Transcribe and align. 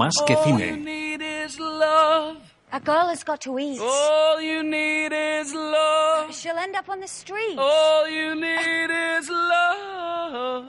Más 0.00 0.14
que 0.26 0.34
All 0.34 0.46
you 0.48 0.56
Cine. 0.58 0.84
need 0.84 1.20
is 1.44 1.58
love. 1.60 2.36
A 2.72 2.80
girl 2.80 3.08
has 3.08 3.22
got 3.24 3.40
to 3.42 3.58
eat. 3.58 3.78
All 3.80 4.40
you 4.40 4.62
need 4.62 5.12
is 5.12 5.52
love. 5.54 6.34
She'll 6.34 6.56
end 6.56 6.74
up 6.74 6.88
on 6.88 7.00
the 7.00 7.08
street. 7.08 7.58
All 7.58 8.08
you 8.08 8.34
need 8.34 8.90
is 9.18 9.28
love. 9.28 10.64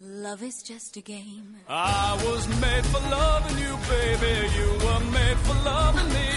Love 0.00 0.42
is 0.44 0.62
just 0.62 0.96
a 0.96 1.00
game. 1.00 1.56
I 1.68 2.16
was 2.26 2.46
made 2.60 2.84
for 2.92 3.00
loving 3.10 3.58
you, 3.64 3.74
baby. 3.94 4.34
You 4.58 4.68
were 4.86 5.04
made 5.18 5.38
for 5.46 5.56
loving 5.72 6.08
me. 6.18 6.28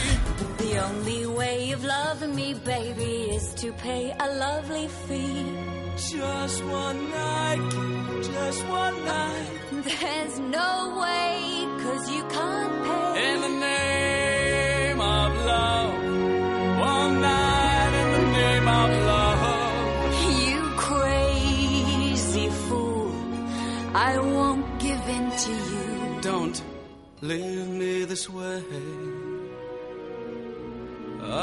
The 0.63 0.71
only 0.87 1.25
way 1.27 1.71
of 1.71 1.83
loving 1.83 2.33
me, 2.35 2.53
baby, 2.53 3.13
is 3.37 3.53
to 3.61 3.71
pay 3.73 4.15
a 4.19 4.27
lovely 4.45 4.87
fee. 5.07 5.45
Just 5.97 6.63
one 6.65 7.11
night, 7.11 7.69
just 8.23 8.61
one 8.67 8.97
night. 9.05 9.47
There's 9.83 10.39
no 10.39 10.97
way, 11.01 11.67
cause 11.89 12.11
you 12.15 12.23
can't 12.35 12.75
pay. 12.85 13.33
In 13.33 13.37
the 13.47 13.53
name 13.69 14.99
of 15.17 15.29
love. 15.51 15.93
One 16.95 17.13
night 17.21 17.91
in 18.01 18.07
the 18.17 18.25
name 18.41 18.67
of 18.79 18.89
love. 19.11 19.43
You 20.45 20.59
crazy 20.87 22.47
fool. 22.65 23.11
I 24.09 24.11
won't 24.33 24.65
give 24.85 25.03
in 25.17 25.25
to 25.45 25.53
you. 25.73 26.21
Don't 26.21 26.57
leave 27.21 27.67
me 27.81 28.05
this 28.11 28.29
way. 28.29 28.63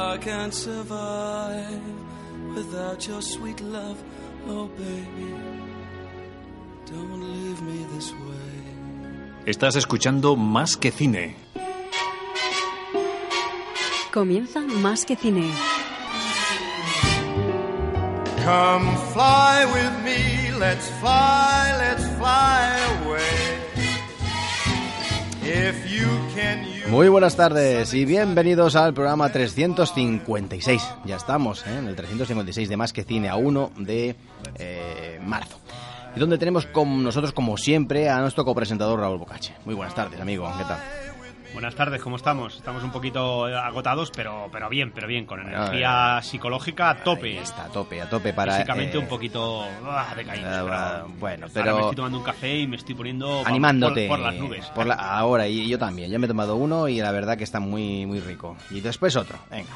I 0.09 0.19
can't 0.19 0.55
survive 0.55 1.83
without 2.55 3.06
your 3.09 3.23
sweet 3.34 3.61
love. 3.61 3.98
Oh, 4.48 4.67
baby, 4.84 5.31
don't 6.92 7.20
leave 7.34 7.61
me 7.62 7.78
this 7.95 8.09
way. 8.12 8.45
Estás 9.46 9.77
escuchando 9.77 10.34
Más 10.34 10.77
que 10.77 10.91
Cine. 10.91 11.36
Comienza 14.12 14.61
Más 14.61 15.05
que 15.05 15.14
Cine. 15.14 15.53
Come 18.44 18.97
fly 19.12 19.64
with 19.72 20.03
me, 20.03 20.50
let's 20.58 20.91
fly, 20.98 21.72
let's 21.78 22.05
fly 22.16 22.75
away. 23.05 23.22
If 25.44 25.92
you 25.92 26.08
can 26.34 26.64
use 26.64 26.88
Muy 26.88 27.08
buenas 27.08 27.36
tardes 27.36 27.94
y 27.94 28.05
bienvenidos 28.05 28.75
al 28.75 28.94
programa 28.94 29.31
356. 29.31 30.83
Ya 31.05 31.14
estamos 31.14 31.64
¿eh? 31.69 31.78
en 31.78 31.86
el 31.86 31.94
356 31.94 32.69
de 32.69 32.77
Más 32.77 32.92
que 32.92 33.05
Cine 33.05 33.28
a 33.28 33.36
1 33.36 33.70
de 33.77 34.16
eh, 34.58 35.20
marzo. 35.25 35.60
Y 36.17 36.19
donde 36.19 36.39
tenemos 36.39 36.64
con 36.64 37.05
nosotros, 37.05 37.33
como 37.33 37.59
siempre, 37.59 38.09
a 38.09 38.20
nuestro 38.20 38.42
copresentador 38.45 38.98
Raúl 38.98 39.19
Bocache. 39.19 39.53
Muy 39.67 39.75
buenas 39.75 39.95
tardes, 39.95 40.19
amigo. 40.19 40.50
¿Qué 40.56 40.64
tal? 40.64 40.78
Buenas 41.57 41.75
tardes, 41.75 42.03
¿cómo 42.03 42.17
estamos? 42.17 42.55
Estamos 42.55 42.85
un 42.85 42.93
poquito 42.93 43.47
agotados, 43.47 44.11
pero, 44.15 44.51
pero 44.53 44.69
bien, 44.69 44.93
pero 44.95 45.09
bien, 45.09 45.25
con 45.25 45.41
energía 45.41 46.21
psicológica 46.23 46.89
a 46.91 46.93
Ahí 46.93 46.99
tope. 47.03 47.39
está, 47.39 47.65
a 47.65 47.69
tope, 47.69 48.03
a 48.03 48.11
tope 48.11 48.35
para... 48.35 48.53
Físicamente 48.53 48.99
eh, 48.99 49.01
un 49.01 49.09
poquito 49.09 49.65
ah, 49.87 50.12
decaídos, 50.15 50.53
eh, 50.53 50.61
pero 50.65 51.09
bueno, 51.19 51.47
Ahora 51.47 51.53
pero- 51.55 51.75
me 51.77 51.81
estoy 51.81 51.97
tomando 51.97 52.19
un 52.19 52.25
café 52.25 52.59
y 52.59 52.67
me 52.67 52.77
estoy 52.77 52.95
poniendo 52.95 53.43
animándote 53.47 54.07
por, 54.07 54.19
por 54.19 54.27
las 54.27 54.34
nubes. 54.39 54.67
por 54.67 54.87
la- 54.87 54.95
ahora 54.97 55.49
y 55.49 55.67
yo 55.67 55.79
también 55.79 56.11
yo 56.11 56.19
me 56.19 56.27
he 56.27 56.29
tomado 56.29 56.57
uno 56.57 56.89
y 56.89 57.01
la 57.01 57.11
verdad 57.11 57.39
que 57.39 57.45
está 57.45 57.59
muy 57.59 58.05
muy 58.05 58.21
rico 58.21 58.55
y 58.71 58.81
después 58.83 59.17
otro 59.17 59.39
venga 59.51 59.71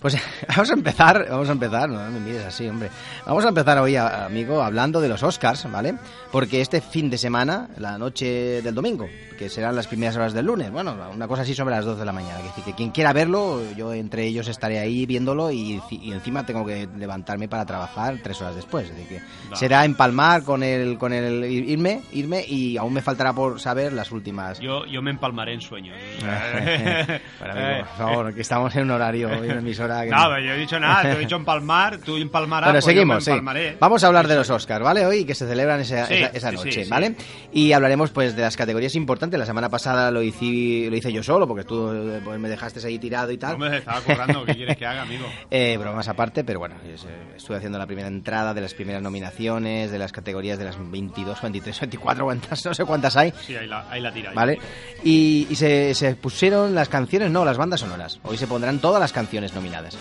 pues 0.00 0.16
vamos 0.48 0.70
a 0.70 0.72
empezar 0.72 1.26
vamos 1.28 1.48
a 1.50 1.52
empezar 1.52 1.88
no 1.90 2.10
me 2.10 2.20
mires 2.20 2.44
así 2.46 2.66
hombre 2.66 2.88
vamos 3.26 3.44
a 3.44 3.48
empezar 3.48 3.78
hoy 3.78 3.96
amigo 3.96 4.62
hablando 4.62 5.00
de 5.02 5.08
los 5.10 5.22
Oscars 5.22 5.70
vale 5.70 5.94
porque 6.32 6.60
este 6.62 6.80
fin 6.80 7.10
de 7.10 7.18
semana 7.18 7.68
la 7.76 7.98
noche 7.98 8.62
del 8.62 8.74
domingo 8.74 9.06
que 9.38 9.48
serán 9.50 9.76
las 9.76 9.86
primeras 9.86 10.16
horas 10.16 10.32
del 10.32 10.46
lunes 10.46 10.70
bueno 10.70 10.94
una 11.14 11.28
cosa 11.28 11.42
así 11.42 11.54
sobre 11.54 11.74
las 11.74 11.84
2 11.84 11.98
de 11.98 12.04
la 12.04 12.12
mañana 12.12 12.38
que, 12.38 12.44
decir, 12.44 12.64
que 12.64 12.74
quien 12.74 12.90
quiera 12.90 13.12
verlo 13.12 13.60
yo 13.76 13.92
entre 13.92 14.24
ellos 14.24 14.48
estaré 14.48 14.78
ahí 14.78 15.06
viéndolo 15.06 15.50
y, 15.50 15.80
y 15.90 16.12
encima 16.12 16.44
tengo 16.46 16.64
que 16.64 16.88
levantarme 16.96 17.48
para 17.48 17.64
trabajar 17.66 18.18
tres 18.22 18.40
horas 18.40 18.54
después 18.54 18.90
que 19.08 19.20
será 19.54 19.84
empalmar 19.84 20.42
con 20.42 20.62
el 20.62 20.98
con 20.98 21.12
el 21.12 21.44
irme 21.44 22.02
irme 22.12 22.44
y 22.46 22.76
aún 22.76 22.92
me 22.92 23.02
faltará 23.02 23.32
por 23.32 23.60
saber 23.60 23.92
las 23.92 24.12
últimas 24.12 24.60
Yo, 24.60 24.86
yo 24.86 25.02
me 25.02 25.10
empalmaré 25.10 25.54
en 25.54 25.60
sueños. 25.60 25.96
por 27.38 27.86
favor, 27.96 28.34
que 28.34 28.40
estamos 28.40 28.74
en 28.76 28.84
un 28.84 28.90
horario 28.92 29.28
una 29.28 29.58
emisora 29.58 30.04
que... 30.04 30.10
No, 30.20 30.28
pero 30.28 30.40
yo 30.40 30.52
he 30.52 30.58
dicho 30.58 30.78
nada, 30.78 31.02
te 31.02 31.12
he 31.12 31.18
dicho 31.18 31.36
empalmar, 31.36 31.98
tú 31.98 32.16
empalmarás. 32.16 32.68
Bueno, 32.68 32.76
pues 32.76 32.84
yo 32.84 32.90
seguimos, 32.90 33.16
me 33.16 33.20
sí. 33.20 33.30
empalmaré. 33.30 33.76
Vamos 33.80 34.04
a 34.04 34.06
hablar 34.06 34.28
de 34.28 34.36
los 34.36 34.50
Oscars, 34.50 34.84
¿vale? 34.84 35.06
Hoy 35.06 35.24
que 35.24 35.34
se 35.34 35.46
celebran 35.46 35.80
esa, 35.80 36.06
Sí, 36.06 36.14
esa, 36.14 36.26
esa 36.28 36.50
sí, 36.50 36.56
noche, 36.56 36.84
sí. 36.84 36.90
¿vale? 36.90 37.14
Y 37.52 37.72
hablaremos 37.72 38.10
pues 38.10 38.36
de 38.36 38.42
las 38.42 38.56
categorías 38.56 38.94
importantes. 38.94 39.38
La 39.38 39.46
semana 39.46 39.68
pasada 39.68 40.10
lo 40.10 40.22
hice, 40.22 40.88
lo 40.90 40.96
hice 40.96 40.99
yo 41.08 41.22
solo 41.22 41.46
porque 41.48 41.64
tú 41.64 41.90
eh, 41.92 42.20
pues, 42.24 42.38
me 42.38 42.48
dejaste 42.48 42.86
ahí 42.86 42.98
tirado 42.98 43.30
y 43.32 43.38
tal. 43.38 43.58
No 43.58 43.70
me 43.70 43.78
estaba 43.78 44.00
currando, 44.00 44.44
¿qué 44.44 44.54
quieres 44.56 44.76
que 44.76 44.86
haga, 44.86 45.02
amigo? 45.02 45.26
Eh, 45.50 45.76
bromas 45.78 46.08
aparte, 46.08 46.44
pero 46.44 46.58
bueno, 46.58 46.76
eh, 46.84 46.96
estuve 47.36 47.56
haciendo 47.56 47.78
la 47.78 47.86
primera 47.86 48.08
entrada 48.08 48.52
de 48.54 48.60
las 48.60 48.74
primeras 48.74 49.02
nominaciones, 49.02 49.90
de 49.90 49.98
las 49.98 50.12
categorías 50.12 50.58
de 50.58 50.64
las 50.64 50.76
22, 50.78 51.40
23, 51.40 51.80
24, 51.80 52.24
cuántas, 52.24 52.64
no 52.66 52.74
sé 52.74 52.84
cuántas 52.84 53.16
hay. 53.16 53.32
Sí, 53.46 53.56
ahí 53.56 53.66
la, 53.66 53.90
ahí 53.90 54.00
la 54.00 54.12
tira. 54.12 54.30
ahí. 54.30 54.36
¿Vale? 54.36 54.58
Y, 55.02 55.46
y 55.50 55.54
se, 55.56 55.94
se 55.94 56.14
pusieron 56.16 56.74
las 56.74 56.88
canciones, 56.88 57.30
no, 57.30 57.44
las 57.44 57.56
bandas 57.56 57.80
sonoras. 57.80 58.20
Hoy 58.24 58.36
se 58.36 58.46
pondrán 58.46 58.78
todas 58.80 59.00
las 59.00 59.12
canciones 59.12 59.54
nominadas. 59.54 59.96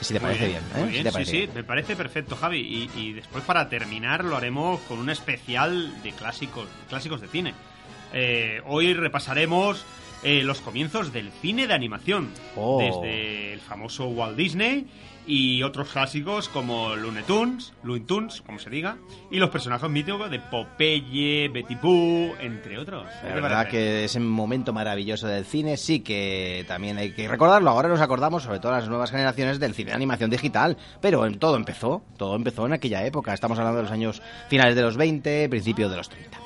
Si 0.00 0.12
te 0.14 0.18
Muy 0.18 0.30
parece 0.30 0.48
bien, 0.48 0.62
¿eh? 0.76 0.84
Si 0.86 0.90
bien, 0.90 1.02
te 1.04 1.10
sí, 1.10 1.12
parece 1.12 1.30
sí, 1.30 1.36
bien. 1.38 1.50
me 1.54 1.62
parece 1.64 1.94
perfecto, 1.94 2.34
Javi. 2.34 2.58
Y, 2.58 3.00
y 3.00 3.12
después, 3.12 3.44
para 3.44 3.68
terminar, 3.68 4.24
lo 4.24 4.36
haremos 4.36 4.80
con 4.82 4.98
un 4.98 5.10
especial 5.10 6.02
de 6.02 6.10
clásicos, 6.10 6.66
clásicos 6.88 7.20
de 7.20 7.28
cine. 7.28 7.54
Eh, 8.12 8.60
hoy 8.66 8.94
repasaremos 8.94 9.84
eh, 10.22 10.42
los 10.42 10.60
comienzos 10.60 11.12
del 11.12 11.30
cine 11.40 11.66
de 11.66 11.74
animación. 11.74 12.30
Oh. 12.56 12.78
Desde 12.80 13.52
el 13.54 13.60
famoso 13.60 14.06
Walt 14.08 14.36
Disney 14.36 14.86
y 15.24 15.62
otros 15.62 15.88
clásicos 15.90 16.48
como 16.48 16.96
Looney 16.96 17.22
Tunes, 17.22 17.72
Looney 17.84 18.02
Tunes, 18.04 18.42
como 18.42 18.58
se 18.58 18.70
diga, 18.70 18.96
y 19.30 19.36
los 19.38 19.50
personajes 19.50 19.88
míticos 19.88 20.28
de 20.32 20.40
Popeye, 20.40 21.48
Betty 21.48 21.76
Boo, 21.76 22.34
entre 22.40 22.76
otros. 22.76 23.06
¿Qué 23.22 23.28
La 23.28 23.34
verdad 23.36 23.68
que 23.68 24.04
es 24.04 24.16
un 24.16 24.26
momento 24.28 24.72
maravilloso 24.72 25.28
del 25.28 25.44
cine, 25.44 25.76
sí 25.76 26.00
que 26.00 26.64
también 26.66 26.98
hay 26.98 27.12
que 27.12 27.28
recordarlo. 27.28 27.70
Ahora 27.70 27.88
nos 27.88 28.00
acordamos, 28.00 28.42
sobre 28.42 28.58
todo 28.58 28.72
las 28.72 28.88
nuevas 28.88 29.12
generaciones, 29.12 29.60
del 29.60 29.74
cine 29.74 29.90
de 29.90 29.96
animación 29.96 30.28
digital. 30.28 30.76
Pero 31.00 31.24
en- 31.24 31.38
todo 31.38 31.56
empezó, 31.56 32.02
todo 32.16 32.34
empezó 32.34 32.66
en 32.66 32.72
aquella 32.72 33.04
época. 33.06 33.32
Estamos 33.32 33.58
hablando 33.60 33.76
de 33.78 33.82
los 33.84 33.92
años 33.92 34.22
finales 34.48 34.74
de 34.74 34.82
los 34.82 34.96
20, 34.96 35.48
principios 35.48 35.88
de 35.90 35.96
los 35.98 36.08
30. 36.08 36.38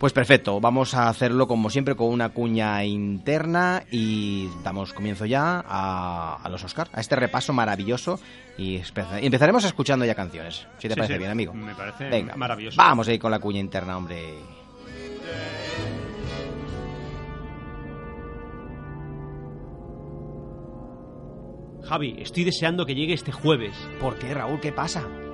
Pues 0.00 0.14
perfecto, 0.14 0.62
vamos 0.62 0.94
a 0.94 1.10
hacerlo 1.10 1.46
como 1.46 1.68
siempre 1.68 1.94
con 1.94 2.08
una 2.08 2.30
cuña 2.30 2.82
interna 2.86 3.82
y 3.90 4.48
damos 4.64 4.94
comienzo 4.94 5.26
ya 5.26 5.62
a, 5.68 6.36
a 6.42 6.48
los 6.48 6.64
Oscars, 6.64 6.90
a 6.94 7.00
este 7.00 7.16
repaso 7.16 7.52
maravilloso 7.52 8.18
y, 8.56 8.76
empezaremos 9.20 9.62
escuchando 9.62 10.06
ya 10.06 10.14
canciones, 10.14 10.66
si 10.78 10.88
te 10.88 10.94
Sí, 10.94 11.00
parece 11.00 11.12
sí, 11.12 11.18
bien, 11.18 11.30
amigo. 11.30 11.52
Me 11.52 11.74
parece 11.74 12.08
Venga, 12.08 12.34
maravilloso. 12.34 12.78
Vamos 12.78 13.08
a 13.08 13.12
ir 13.12 13.20
con 13.20 13.30
la 13.30 13.40
cuña 13.40 13.60
interna, 13.60 13.98
hombre. 13.98 14.36
Javi, 21.82 22.16
estoy 22.20 22.44
deseando 22.44 22.86
que 22.86 22.94
llegue 22.94 23.12
este 23.12 23.32
jueves. 23.32 23.74
¿Por 24.00 24.18
qué, 24.18 24.32
Raúl? 24.32 24.60
¿Qué 24.60 24.72
pasa? 24.72 25.06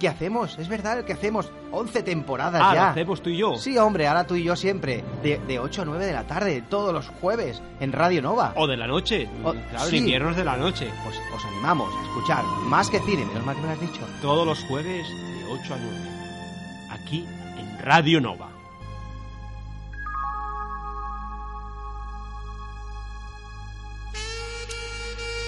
que 0.00 0.08
hacemos, 0.08 0.58
es 0.58 0.68
verdad, 0.68 1.04
que 1.04 1.12
hacemos. 1.12 1.52
11 1.72 2.02
temporadas 2.02 2.60
Ah, 2.64 2.68
lo 2.70 2.74
ya. 2.74 2.90
hacemos 2.90 3.22
tú 3.22 3.30
y 3.30 3.36
yo. 3.36 3.54
Sí, 3.56 3.78
hombre, 3.78 4.08
ahora 4.08 4.26
tú 4.26 4.34
y 4.34 4.42
yo 4.42 4.56
siempre. 4.56 5.04
De, 5.22 5.38
de 5.46 5.60
8 5.60 5.82
a 5.82 5.84
9 5.84 6.04
de 6.06 6.12
la 6.12 6.26
tarde, 6.26 6.64
todos 6.68 6.92
los 6.92 7.06
jueves, 7.20 7.62
en 7.78 7.92
Radio 7.92 8.20
Nova. 8.22 8.52
O 8.56 8.66
de 8.66 8.76
la 8.76 8.88
noche. 8.88 9.28
O- 9.44 9.52
claro, 9.52 9.86
sí. 9.88 9.98
inviernos 9.98 10.34
de 10.34 10.44
la 10.44 10.56
noche. 10.56 10.90
Pues 11.04 11.16
os 11.36 11.44
animamos 11.44 11.94
a 11.94 12.02
escuchar 12.02 12.44
más 12.64 12.90
que 12.90 12.98
cine, 13.00 13.24
menos 13.26 13.44
mal 13.46 13.54
que 13.54 13.60
me 13.60 13.68
lo 13.68 13.72
has 13.74 13.80
dicho. 13.80 14.00
Todos 14.20 14.44
los 14.44 14.58
jueves 14.64 15.06
de 15.08 15.44
8 15.52 15.74
a 15.74 15.76
9. 15.76 15.98
Aquí 16.90 17.24
en 17.58 17.78
Radio 17.78 18.20
Nova. 18.20 18.48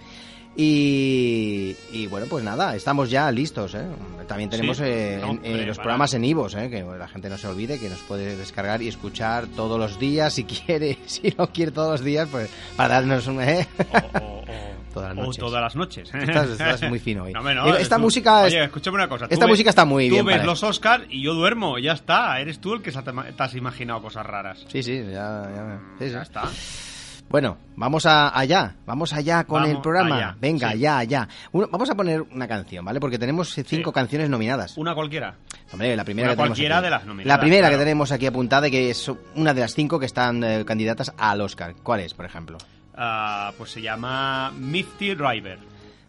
Y, 0.57 1.75
y 1.91 2.07
bueno, 2.07 2.27
pues 2.29 2.43
nada, 2.43 2.75
estamos 2.75 3.09
ya 3.09 3.29
listos. 3.31 3.75
¿eh? 3.75 3.85
También 4.27 4.49
tenemos 4.49 4.77
Sí, 4.77 4.83
eh, 4.85 5.19
no, 5.21 5.37
en- 5.43 5.67
los 5.67 5.77
programas 5.77 6.13
en 6.13 6.23
Ivos, 6.25 6.55
¿eh? 6.55 6.69
que 6.69 6.81
la 6.83 7.07
gente 7.07 7.29
no 7.29 7.37
se 7.37 7.47
olvide 7.47 7.79
que 7.79 7.89
nos 7.89 7.99
puede 7.99 8.35
descargar 8.35 8.81
y 8.81 8.87
escuchar 8.87 9.47
todos 9.47 9.77
los 9.79 9.99
días 9.99 10.33
si 10.33 10.43
quiere, 10.45 10.97
si 11.05 11.33
no 11.37 11.47
quiere 11.51 11.71
todos 11.71 11.91
los 11.99 12.03
días, 12.03 12.27
pues 12.31 12.49
para 12.75 12.95
darnos 12.95 13.27
un... 13.27 13.41
¿eh? 13.41 13.67
O, 13.91 14.17
o- 14.17 14.39
o- 14.41 14.45
Todas 14.95 15.13
las 15.13 15.23
o 15.23 15.27
noches. 15.27 15.39
todas 15.41 15.61
las 15.61 15.75
noches. 15.75 16.09
Estás- 16.13 16.49
estás 16.51 16.81
muy 16.89 16.99
fino 16.99 17.23
hoy. 17.25 17.33
No, 17.35 17.41
no, 17.53 17.75
Eh, 17.75 17.81
esta 17.81 17.97
tú- 17.97 18.03
música 18.03 18.43
Oye, 18.43 18.63
escúchame 18.63 18.95
una 18.95 19.09
cosa. 19.09 19.25
esta 19.29 19.43
ves- 19.45 19.49
música 19.51 19.69
está 19.69 19.83
muy 19.83 20.07
bien 20.09 20.21
Tú 20.21 20.25
ves 20.27 20.35
para 20.37 20.45
los 20.45 20.63
Oscars 20.63 21.03
y 21.09 21.21
yo 21.21 21.33
duermo, 21.33 21.77
ya 21.79 21.91
está. 21.91 22.39
Eres 22.39 22.59
tú 22.59 22.75
el 22.75 22.81
que 22.81 22.93
te 22.93 23.43
has 23.43 23.55
imaginado 23.55 24.01
cosas 24.01 24.25
raras. 24.25 24.65
Sí, 24.69 24.81
sí, 24.81 25.03
ya, 25.03 25.49
ya, 25.53 25.79
sí, 25.99 26.05
sí. 26.07 26.11
Ya 26.13 26.21
está. 26.21 26.43
Bueno, 27.29 27.57
vamos 27.75 28.05
a, 28.05 28.37
allá, 28.37 28.75
vamos 28.85 29.11
allá 29.11 29.43
con 29.43 29.61
Vamos 29.61 29.75
el 29.75 29.81
programa. 29.81 30.15
allá, 30.15 30.37
Venga, 30.39 30.69
sí. 30.69 30.73
allá, 30.75 30.97
allá. 30.99 31.27
Uno- 31.51 31.67
vamos 31.71 31.89
a 31.89 31.95
poner 31.95 32.21
una 32.21 32.47
canción, 32.47 32.85
¿vale? 32.85 32.99
Porque 32.99 33.17
tenemos 33.19 33.53
cinco 33.53 33.89
Sí. 33.89 33.93
canciones 33.93 34.29
nominadas. 34.29 34.77
Una 34.77 34.93
cualquiera. 34.93 35.35
Hombre, 35.73 35.95
la 35.95 36.03
primera 36.05 36.27
Una 36.29 36.33
que 36.33 36.37
tenemos 36.37 36.57
aquí. 36.59 36.83
de 36.85 36.89
las 36.91 37.05
nominadas, 37.05 37.27
La 37.37 37.39
primera 37.41 37.61
claro. 37.67 37.75
que 37.77 37.83
tenemos 37.83 38.11
aquí 38.11 38.25
apuntada, 38.27 38.69
que 38.69 38.89
es 38.91 39.11
una 39.35 39.53
de 39.53 39.61
las 39.61 39.73
cinco 39.73 39.99
que 39.99 40.05
están 40.05 40.43
eh, 40.43 40.63
candidatas 40.65 41.11
al 41.17 41.41
Oscar. 41.41 41.73
¿Cuál 41.83 42.01
es, 42.01 42.13
por 42.13 42.25
ejemplo? 42.25 42.57
Ah, 42.95 43.51
pues 43.57 43.71
se 43.71 43.81
llama 43.81 44.51
Misty 44.51 45.15
Driver. 45.15 45.59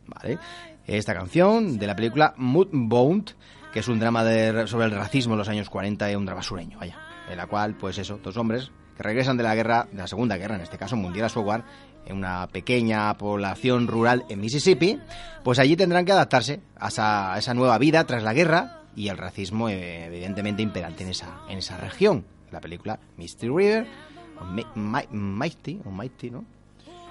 Vale. 0.07 0.39
Esta 0.87 1.15
canción 1.15 1.79
de 1.79 1.87
la 1.89 1.97
película 1.97 2.35
Moodbound, 2.37 3.33
que 3.73 3.81
es 3.81 3.89
un 3.89 3.99
drama 3.99 4.23
de- 4.23 4.67
sobre 4.69 4.85
el 4.85 4.93
racismo 4.93 5.35
en 5.35 5.39
los 5.39 5.49
años 5.49 5.69
40 5.71 6.13
y 6.13 6.15
un 6.15 6.27
drama 6.27 6.43
sureño, 6.43 6.79
vaya. 6.79 6.97
En 7.29 7.37
la 7.39 7.47
cual, 7.47 7.75
pues 7.75 7.99
eso, 7.99 8.21
dos 8.23 8.37
hombres 8.37 8.71
que 8.97 9.03
regresan 9.03 9.37
de 9.37 9.43
la 9.43 9.55
guerra, 9.55 9.87
de 9.91 9.99
la 9.99 10.07
Segunda 10.07 10.37
Guerra, 10.37 10.57
en 10.57 10.63
este 10.63 10.79
caso 10.79 10.97
mundial 10.97 11.27
a 11.27 11.29
su 11.29 11.41
hogar, 11.41 11.65
en 12.07 12.17
una 12.17 12.47
pequeña 12.47 13.17
población 13.19 13.89
rural 13.89 14.25
en 14.29 14.41
Mississippi, 14.41 14.99
pues 15.43 15.59
allí 15.59 15.77
tendrán 15.77 16.05
que 16.05 16.13
adaptarse 16.13 16.61
a 16.79 17.37
esa, 17.39 17.55
nueva 17.55 17.79
vida 17.79 18.05
tras 18.05 18.23
la 18.23 18.33
guerra 18.33 18.83
y 18.95 19.09
el 19.09 19.19
racismo 19.19 19.69
eh, 19.69 20.07
evidentemente 20.07 20.63
imperante 20.63 21.05
en 21.05 21.11
esa, 21.11 21.41
en 21.49 21.59
esa 21.59 21.77
región. 21.77 22.25
La 22.51 22.61
película 22.61 23.01
Misty 23.17 23.49
River, 23.49 23.87
o 24.41 24.45
o 24.45 25.91
Mighty, 25.91 26.31
¿no? 26.31 26.56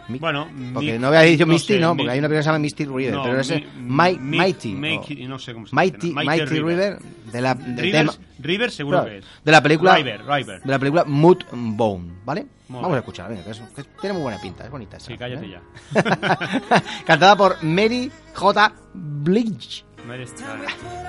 Mi- 0.07 0.19
Bueno, 0.19 0.47
porque 0.73 0.93
mi- 0.93 0.99
no 0.99 1.07
había 1.07 1.21
dicho 1.21 1.45
no 1.47 1.53
Misty, 1.53 1.73
sé, 1.73 1.79
no, 1.79 1.95
mi- 1.95 1.99
porque 2.03 2.11
hay 2.11 2.19
una 2.19 2.27
película 2.27 2.39
que 2.39 2.43
se 2.43 2.47
llama 2.49 2.59
Misty 2.59 2.85
River, 2.85 3.13
No, 3.13 3.23
pero 3.23 3.39
es 3.39 3.49
mi- 3.49 3.55
Mi- 3.77 4.17
mi- 4.19 4.37
Mighty. 4.37 4.73
Mighty, 4.75 5.25
o- 5.25 5.29
no 5.29 5.39
sé 5.39 5.53
cómo 5.53 5.65
se 5.67 5.75
Mighty, 5.75 6.09
llama. 6.09 6.23
Mighty, 6.23 6.41
Mighty 6.41 6.55
River, 6.55 6.65
River. 6.93 6.99
de 7.31 7.41
la, 7.41 7.55
del 7.55 7.77
River, 7.77 7.91
tema, 8.07 8.13
River 8.39 8.71
seguro 8.71 8.97
Claro, 8.99 9.09
que 9.11 9.17
es. 9.19 9.25
de 9.43 9.51
la 9.51 9.63
película 9.63 9.95
River, 9.95 10.21
River. 10.25 10.61
de 10.61 10.71
la 10.71 10.79
película 10.79 11.03
Moodbone, 11.05 12.11
¿vale? 12.23 12.45
Muy 12.67 12.77
Vamos 12.81 12.89
bien. 12.89 12.95
a 12.95 12.99
escuchar, 12.99 13.29
venga, 13.29 13.43
que, 13.43 13.51
es- 13.51 13.61
que 13.75 13.83
tiene 14.01 14.13
muy 14.13 14.21
buena 14.23 14.39
pinta, 14.41 14.63
es 14.65 14.69
bonita 14.71 14.97
esta 14.97 15.11
Sí, 15.11 15.17
cállate 15.17 15.45
¿eh? 15.45 15.49
ya. 15.49 15.61
Cantada 17.05 17.35
por 17.35 17.63
Mary 17.63 18.11
J. 18.33 18.73
Blige. 18.93 19.83
Mary 20.07 20.23
Streep. 20.23 20.47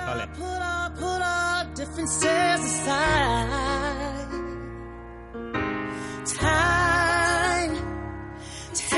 Vale. 0.07 0.27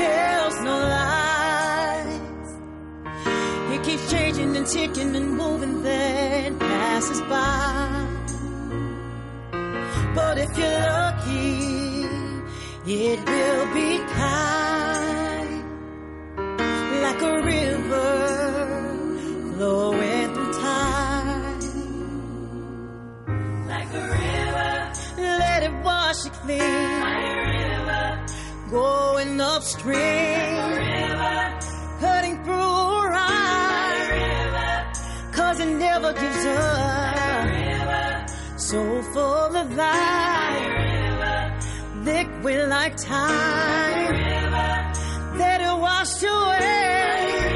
Tells 0.00 0.56
no 0.68 0.76
lies. 0.96 2.48
It 3.74 3.80
keeps 3.86 4.10
changing 4.10 4.56
and 4.56 4.66
ticking 4.66 5.12
and 5.16 5.28
moving, 5.40 5.82
then 5.82 6.58
passes 6.58 7.20
by. 7.22 8.06
But 10.14 10.34
if 10.44 10.50
you're 10.58 10.80
lucky, 11.00 12.04
it 12.86 13.18
will 13.30 13.66
be 13.78 13.90
kind 14.20 15.50
like 17.06 17.22
a 17.32 17.36
river 17.54 18.12
flowing 19.54 20.28
through 20.34 20.52
time. 20.68 21.58
Like 23.72 23.90
a 24.02 24.04
river, 24.18 24.70
let 25.42 25.60
it 25.68 25.74
wash 25.84 26.24
you 26.24 26.32
clean. 26.42 27.19
Like 28.70 28.78
a 28.78 28.82
river, 28.82 29.26
going 29.26 29.40
upstream. 29.40 29.96
Like 29.96 30.70
a 30.70 30.78
river, 30.78 31.58
cutting 32.00 32.44
through 32.44 32.54
right. 32.54 33.98
Like 34.00 34.10
a 34.10 34.24
river, 34.44 34.72
cause 35.32 35.60
it 35.60 35.66
never 35.66 36.12
gives 36.12 36.46
up. 36.46 36.56
Like 36.76 37.18
a 37.20 37.52
river, 37.52 38.26
so 38.58 39.02
full 39.12 39.56
of 39.56 39.74
life. 39.74 39.96
Like 40.46 40.62
a 40.62 40.72
river, 41.02 41.54
liquid 42.04 42.68
like 42.68 42.96
time. 42.96 44.04
Like 44.06 44.10
a 44.10 44.24
river, 44.44 45.38
let 45.38 45.60
it 45.60 45.76
wash 45.80 46.22
away 46.22 47.50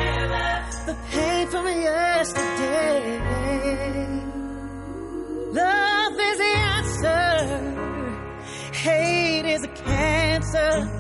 the 0.87 0.95
pain 1.11 1.47
from 1.49 1.67
yesterday. 1.67 3.21
Love 5.53 6.21
is 6.21 6.39
the 6.39 6.55
answer. 6.75 7.35
Hate 8.73 9.47
is 9.47 9.65
a 9.65 9.69
cancer. 9.69 10.94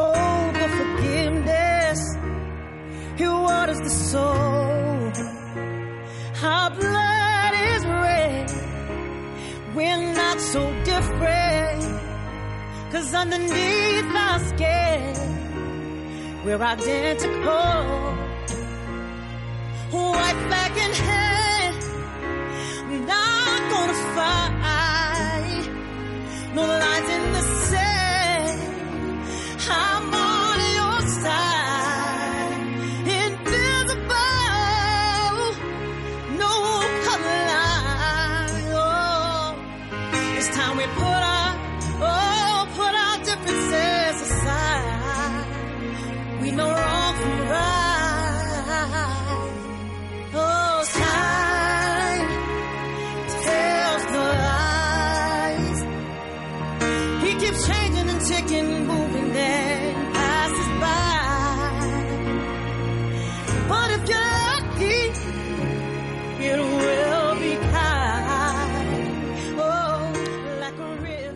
Hope 0.00 0.56
of 0.64 0.70
forgiveness. 0.80 2.00
It 3.18 3.28
waters 3.28 3.80
the 3.80 3.94
soul. 4.10 5.12
Our 6.42 6.70
blood 6.80 7.52
is 7.72 7.82
red. 7.84 8.48
We're 9.74 10.04
not 10.20 10.38
so 10.40 10.62
different. 10.84 11.82
Cause 12.92 13.14
underneath 13.14 14.10
our 14.26 14.38
skin, 14.50 15.14
we're 16.44 16.62
identical. 16.74 17.76
White 19.92 20.40
flag 20.48 20.74
in 20.86 20.92
hand, 21.08 21.80
not 23.06 23.60
gonna 23.72 23.98
fight. 24.16 25.64
No 26.54 26.62
lines 26.62 27.08
in 27.16 27.32
the 27.36 27.42
sand. 27.68 27.89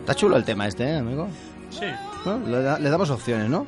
Está 0.05 0.13
chulo 0.15 0.37
el 0.37 0.43
tema 0.43 0.67
este, 0.67 0.83
¿eh, 0.83 0.97
amigo? 0.97 1.27
Sí, 1.71 1.85
Bueno, 2.23 2.47
le, 2.47 2.61
da- 2.61 2.77
le 2.79 2.89
damos 2.89 3.09
opciones, 3.09 3.49
¿no? 3.49 3.65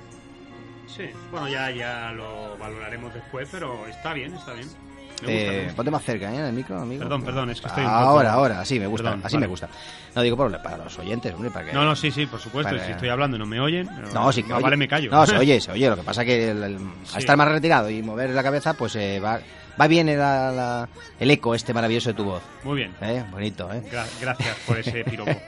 sí. 0.87 1.03
Bueno, 1.31 1.47
ya, 1.47 1.69
ya 1.71 2.11
lo 2.11 2.57
valoraremos 2.57 3.13
después, 3.13 3.47
pero 3.51 3.85
está 3.87 4.13
bien, 4.13 4.33
está 4.35 4.53
bien. 4.53 4.67
Me 4.67 5.27
gusta, 5.27 5.31
Eh, 5.31 5.63
me 5.67 5.73
ponte 5.73 5.91
más 5.91 6.03
cerca, 6.03 6.31
¿eh, 6.31 6.47
el 6.47 6.53
micro, 6.53 6.79
amigo? 6.79 6.99
Perdón, 7.01 7.23
perdón, 7.23 7.49
es 7.49 7.59
que 7.61 7.67
estoy 7.67 7.83
Ahora, 7.85 8.29
poco- 8.29 8.39
ahora, 8.41 8.61
así 8.61 8.79
me 8.79 8.85
gusta, 8.85 9.05
Perdón, 9.09 9.21
así 9.25 9.35
vale. 9.35 9.45
me 9.47 9.49
gusta. 9.49 9.69
No 10.15 10.21
digo 10.21 10.37
por, 10.37 10.61
para 10.61 10.77
los 10.77 10.99
oyentes, 10.99 11.33
hombre, 11.33 11.49
para 11.49 11.65
que... 11.65 11.73
No, 11.73 11.83
no, 11.83 11.95
sí, 11.95 12.11
sí, 12.11 12.27
por 12.27 12.39
supuesto. 12.39 12.71
Para- 12.71 12.85
Si 12.85 12.91
estoy 12.91 13.09
hablando 13.09 13.35
y 13.35 13.39
no 13.39 13.45
me 13.47 13.59
oyen, 13.59 13.89
No, 14.13 14.31
sí 14.31 14.43
que 14.43 14.49
más 14.49 14.57
oye. 14.57 14.63
vale 14.63 14.77
me 14.77 14.87
callo. 14.87 15.09
No, 15.11 15.25
se 15.25 15.37
oye, 15.37 15.59
se 15.59 15.71
oye. 15.71 15.89
Lo 15.89 15.95
que 15.95 16.03
pasa 16.03 16.23
que 16.23 16.51
el- 16.51 16.63
el- 16.63 16.77
Sí. 17.03 17.13
al 17.15 17.19
estar 17.19 17.35
más 17.37 17.47
retirado 17.47 17.89
y 17.89 18.01
mover 18.03 18.29
la 18.29 18.43
cabeza, 18.43 18.75
pues 18.75 18.95
eh, 18.95 19.19
va, 19.19 19.39
va 19.79 19.87
bien 19.87 20.09
el, 20.09 20.17
la- 20.19 20.87
el 21.19 21.31
eco 21.31 21.55
este 21.55 21.73
maravilloso 21.73 22.09
de 22.09 22.13
tu 22.15 22.23
voz. 22.23 22.41
Muy 22.63 22.75
bien. 22.77 22.93
¿eh? 23.01 23.23
Bonito, 23.31 23.71
¿eh? 23.71 23.81
Gra- 23.91 24.05
gracias 24.21 24.55
por 24.65 24.77
ese 24.79 25.03
piropo. 25.03 25.31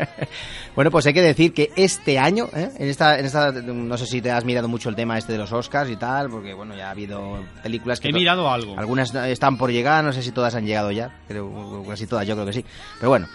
Bueno, 0.76 0.92
pues 0.92 1.06
hay 1.08 1.14
que 1.14 1.22
decir 1.22 1.54
que 1.54 1.72
este 1.76 2.18
año, 2.18 2.48
¿eh? 2.56 2.70
en, 2.78 2.88
esta, 2.90 3.20
en 3.20 3.26
esta, 3.26 3.52
no 3.52 3.98
sé 3.98 4.06
si 4.06 4.22
te 4.22 4.32
has 4.32 4.46
mirado 4.46 4.68
mucho 4.70 4.88
el 4.88 4.96
tema 4.96 5.18
este 5.18 5.34
de 5.34 5.38
los 5.40 5.52
Oscars 5.52 5.90
y 5.90 5.98
tal, 5.98 6.30
porque 6.30 6.54
bueno, 6.54 6.74
ya 6.76 6.88
ha 6.88 6.92
habido 6.92 7.44
películas 7.62 8.00
que... 8.00 8.10
He 8.10 8.14
mirado 8.14 8.50
algo. 8.50 8.80
Algunas 8.80 9.14
están 9.14 9.58
por 9.58 9.72
llegar, 9.72 10.04
no 10.06 10.14
sé 10.14 10.22
si 10.24 10.32
todas 10.32 10.56
han 10.56 10.66
llegado 10.66 10.92
ya, 10.92 11.20
creo 11.28 11.84
casi 11.88 12.08
todas, 12.08 12.26
yo 12.26 12.36
creo 12.36 12.46
que 12.46 12.54
sí. 12.54 12.66
Pero 12.98 13.10
bueno, 13.10 13.28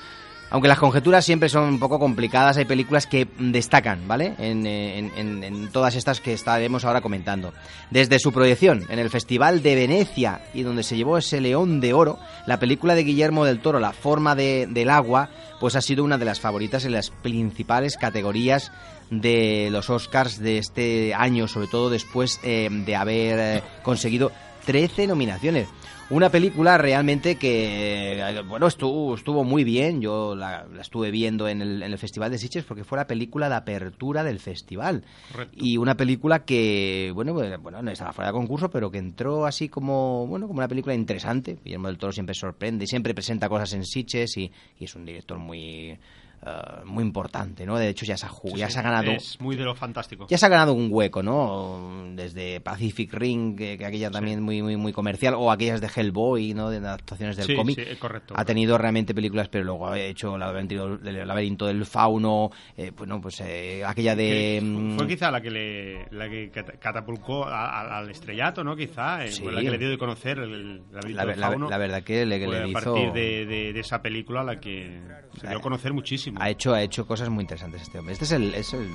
Aunque 0.54 0.68
las 0.68 0.78
conjeturas 0.78 1.24
siempre 1.24 1.48
son 1.48 1.64
un 1.64 1.80
poco 1.80 1.98
complicadas, 1.98 2.56
hay 2.58 2.64
películas 2.64 3.08
que 3.08 3.26
destacan, 3.40 4.06
¿vale? 4.06 4.36
En, 4.38 4.64
eh, 4.68 4.98
en- 5.00 5.10
en- 5.16 5.42
en 5.42 5.68
todas 5.72 5.96
estas 5.96 6.20
que 6.20 6.32
estaremos 6.32 6.84
ahora 6.84 7.00
comentando. 7.00 7.52
Desde 7.90 8.20
su 8.20 8.30
proyección 8.30 8.86
en 8.88 9.00
el 9.00 9.10
Festival 9.10 9.64
de 9.64 9.74
Venecia 9.74 10.42
y 10.54 10.62
donde 10.62 10.84
se 10.84 10.96
llevó 10.96 11.18
ese 11.18 11.40
León 11.40 11.80
de 11.80 11.92
Oro, 11.92 12.20
la 12.46 12.60
película 12.60 12.94
de 12.94 13.02
Guillermo 13.02 13.44
del 13.44 13.58
Toro, 13.58 13.80
La 13.80 13.92
forma 13.92 14.36
de- 14.36 14.68
del 14.70 14.90
agua, 14.90 15.28
pues 15.58 15.74
ha 15.74 15.80
sido 15.80 16.04
una 16.04 16.18
de 16.18 16.24
las 16.24 16.38
favoritas 16.38 16.84
en 16.84 16.92
las 16.92 17.10
principales 17.10 17.96
categorías 17.96 18.70
de 19.10 19.70
los 19.72 19.90
Oscars 19.90 20.38
de 20.38 20.58
este 20.58 21.14
año, 21.14 21.48
sobre 21.48 21.66
todo 21.66 21.90
después 21.90 22.38
eh, 22.44 22.68
de 22.70 22.94
haber 22.94 23.38
eh, 23.40 23.62
conseguido 23.82 24.30
13 24.66 25.08
nominaciones. 25.08 25.66
Una 26.10 26.28
película 26.28 26.76
realmente 26.76 27.36
que, 27.36 28.20
eh, 28.20 28.42
bueno, 28.42 28.66
estuvo, 28.66 29.14
estuvo 29.14 29.42
muy 29.42 29.64
bien. 29.64 30.02
Yo 30.02 30.36
la, 30.36 30.66
la 30.72 30.82
estuve 30.82 31.10
viendo 31.10 31.48
en 31.48 31.62
el, 31.62 31.82
en 31.82 31.92
el 31.92 31.98
Festival 31.98 32.30
de 32.30 32.38
Sitges 32.38 32.64
porque 32.64 32.84
fue 32.84 32.98
la 32.98 33.06
película 33.06 33.48
de 33.48 33.54
apertura 33.54 34.22
del 34.22 34.38
festival. 34.38 35.02
Correcto. 35.32 35.56
Y 35.58 35.78
una 35.78 35.96
película 35.96 36.44
que, 36.44 37.10
bueno, 37.14 37.32
pues, 37.32 37.58
bueno, 37.60 37.80
no 37.80 37.90
estaba 37.90 38.12
fuera 38.12 38.28
de 38.28 38.34
concurso, 38.34 38.70
pero 38.70 38.90
que 38.90 38.98
entró 38.98 39.46
así 39.46 39.70
como, 39.70 40.26
bueno, 40.26 40.46
como 40.46 40.58
una 40.58 40.68
película 40.68 40.94
interesante. 40.94 41.58
Guillermo 41.64 41.88
del 41.88 41.96
Toro 41.98 42.12
siempre 42.12 42.34
sorprende 42.34 42.84
y 42.84 42.86
siempre 42.86 43.14
presenta 43.14 43.48
cosas 43.48 43.72
en 43.72 43.86
Sitges 43.86 44.36
y, 44.36 44.52
y 44.78 44.84
es 44.84 44.94
un 44.94 45.06
director 45.06 45.38
muy, 45.38 45.98
eh, 46.46 46.50
muy 46.84 47.02
importante, 47.04 47.64
¿no? 47.66 47.78
De 47.78 47.88
hecho, 47.88 48.04
ya 48.04 48.16
se 48.16 48.26
ha, 48.26 48.28
ju- 48.28 48.50
Sí, 48.52 48.58
ya 48.58 48.66
sí, 48.68 48.74
se 48.74 48.78
ha 48.80 48.82
ganado 48.82 49.10
Es 49.12 49.40
muy 49.40 49.56
de 49.56 49.64
lo 49.64 49.74
fantástico. 49.74 50.26
ya 50.28 50.36
se 50.38 50.46
ha 50.46 50.48
ganado 50.48 50.72
un 50.74 50.88
hueco, 50.90 51.22
¿no? 51.22 52.10
Desde 52.14 52.60
Pacific 52.60 53.12
Ring, 53.14 53.56
que, 53.56 53.78
que 53.78 53.86
aquella 53.86 54.10
también 54.10 54.42
muy, 54.42 54.62
muy, 54.62 54.76
muy 54.76 54.92
comercial, 54.92 55.34
o 55.36 55.50
aquellas 55.50 55.80
de 55.80 55.88
Hellboy, 55.94 56.54
¿no? 56.54 56.70
De 56.70 56.78
adaptaciones 56.78 57.36
del 57.36 57.46
Sí, 57.46 57.54
cómic. 57.54 57.78
sí, 57.88 57.96
correcto. 57.96 58.34
Ha 58.36 58.44
tenido 58.44 58.76
realmente 58.78 59.14
películas, 59.14 59.48
pero 59.48 59.64
luego 59.64 59.88
ha 59.88 59.98
hecho 59.98 60.34
El 60.34 60.40
laberinto, 60.40 60.98
el 61.04 61.26
laberinto 61.26 61.66
del 61.66 61.84
fauno, 61.86 62.50
eh, 62.76 62.90
bueno, 62.96 63.20
pues 63.20 63.40
eh, 63.40 63.82
aquella 63.84 64.14
de... 64.14 64.60
Mm, 64.62 64.96
fue 64.96 65.06
quizá 65.08 65.30
la 65.30 65.40
que 65.40 65.50
le 65.50 66.06
la 66.10 66.28
que 66.28 66.50
cata- 66.50 66.74
catapulcó 66.78 67.46
al 67.46 68.10
estrellato, 68.10 68.62
¿no? 68.64 68.76
Quizá, 68.76 69.24
eh, 69.24 69.30
Sí. 69.32 69.42
fue 69.42 69.52
la 69.52 69.60
que 69.62 69.70
le 69.70 69.78
dio 69.78 69.88
de 69.90 69.98
conocer 69.98 70.38
el, 70.38 70.82
laberinto 70.92 71.16
la, 71.16 71.26
del 71.26 71.40
la- 71.40 71.48
fauno. 71.48 71.70
la 71.70 71.78
verdad 71.78 72.02
que 72.02 72.26
le, 72.26 72.38
que 72.38 72.44
a 72.46 72.72
partir 72.72 73.12
de, 73.12 73.46
de- 73.46 73.72
de 73.72 73.80
esa 73.80 74.02
película 74.02 74.42
la 74.44 74.60
que 74.60 75.00
se 75.40 75.48
dio 75.48 75.58
a 75.58 75.60
conocer 75.60 75.92
muchísimo. 75.92 76.33
Ha 76.38 76.50
hecho, 76.50 76.74
ha 76.74 76.82
hecho 76.82 77.06
cosas 77.06 77.28
muy 77.28 77.42
interesantes 77.42 77.82
este 77.82 77.98
hombre. 77.98 78.12
Este 78.12 78.24
es 78.24 78.32
el, 78.32 78.54
es 78.54 78.72
el, 78.74 78.88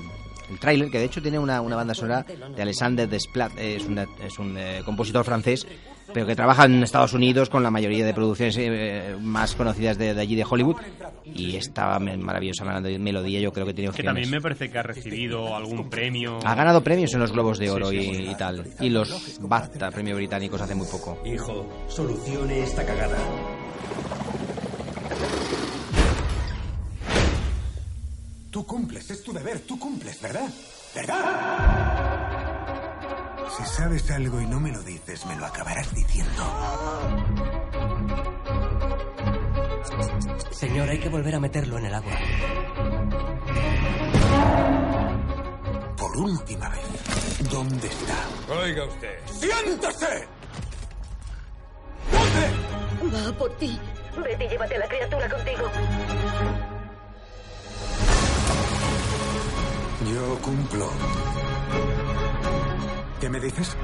el 0.50 0.58
tráiler, 0.58 0.90
que 0.90 0.98
de 0.98 1.04
hecho 1.04 1.22
tiene 1.22 1.38
una, 1.38 1.60
una 1.60 1.76
banda 1.76 1.94
sonora 1.94 2.24
de 2.24 2.62
Alexander 2.62 3.08
Desplat. 3.08 3.52
Es, 3.58 3.84
una- 3.86 4.06
es 4.24 4.38
un 4.38 4.56
eh, 4.58 4.82
compositor 4.84 5.24
francés, 5.24 5.66
pero 6.12 6.26
que 6.26 6.34
trabaja 6.34 6.64
en 6.64 6.82
Estados 6.82 7.12
Unidos 7.12 7.48
con 7.48 7.62
la 7.62 7.70
mayoría 7.70 8.04
de 8.04 8.12
producciones 8.12 8.56
eh, 8.58 9.16
más 9.20 9.54
conocidas 9.54 9.96
de, 9.96 10.12
de 10.14 10.20
allí, 10.20 10.34
de 10.34 10.44
Hollywood. 10.48 10.76
Y 11.24 11.54
esta 11.56 11.96
maravillosa 12.00 12.64
melodía 12.64 13.38
yo 13.40 13.52
creo 13.52 13.64
que 13.64 13.72
tiene 13.74 13.86
que 13.86 13.90
opciones. 13.90 14.06
también 14.08 14.30
me 14.30 14.40
parece 14.40 14.68
que 14.70 14.78
ha 14.78 14.82
recibido 14.82 15.54
algún 15.54 15.88
premio. 15.88 16.40
Ha 16.44 16.54
ganado 16.56 16.82
premios 16.82 17.14
en 17.14 17.20
los 17.20 17.30
Globos 17.30 17.58
de 17.58 17.70
Oro 17.70 17.90
Sí, 17.90 18.00
sí, 18.00 18.22
y, 18.24 18.30
y 18.30 18.34
tal. 18.34 18.66
Y 18.80 18.88
los 18.88 19.38
BAFTA, 19.40 19.90
premios 19.92 20.16
británicos, 20.16 20.60
hace 20.60 20.74
muy 20.74 20.88
poco. 20.88 21.22
Hijo, 21.24 21.64
solucione 21.88 22.64
esta 22.64 22.84
cagada. 22.84 23.16
Tú 28.50 28.66
cumples, 28.66 29.08
es 29.10 29.22
tu 29.22 29.32
deber, 29.32 29.60
tú 29.60 29.78
cumples, 29.78 30.20
¿verdad? 30.20 30.48
¿Verdad? 30.92 32.26
Si 33.56 33.64
sabes 33.64 34.10
algo 34.10 34.40
y 34.40 34.46
no 34.46 34.58
me 34.58 34.72
lo 34.72 34.82
dices, 34.82 35.24
me 35.26 35.36
lo 35.36 35.46
acabarás 35.46 35.94
diciendo. 35.94 36.42
Señor, 40.50 40.88
hay 40.88 40.98
que 40.98 41.08
volver 41.08 41.36
a 41.36 41.40
meterlo 41.40 41.78
en 41.78 41.86
el 41.86 41.94
agua. 41.94 42.18
Por 45.96 46.16
última 46.16 46.68
vez, 46.70 47.48
¿dónde 47.50 47.86
está? 47.86 48.16
Oiga 48.52 48.84
usted. 48.84 49.18
¡Siéntese! 49.26 50.26
Va 53.14 53.32
por 53.38 53.56
ti. 53.58 53.78
Vete 54.16 54.44
y 54.44 54.48
llévate 54.48 54.74
a 54.74 54.78
la 54.80 54.88
criatura 54.88 55.28
contigo. 55.30 56.79
Yo 60.08 60.38
cumplo. 60.40 60.88
¿Qué 63.20 63.28
me 63.28 63.38
dices? 63.38 63.76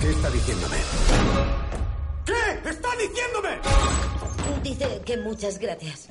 ¿Qué 0.00 0.10
está 0.10 0.30
diciéndome? 0.30 0.76
¿Qué 2.24 2.68
está 2.68 2.88
diciéndome? 2.96 3.58
Dice 4.62 5.02
que 5.04 5.16
muchas 5.18 5.58
gracias. 5.58 6.08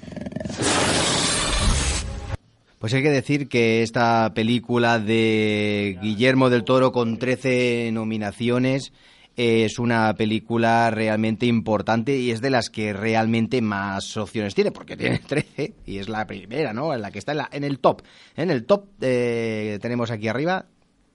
Pues 2.79 2.93
hay 2.93 3.01
que 3.01 3.11
decir 3.11 3.47
que 3.47 3.83
esta 3.83 4.33
película 4.33 4.99
de 4.99 5.97
Guillermo 6.01 6.49
del 6.49 6.65
Toro 6.65 6.91
con 6.91 7.19
13 7.19 7.91
nominaciones 7.93 8.91
es 9.35 9.79
una 9.79 10.13
película 10.15 10.89
realmente 10.91 11.45
importante 11.45 12.17
y 12.17 12.31
es 12.31 12.41
de 12.41 12.49
las 12.49 12.69
que 12.69 12.93
realmente 12.93 13.61
más 13.61 14.15
opciones 14.17 14.53
tiene, 14.55 14.71
porque 14.71 14.95
tiene 14.97 15.19
13 15.27 15.73
y 15.85 15.97
es 15.97 16.09
la 16.09 16.25
primera, 16.27 16.73
¿no? 16.73 16.93
En 16.93 17.01
la 17.01 17.11
que 17.11 17.19
está 17.19 17.31
en, 17.31 17.39
la- 17.39 17.49
en 17.51 17.63
el 17.63 17.79
top. 17.79 18.01
En 18.35 18.51
el 18.51 18.65
top 18.65 18.85
eh, 19.01 19.79
tenemos 19.81 20.11
aquí 20.11 20.27
arriba 20.27 20.65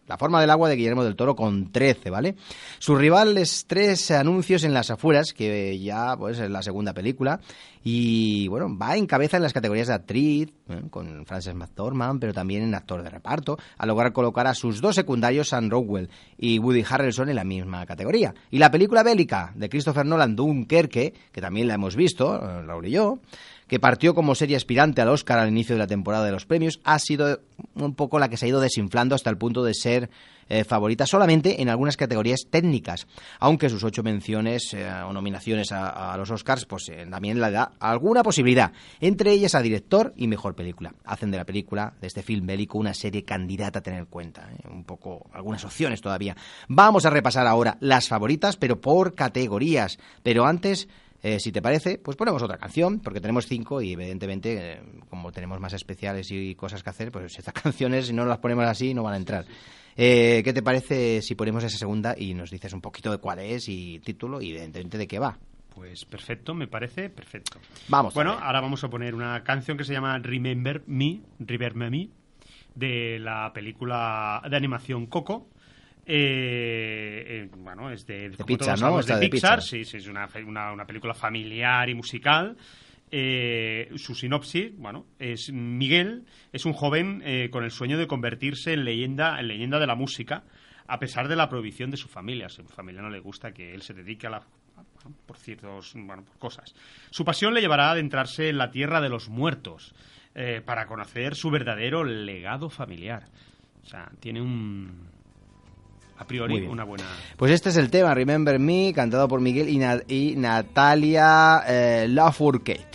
la 0.09 0.17
forma 0.17 0.41
del 0.41 0.51
agua 0.51 0.69
de 0.69 0.77
Guillermo 0.77 1.05
del 1.05 1.17
Toro 1.17 1.37
con 1.37 1.71
13, 1.71 2.11
¿vale? 2.11 2.35
Su 2.79 2.97
rival 2.97 3.37
es 3.37 3.67
tres 3.67 4.11
anuncios 4.11 4.65
en 4.65 4.73
las 4.73 4.91
afueras, 4.91 5.35
que 5.35 5.79
ya 5.79 6.17
pues 6.17 6.39
es 6.39 6.51
la 6.51 6.63
segunda 6.63 6.95
película. 6.95 7.41
Y 7.85 8.49
bueno, 8.49 8.77
va 8.77 8.97
en 8.97 9.07
cabeza 9.07 9.37
en 9.37 9.43
las 9.43 9.53
categorías 9.53 9.89
de 9.89 9.95
actriz, 9.95 10.49
¿eh? 10.69 10.83
con 10.91 11.25
Frances 11.27 11.55
McDormand, 11.55 12.21
pero 12.21 12.33
también 12.33 12.63
en 12.63 12.75
actor 12.75 13.03
de 13.03 13.11
reparto, 13.11 13.59
a 13.77 13.87
lograr 13.87 14.13
colocar 14.13 14.47
a 14.47 14.55
sus 14.55 14.81
dos 14.81 14.95
secundarios, 14.95 15.51
Sam 15.51 15.71
Rockwell 15.71 16.09
y 16.37 16.59
Woody 16.59 16.85
Harrelson, 16.89 17.29
en 17.29 17.37
la 17.37 17.45
misma 17.45 17.87
categoría. 17.87 18.35
Y 18.51 18.59
la 18.59 18.71
película 18.71 19.03
bélica 19.03 19.53
de 19.55 19.69
Christopher 19.69 20.07
Nolan, 20.07 20.35
Dunkerque, 20.35 21.15
que 21.31 21.41
también 21.41 21.69
la 21.69 21.75
hemos 21.75 21.97
visto, 21.97 22.35
eh, 22.35 22.63
Raúl 22.63 22.87
y 22.87 22.91
yo, 22.93 23.19
que 23.69 23.79
partió 23.79 24.15
como 24.15 24.35
serie 24.35 24.57
aspirante 24.57 25.01
al 25.03 25.09
Oscar 25.09 25.39
al 25.39 25.49
inicio 25.49 25.75
de 25.75 25.81
la 25.81 25.87
temporada 25.87 26.25
de 26.25 26.33
los 26.33 26.47
premios, 26.47 26.81
ha 26.85 26.99
sido 26.99 27.41
un 27.75 27.95
poco 27.95 28.19
la 28.19 28.29
que 28.29 28.37
se 28.37 28.47
ha 28.47 28.49
ido 28.49 28.61
desinflando 28.61 29.15
hasta 29.15 29.31
el 29.31 29.37
punto 29.37 29.63
de 29.63 29.75
ser 29.75 30.11
eh, 30.49 30.65
favorita 30.65 31.07
solamente 31.07 31.61
en 31.61 31.69
algunas 31.69 31.99
categorías 31.99 32.47
técnicas, 32.49 33.07
aunque 33.39 33.69
sus 33.69 33.85
ocho 33.85 34.03
menciones 34.03 34.73
eh, 34.73 34.91
o 35.07 35.13
nominaciones 35.13 35.73
a, 35.73 36.15
a 36.15 36.17
los 36.17 36.31
Oscars 36.31 36.65
pues 36.65 36.89
eh, 36.89 37.07
también 37.11 37.39
le 37.39 37.51
da 37.51 37.73
alguna 37.79 38.23
posibilidad, 38.23 38.73
entre 39.01 39.33
ellas 39.33 39.55
a 39.55 39.61
director 39.61 40.15
y 40.17 40.27
mejor 40.27 40.55
película. 40.55 40.95
Hacen 41.05 41.31
de 41.31 41.37
la 41.37 41.45
película, 41.45 41.93
de 42.01 42.07
este 42.07 42.23
film 42.23 42.47
bélico, 42.47 42.79
una 42.79 42.95
serie 42.95 43.25
candidata 43.25 43.81
a 43.81 43.83
tener 43.83 44.01
en 44.01 44.07
cuenta, 44.07 44.49
un 44.71 44.85
poco 44.85 45.29
algunas 45.35 45.65
opciones 45.67 46.01
todavía. 46.01 46.35
Vamos 46.69 47.05
a 47.05 47.11
repasar 47.11 47.47
ahora 47.47 47.77
las 47.81 48.09
favoritas, 48.09 48.57
pero 48.57 48.81
por 48.81 49.15
categorías, 49.15 49.99
pero 50.23 50.47
antes 50.47 50.89
eh, 51.23 51.41
si 51.41 51.51
te 51.51 51.61
parece, 51.61 51.99
pues 51.99 52.17
ponemos 52.17 52.43
otra 52.43 52.59
canción, 52.59 53.01
porque 53.01 53.21
tenemos 53.21 53.47
cinco 53.47 53.83
y 53.83 53.93
evidentemente, 53.93 54.75
eh, 54.75 54.83
como 55.11 55.33
tenemos 55.33 55.59
más 55.59 55.73
especiales 55.73 56.31
y 56.31 56.55
cosas 56.55 56.83
que 56.83 56.91
hacer, 56.91 57.11
pues 57.11 57.37
estas 57.39 57.55
canciones, 57.63 58.07
si 58.07 58.13
no 58.13 58.25
las 58.25 58.39
ponemos 58.39 58.65
así, 58.67 58.95
no 58.95 59.03
van 59.03 59.15
a 59.15 59.17
entrar. 59.17 59.45
Eh, 59.97 60.43
¿Qué 60.45 60.53
te 60.53 60.63
parece 60.63 61.21
si 61.23 61.35
ponemos 61.35 61.65
esa 61.65 61.77
segunda 61.77 62.15
y 62.17 62.35
nos 62.35 62.51
dices 62.51 62.73
un 62.73 62.81
poquito 62.81 63.11
de 63.11 63.19
cuál 63.19 63.41
es 63.41 63.69
y 63.69 63.99
título 63.99 64.41
y 64.41 64.51
evidentemente 64.51 64.97
de 64.97 65.09
qué 65.09 65.19
va? 65.19 65.37
Pues 65.75 66.05
perfecto, 66.05 66.55
me 66.55 66.69
parece 66.69 67.11
perfecto. 67.11 67.59
Vamos. 67.89 68.15
Bueno, 68.15 68.33
ahora 68.33 68.61
vamos 68.61 68.83
a 68.85 68.89
poner 68.89 69.15
una 69.15 69.43
canción 69.43 69.77
que 69.77 69.85
se 69.85 69.93
llama 69.93 70.19
Remember 70.19 70.85
Me, 70.87 71.21
Remember 71.41 71.91
Me, 71.91 72.09
de 72.77 73.19
la 73.19 73.53
película 73.53 74.41
de 74.49 74.57
animación 74.57 75.07
Coco. 75.07 75.49
Eh, 76.11 77.23
eh, 77.27 77.51
bueno, 77.55 77.91
es 77.91 78.07
de, 78.07 78.31
como 78.35 78.47
Pixar, 78.47 78.81
¿no? 78.81 79.03
de 79.03 79.15
de 79.15 79.29
Pixar, 79.29 79.59
Pixar. 79.59 79.63
sí, 79.63 79.85
sí, 79.85 79.99
es 79.99 80.09
una, 80.09 80.27
una, 80.47 80.73
una 80.73 80.87
película 80.87 81.13
familiar 81.13 81.87
y 81.91 81.95
musical. 81.95 82.57
Eh, 83.11 83.91
su 83.97 84.15
sinopsis, 84.15 84.75
bueno, 84.79 85.05
es 85.19 85.53
Miguel 85.53 86.25
es 86.51 86.65
un 86.65 86.73
joven 86.73 87.23
eh, 87.27 87.51
con 87.51 87.63
el 87.63 87.71
sueño 87.71 87.99
de 87.99 88.07
convertirse 88.07 88.73
en 88.73 88.87
leyenda, 88.87 89.39
en 89.39 89.49
leyenda 89.49 89.79
de 89.79 89.87
la 89.87 89.95
música, 89.95 90.45
a 90.87 90.99
pesar 90.99 91.29
de 91.29 91.37
la 91.37 91.51
prohibición 91.51 91.91
de 91.91 91.99
su 91.99 92.09
familia. 92.09 92.47
A 92.47 92.51
su 92.51 92.65
familia 92.65 93.03
no 93.03 93.11
le 93.11 93.21
gusta 93.21 93.53
que 93.53 93.75
él 93.75 93.83
se 93.83 93.93
dedique 93.93 94.27
a 94.27 94.31
la 94.31 94.43
bueno, 94.95 95.15
por 95.27 95.37
ciertos 95.37 95.93
bueno, 95.95 96.25
por 96.25 96.39
cosas. 96.39 96.75
Su 97.11 97.23
pasión 97.23 97.53
le 97.53 97.61
llevará 97.61 97.89
a 97.89 97.93
adentrarse 97.93 98.49
en 98.49 98.57
la 98.57 98.71
tierra 98.71 99.03
de 99.03 99.11
los 99.11 99.29
muertos 99.29 99.95
para 100.65 100.87
conocer 100.87 101.35
su 101.35 101.51
verdadero 101.51 102.05
legado 102.05 102.71
familiar. 102.71 103.25
O 103.83 103.87
sea, 103.87 104.09
tiene 104.21 104.41
un 104.41 105.09
a 106.19 106.25
priori 106.25 106.67
una 106.67 106.85
buena 106.85 107.05
Pues 107.37 107.53
este 107.53 107.69
es 107.71 107.77
el 107.77 107.91
tema, 107.91 108.15
Remember 108.15 108.59
Me, 108.59 108.93
cantado 108.95 109.29
por 109.29 109.41
Miguel 109.41 109.69
y, 109.69 109.79
Na- 109.79 110.03
y 110.09 110.35
Natalia 110.37 111.63
eh, 111.67 112.07
Lafourcade. 112.09 112.87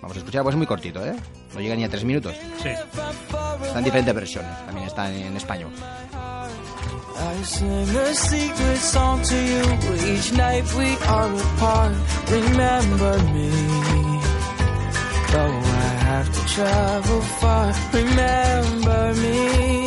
Vamos 0.00 0.16
a 0.16 0.20
escuchar, 0.20 0.42
pues 0.42 0.54
es 0.54 0.58
muy 0.58 0.66
cortito, 0.66 1.04
¿eh? 1.04 1.14
No 1.54 1.60
llega 1.60 1.76
ni 1.76 1.84
a 1.84 1.88
tres 1.88 2.04
minutos. 2.04 2.34
sí. 2.62 2.68
Está 2.68 3.78
en 3.78 3.84
diferentes 3.84 4.14
versiones, 4.14 4.50
también 4.66 4.86
está 4.86 5.10
en 5.14 5.36
español. 5.36 5.70
I 7.14 7.44
sing 7.44 7.68
a 7.96 8.14
secret 8.14 8.78
song 8.78 9.20
to 9.22 9.34
you 9.34 10.12
each 10.12 10.32
night 10.32 10.64
we 10.76 10.96
are 11.06 11.30
apart. 11.56 11.94
Remember 12.30 13.18
me, 13.32 13.50
though 15.30 15.60
I 15.60 16.04
have 16.04 16.28
to 16.32 16.40
travel 16.54 17.20
far. 17.40 17.72
Remember 17.92 19.14
me, 19.14 19.86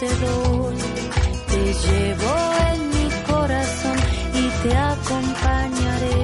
te 0.00 0.06
doy. 0.06 0.76
Te 1.48 1.62
llevo 1.84 2.32
en 2.72 2.88
mi 2.90 3.08
corazón 3.30 3.98
y 4.34 4.44
te 4.62 4.76
acompañaré. 4.76 6.20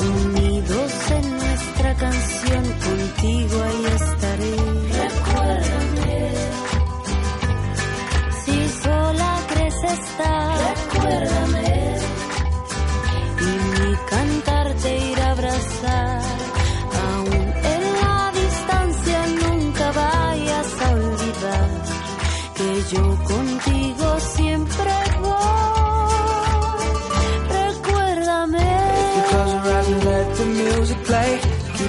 Unidos 0.00 0.92
en 1.10 1.36
nuestra 1.38 1.94
canción, 1.94 2.64
contigo 2.86 3.62
ahí 3.62 3.84
estaré. 4.00 4.56
Recuérdame. 5.04 6.30
Si 8.44 8.68
sola 8.82 9.40
crees 9.48 9.84
estar. 9.84 10.47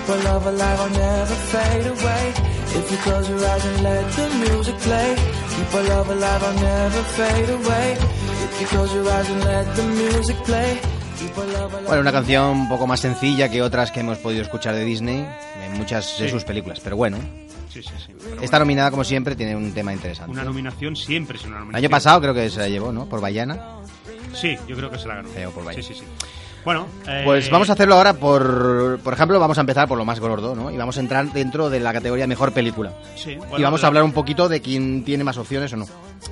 Keep 0.09 0.17
our 0.17 0.23
love 0.33 0.45
alive, 0.47 0.79
I'll 0.79 0.89
never 0.89 1.35
fade 1.53 1.85
away. 1.85 2.33
If 2.79 2.91
you 2.91 2.97
close 2.97 3.29
your 3.29 3.45
eyes 3.45 3.65
and 3.65 3.83
let 3.83 4.11
the 4.15 4.29
music 4.49 4.75
play, 4.79 5.15
keep 5.55 5.73
our 5.75 5.83
love 5.83 6.09
alive, 6.09 6.43
I'll 6.43 6.53
never 6.61 7.03
fade 7.03 7.49
away. 7.49 7.97
If 8.45 8.61
you 8.61 8.67
close 8.67 8.93
your 8.93 9.07
eyes 9.09 9.29
and 9.29 9.43
let 9.43 9.75
the 9.75 9.83
music 9.83 10.37
play, 10.45 10.79
keep 11.19 11.37
our 11.37 11.45
love 11.45 11.73
alive. 11.73 11.87
Bueno, 11.87 12.01
una 12.01 12.11
canción 12.11 12.43
un 12.57 12.69
poco 12.69 12.87
más 12.87 12.99
sencilla 12.99 13.49
que 13.49 13.61
otras 13.61 13.91
que 13.91 13.99
hemos 13.99 14.17
podido 14.19 14.41
escuchar 14.41 14.73
de 14.75 14.83
Disney 14.83 15.27
en 15.65 15.73
muchas 15.77 16.17
de 16.19 16.25
Sí. 16.25 16.31
sus 16.31 16.43
películas, 16.43 16.79
pero 16.83 16.95
bueno. 16.95 17.17
Sí, 17.71 17.83
sí, 17.83 17.89
sí. 18.03 18.13
Pero 18.17 18.41
Esta 18.41 18.57
bueno, 18.57 18.59
nominada, 18.65 18.89
como 18.91 19.03
siempre, 19.03 19.35
tiene 19.35 19.55
un 19.55 19.71
tema 19.73 19.93
interesante. 19.93 20.31
Una 20.31 20.43
nominación 20.43 20.95
siempre 20.95 21.37
es 21.37 21.45
una 21.45 21.63
El 21.69 21.75
año 21.75 21.89
pasado 21.89 22.19
creo 22.21 22.33
que 22.33 22.49
se 22.49 22.59
la 22.59 22.67
llevó, 22.67 22.91
¿no? 22.91 23.05
Por 23.05 23.21
Bayana. 23.21 23.75
Sí, 24.33 24.57
yo 24.67 24.75
creo 24.75 24.89
que 24.89 24.97
se 24.97 25.07
la 25.07 25.15
ganó. 25.15 25.29
Feo 25.29 25.51
por 25.51 25.71
Sí, 25.75 25.83
sí, 25.83 25.93
sí. 25.93 26.03
Bueno, 26.65 26.87
eh, 27.07 27.21
Pues 27.25 27.49
vamos 27.49 27.69
a 27.69 27.73
hacerlo 27.73 27.95
ahora 27.95 28.13
por... 28.13 28.99
Por 29.03 29.13
ejemplo, 29.13 29.39
vamos 29.39 29.57
a 29.57 29.61
empezar 29.61 29.87
por 29.87 29.97
lo 29.97 30.05
más 30.05 30.19
gordo, 30.19 30.55
¿no? 30.55 30.69
Y 30.71 30.77
vamos 30.77 30.97
a 30.97 30.99
entrar 30.99 31.25
dentro 31.31 31.69
de 31.69 31.79
la 31.79 31.93
categoría 31.93 32.27
Mejor 32.27 32.53
Película. 32.53 32.91
Sí, 33.15 33.31
y 33.31 33.35
bueno, 33.37 33.59
vamos 33.63 33.81
la- 33.81 33.87
a 33.87 33.89
hablar 33.89 34.03
un 34.03 34.11
poquito 34.13 34.49
de 34.49 34.61
quién 34.61 35.03
tiene 35.03 35.23
más 35.23 35.37
opciones 35.37 35.71
o 35.73 35.77
no. 35.77 35.85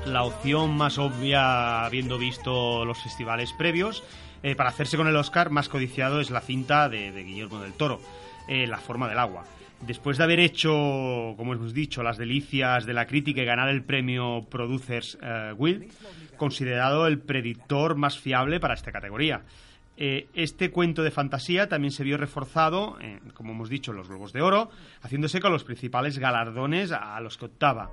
la 0.06 0.24
opción 0.24 0.76
más 0.76 0.98
obvia, 0.98 1.86
habiendo 1.86 2.18
visto 2.18 2.84
los 2.84 3.02
festivales 3.02 3.54
previos, 3.58 4.04
eh, 4.44 4.54
para 4.56 4.70
hacerse 4.70 4.98
con 4.98 5.08
el 5.08 5.16
Oscar 5.16 5.50
más 5.50 5.70
codiciado 5.70 6.20
es 6.20 6.30
la 6.30 6.42
cinta 6.42 6.90
de, 6.90 7.12
de 7.12 7.24
Guillermo 7.24 7.60
del 7.62 7.74
Toro, 7.74 8.00
eh, 8.50 8.68
La 8.68 8.78
forma 8.78 9.08
del 9.08 9.18
agua. 9.20 9.46
Después 9.82 10.18
de 10.18 10.24
haber 10.26 10.40
hecho, 10.40 10.72
como 11.38 11.54
hemos 11.54 11.74
dicho, 11.74 12.04
las 12.04 12.18
delicias 12.18 12.86
de 12.86 12.94
la 12.94 13.06
crítica 13.06 13.42
y 13.42 13.46
ganar 13.46 13.70
el 13.70 13.84
premio 13.84 14.46
Producers 14.50 15.18
eh, 15.22 15.54
Guild, 15.58 15.86
considerado 16.36 17.08
el 17.08 17.20
predictor 17.20 17.96
más 17.96 18.18
fiable 18.20 18.60
para 18.60 18.74
esta 18.74 18.92
categoría. 18.92 19.42
Eh, 19.98 20.28
este 20.36 20.70
cuento 20.70 21.02
de 21.04 21.10
fantasía 21.12 21.68
también 21.68 21.92
se 21.92 22.04
vio 22.04 22.18
reforzado, 22.18 22.98
eh, 23.02 23.20
como 23.34 23.54
hemos 23.54 23.68
dicho, 23.70 23.92
en 23.92 23.98
los 23.98 24.08
Globos 24.08 24.32
de 24.32 24.42
Oro, 24.42 24.70
haciéndose 25.02 25.40
con 25.42 25.52
los 25.52 25.64
principales 25.64 26.20
galardones 26.20 26.92
a 26.92 27.20
los 27.20 27.38
que 27.38 27.46
optaba. 27.46 27.92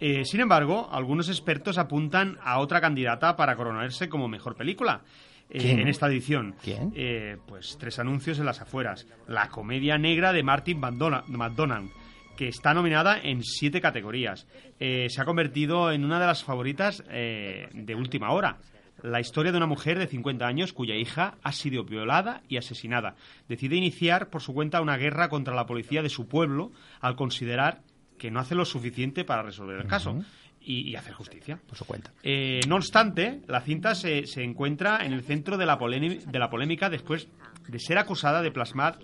Eh, 0.00 0.24
sin 0.24 0.40
embargo, 0.40 0.88
algunos 0.92 1.28
expertos 1.28 1.78
apuntan 1.78 2.38
a 2.42 2.58
otra 2.58 2.80
candidata 2.80 3.36
para 3.36 3.56
coronarse 3.56 4.08
como 4.08 4.28
mejor 4.28 4.56
película. 4.56 5.02
eh, 5.48 5.58
¿Quién? 5.60 5.78
en 5.78 5.88
esta 5.88 6.08
edición. 6.08 6.56
¿Quién? 6.62 6.92
Eh, 6.96 7.36
pues 7.46 7.76
tres 7.78 7.98
anuncios 8.00 8.38
en 8.40 8.46
las 8.46 8.60
afueras. 8.60 9.06
La 9.28 9.48
comedia 9.48 9.96
negra 9.96 10.32
de 10.32 10.42
Martin 10.42 10.80
McDona- 10.80 11.22
McDonagh, 11.28 11.88
que 12.36 12.48
está 12.48 12.74
nominada 12.74 13.18
en 13.22 13.42
siete 13.44 13.80
categorías. 13.80 14.46
Eh, 14.80 15.06
se 15.08 15.20
ha 15.20 15.24
convertido 15.24 15.92
en 15.92 16.04
una 16.04 16.18
de 16.18 16.26
las 16.26 16.42
favoritas 16.42 17.04
eh, 17.10 17.68
de 17.72 17.94
última 17.94 18.32
hora. 18.32 18.58
La 19.02 19.20
historia 19.20 19.52
de 19.52 19.58
una 19.58 19.66
mujer 19.66 19.98
de 19.98 20.06
50 20.06 20.46
años 20.46 20.72
cuya 20.72 20.94
hija 20.96 21.34
ha 21.42 21.52
sido 21.52 21.84
violada 21.84 22.42
y 22.48 22.56
asesinada. 22.56 23.14
Decide 23.48 23.76
iniciar 23.76 24.30
por 24.30 24.40
su 24.42 24.54
cuenta 24.54 24.80
una 24.80 24.96
guerra 24.96 25.28
contra 25.28 25.54
la 25.54 25.66
policía 25.66 26.02
de 26.02 26.08
su 26.08 26.26
pueblo 26.28 26.72
al 27.00 27.14
considerar 27.16 27.82
que 28.18 28.30
no 28.30 28.40
hace 28.40 28.54
lo 28.54 28.64
suficiente 28.64 29.24
para 29.24 29.42
resolver 29.42 29.76
el 29.78 29.86
caso 29.86 30.16
y, 30.60 30.88
y 30.88 30.96
hacer 30.96 31.12
justicia. 31.12 31.60
Por 31.68 31.76
su 31.76 31.84
cuenta. 31.84 32.10
Eh, 32.22 32.60
no 32.66 32.76
obstante, 32.76 33.42
la 33.46 33.60
cinta 33.60 33.94
se, 33.94 34.26
se 34.26 34.42
encuentra 34.42 35.04
en 35.04 35.12
el 35.12 35.22
centro 35.22 35.58
de 35.58 35.66
la, 35.66 35.76
de 35.76 36.38
la 36.38 36.48
polémica 36.50 36.88
después 36.88 37.28
de 37.68 37.78
ser 37.78 37.98
acusada 37.98 38.40
de 38.40 38.50
plasmar 38.50 38.98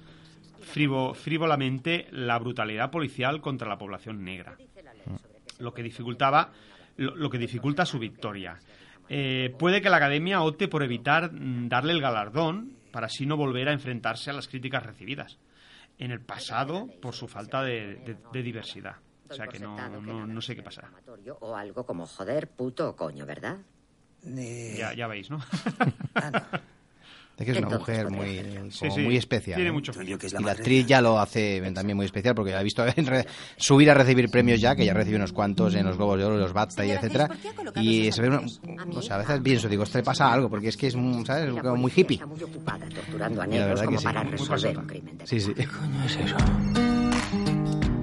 frivo- 0.75 1.15
frívolamente 1.15 2.07
la 2.13 2.39
brutalidad 2.39 2.91
policial 2.91 3.41
contra 3.43 3.69
la 3.69 3.77
población 3.77 4.25
negra, 4.25 4.57
lo 5.59 5.75
que 5.75 5.83
dificultaba 5.83 6.51
lo, 6.97 7.15
lo 7.17 7.29
que 7.31 7.39
dificulta 7.39 7.85
su 7.85 7.99
victoria. 7.99 8.59
Eh, 9.15 9.55
puede 9.59 9.83
que 9.83 9.91
la 9.91 9.99
Academia 9.99 10.41
opte 10.43 10.69
por 10.69 10.83
evitar 10.83 11.31
mm, 11.33 11.69
darle 11.69 11.93
el 11.93 12.01
galardón 12.01 12.73
para 12.93 13.07
así 13.07 13.27
no 13.27 13.37
volver 13.37 13.69
a 13.69 13.73
enfrentarse 13.73 14.31
a 14.31 14.33
las 14.33 14.49
críticas 14.49 14.83
recibidas 14.87 15.39
en 15.99 16.11
el 16.13 16.21
pasado 16.21 16.89
por 17.03 17.15
su 17.15 17.29
falta 17.29 17.63
de, 17.63 17.97
de- 17.97 18.17
de 18.33 18.43
diversidad. 18.43 18.97
O 19.29 19.35
sea 19.35 19.47
que 19.47 19.59
no, 19.61 19.77
no, 20.01 20.27
no 20.27 20.41
sé 20.41 20.55
qué 20.57 20.63
pasará. 20.63 20.91
O 21.41 21.55
algo 21.57 21.85
como 21.85 22.07
joder, 22.07 22.49
puto 22.49 22.89
o 22.91 22.97
coño, 22.97 23.27
¿verdad? 23.27 23.59
Ya, 24.79 24.95
ya 24.95 25.07
veis, 25.09 25.29
¿no? 25.31 25.41
Es 27.39 27.47
que 27.47 27.53
es 27.53 27.59
una 27.59 27.71
mujer 27.79 28.09
muy, 28.11 28.41
Sí, 28.71 28.89
sí, 28.95 29.01
muy 29.01 29.17
especial. 29.17 29.57
tiene 29.57 29.71
¿eh? 29.71 29.73
mucho 29.73 29.93
genio. 29.93 30.17
Y 30.23 30.43
la 30.45 30.53
actriz 30.53 30.87
ya 30.87 31.01
lo 31.01 31.19
hace 31.19 31.61
también 31.75 31.97
muy 31.97 32.07
especial 32.07 32.35
porque 32.37 32.53
la 32.53 32.61
he 32.61 32.65
visto 32.65 32.85
en 32.95 33.07
re- 33.07 33.27
subir 33.57 33.91
a 33.91 33.95
recibir 33.95 34.31
premios 34.31 34.61
ya, 34.61 34.77
que 34.77 34.85
ya 34.85 34.95
recibió 34.95 35.17
unos 35.17 35.33
cuantos 35.33 35.75
en 35.75 35.85
los 35.87 35.97
Globos 35.97 36.19
de 36.19 36.25
Oro, 36.25 36.37
los 36.37 36.53
BAFTA 36.53 36.85
y 36.87 36.91
etcétera. 36.93 37.29
Y 37.77 38.13
se 38.13 38.23
ve, 38.23 38.29
una- 38.29 38.43
o 38.95 39.03
sea, 39.03 39.17
a 39.17 39.19
veces 39.19 39.41
pienso, 39.41 39.69
digo, 39.69 39.83
este 39.83 39.99
le 39.99 40.05
pasa 40.05 40.33
algo 40.33 40.49
porque 40.49 40.69
es 40.69 40.77
que 40.77 40.87
es, 40.89 40.97
¿sabes? 41.25 41.51
Como 41.61 41.77
muy 41.77 41.93
hippie. 41.95 42.19
torturando 42.19 43.43
a 43.43 43.47
Y 43.47 43.51
la 43.51 43.57
negros 43.57 43.69
verdad 43.81 43.85
como 43.87 43.97
que 43.97 43.99
sí. 43.99 44.05
para 44.05 44.23
Muy 44.23 44.33
resolver 44.33 44.79
un 44.79 44.87
crimen 44.87 45.19
de 45.19 45.27
Sí, 45.27 45.41
sí. 45.41 45.55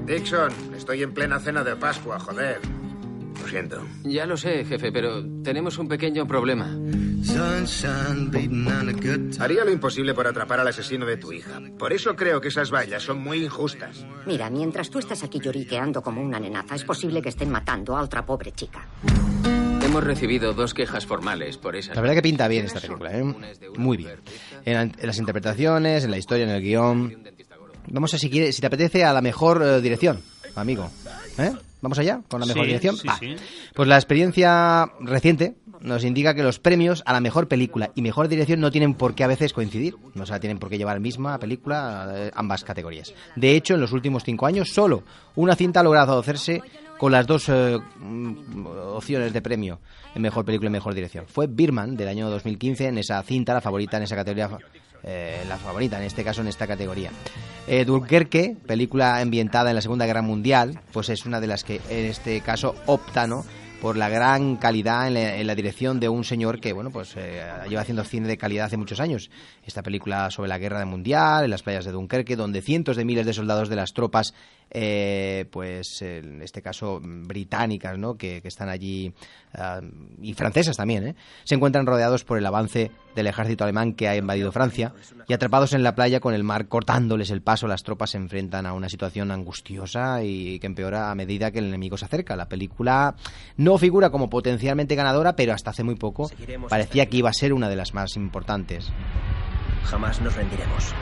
Dixon, 0.05 0.51
estoy 0.75 1.03
en 1.03 1.13
plena 1.13 1.39
cena 1.39 1.63
de 1.63 1.75
Pascua, 1.75 2.19
joder. 2.19 2.59
Lo 3.41 3.47
siento. 3.47 3.85
Ya 4.03 4.25
lo 4.25 4.37
sé, 4.37 4.65
jefe, 4.65 4.91
pero 4.91 5.23
tenemos 5.43 5.77
un 5.77 5.87
pequeño 5.87 6.27
problema. 6.27 6.75
Haría 9.39 9.63
lo 9.65 9.71
imposible 9.71 10.13
por 10.13 10.27
atrapar 10.27 10.59
al 10.59 10.67
asesino 10.67 11.05
de 11.05 11.17
tu 11.17 11.31
hija. 11.31 11.59
Por 11.77 11.93
eso 11.93 12.15
creo 12.15 12.41
que 12.41 12.49
esas 12.49 12.71
vallas 12.71 13.03
son 13.03 13.19
muy 13.21 13.43
injustas. 13.43 14.05
Mira, 14.25 14.49
mientras 14.49 14.89
tú 14.89 14.99
estás 14.99 15.23
aquí 15.23 15.39
lloriqueando 15.39 16.01
como 16.01 16.21
una 16.21 16.39
nenaza, 16.39 16.75
es 16.75 16.83
posible 16.83 17.21
que 17.21 17.29
estén 17.29 17.49
matando 17.49 17.95
a 17.97 18.01
otra 18.01 18.25
pobre 18.25 18.51
chica. 18.51 18.85
Hemos 19.83 20.03
recibido 20.03 20.53
dos 20.53 20.73
quejas 20.73 21.05
formales 21.05 21.57
por 21.57 21.75
esa. 21.75 21.95
La 21.95 22.01
verdad 22.01 22.15
que 22.15 22.21
pinta 22.21 22.47
bien 22.47 22.65
esta 22.65 22.79
película, 22.79 23.17
¿eh? 23.17 23.23
Muy 23.77 23.97
bien. 23.97 24.11
En, 24.65 24.73
la- 24.73 24.81
en 24.83 24.93
las 25.07 25.17
interpretaciones, 25.17 26.03
en 26.03 26.11
la 26.11 26.17
historia, 26.17 26.43
en 26.43 26.51
el 26.51 26.61
guion. 26.61 27.23
Vamos 27.87 28.13
a, 28.13 28.19
si, 28.19 28.29
quiere- 28.29 28.51
si 28.51 28.61
te 28.61 28.67
apetece, 28.67 29.03
a 29.03 29.13
la 29.13 29.21
mejor 29.21 29.63
eh, 29.63 29.81
dirección, 29.81 30.19
amigo. 30.55 30.91
¿Eh? 31.39 31.51
¿Vamos 31.81 31.97
allá 31.99 32.21
con 32.27 32.39
la 32.41 32.45
mejor 32.45 32.63
Sí, 32.63 32.67
dirección? 32.67 32.97
sí, 32.97 33.07
Va. 33.07 33.17
sí. 33.17 33.35
Pues 33.73 33.87
la 33.87 33.95
experiencia 33.95 34.91
reciente 34.99 35.55
nos 35.81 36.03
indica 36.03 36.33
que 36.35 36.43
los 36.43 36.59
premios 36.59 37.03
a 37.05 37.13
la 37.13 37.21
mejor 37.21 37.47
película 37.47 37.91
y 37.95 38.01
mejor 38.01 38.27
dirección 38.27 38.59
no 38.59 38.69
tienen 38.69 38.95
por 38.95 39.15
qué 39.15 39.23
a 39.23 39.27
veces 39.27 39.53
coincidir. 39.53 39.95
No 40.13 40.25
se 40.25 40.33
la 40.33 40.39
tienen 40.39 40.59
por 40.59 40.69
qué 40.69 40.77
llevar 40.77 40.99
misma 40.99 41.39
película 41.39 42.31
ambas 42.35 42.63
categorías. 42.65 43.13
De 43.37 43.55
hecho, 43.55 43.75
en 43.75 43.81
los 43.81 43.93
últimos 43.93 44.23
cinco 44.25 44.45
años, 44.45 44.69
solo 44.69 45.03
una 45.35 45.55
cinta 45.55 45.79
ha 45.79 45.83
logrado 45.83 46.19
hacerse 46.19 46.61
con 46.97 47.13
las 47.13 47.25
dos 47.25 47.47
eh, 47.47 47.77
mm, 47.97 48.65
opciones 48.93 49.31
de 49.31 49.41
premio 49.41 49.79
en 50.13 50.21
mejor 50.21 50.43
película 50.43 50.69
y 50.69 50.73
mejor 50.73 50.93
dirección. 50.93 51.25
Fue 51.27 51.47
Birman 51.47 51.95
del 51.95 52.09
año 52.09 52.29
2015 52.29 52.87
en 52.87 52.97
esa 52.97 53.23
cinta, 53.23 53.53
la 53.53 53.61
favorita 53.61 53.95
en 53.95 54.03
esa 54.03 54.17
categoría 54.17 54.49
eh, 55.03 55.43
la 55.47 55.57
favorita, 55.57 55.97
en 55.97 56.03
este 56.03 56.23
caso 56.23 56.41
en 56.41 56.47
esta 56.47 56.67
categoría. 56.67 57.11
Eh, 57.67 57.85
Dunkerque, 57.85 58.57
película 58.65 59.19
ambientada 59.19 59.69
en 59.69 59.75
la 59.75 59.81
Segunda 59.81 60.05
Guerra 60.05 60.21
Mundial, 60.21 60.79
pues 60.91 61.09
es 61.09 61.25
una 61.25 61.39
de 61.39 61.47
las 61.47 61.63
que 61.63 61.81
en 61.89 62.05
este 62.05 62.41
caso 62.41 62.75
opta, 62.85 63.27
¿no? 63.27 63.45
Por 63.81 63.95
la 63.95 64.09
gran 64.09 64.57
calidad 64.57 65.07
en 65.07 65.13
la, 65.13 65.35
en 65.37 65.47
la 65.47 65.55
dirección 65.55 65.99
de 65.99 66.09
un 66.09 66.23
señor 66.23 66.59
que, 66.59 66.73
bueno, 66.73 66.91
pues 66.91 67.15
eh, 67.15 67.41
lleva 67.69 67.81
haciendo 67.81 68.03
cine 68.03 68.27
de 68.27 68.37
calidad 68.37 68.65
hace 68.65 68.77
muchos 68.77 68.99
años. 68.99 69.29
Esta 69.63 69.81
película 69.81 70.29
sobre 70.31 70.49
la 70.49 70.57
guerra 70.57 70.85
mundial, 70.85 71.45
en 71.45 71.51
las 71.51 71.63
playas 71.63 71.85
de 71.85 71.91
Dunkerque, 71.91 72.35
donde 72.35 72.61
cientos 72.61 72.97
de 72.97 73.05
miles 73.05 73.25
de 73.25 73.33
soldados 73.33 73.69
de 73.69 73.75
las 73.75 73.93
tropas, 73.93 74.33
eh, 74.71 75.45
pues 75.51 76.01
en 76.01 76.41
este 76.41 76.61
caso 76.61 76.99
británicas, 77.01 77.97
¿no? 77.97 78.17
Que, 78.17 78.41
que 78.41 78.47
están 78.47 78.69
allí, 78.69 79.13
ah, 79.53 79.81
y 80.21 80.33
francesas 80.33 80.77
también, 80.77 81.07
¿eh? 81.07 81.15
se 81.43 81.55
encuentran 81.55 81.85
rodeados 81.85 82.23
por 82.23 82.37
el 82.37 82.45
avance 82.45 82.91
del 83.15 83.27
ejército 83.27 83.63
alemán 83.63 83.93
que 83.93 84.07
ha 84.07 84.15
invadido 84.15 84.51
Francia 84.51 84.93
y 85.27 85.33
atrapados 85.33 85.73
en 85.73 85.83
la 85.83 85.95
playa 85.95 86.19
con 86.19 86.33
el 86.33 86.43
mar 86.43 86.67
cortándoles 86.67 87.31
el 87.31 87.41
paso, 87.41 87.67
las 87.67 87.83
tropas 87.83 88.11
se 88.11 88.17
enfrentan 88.17 88.65
a 88.65 88.73
una 88.73 88.89
situación 88.89 89.31
angustiosa 89.31 90.23
y 90.23 90.59
que 90.59 90.67
empeora 90.67 91.11
a 91.11 91.15
medida 91.15 91.51
que 91.51 91.59
el 91.59 91.65
enemigo 91.65 91.97
se 91.97 92.05
acerca. 92.05 92.35
La 92.35 92.47
película 92.47 93.15
no 93.57 93.68
figura 93.77 94.09
como 94.09 94.29
potencialmente 94.29 94.95
ganadora, 94.95 95.35
pero 95.35 95.53
hasta 95.53 95.71
hace 95.71 95.83
muy 95.83 95.95
poco 95.95 96.29
parecía 96.69 97.07
que 97.07 97.17
iba 97.17 97.29
a 97.29 97.33
ser 97.33 97.53
una 97.53 97.69
de 97.69 97.75
las 97.75 97.93
más 97.93 98.15
importantes. 98.15 98.91
Jamás 99.83 100.21
nos 100.21 100.35
rendiremos. 100.35 100.93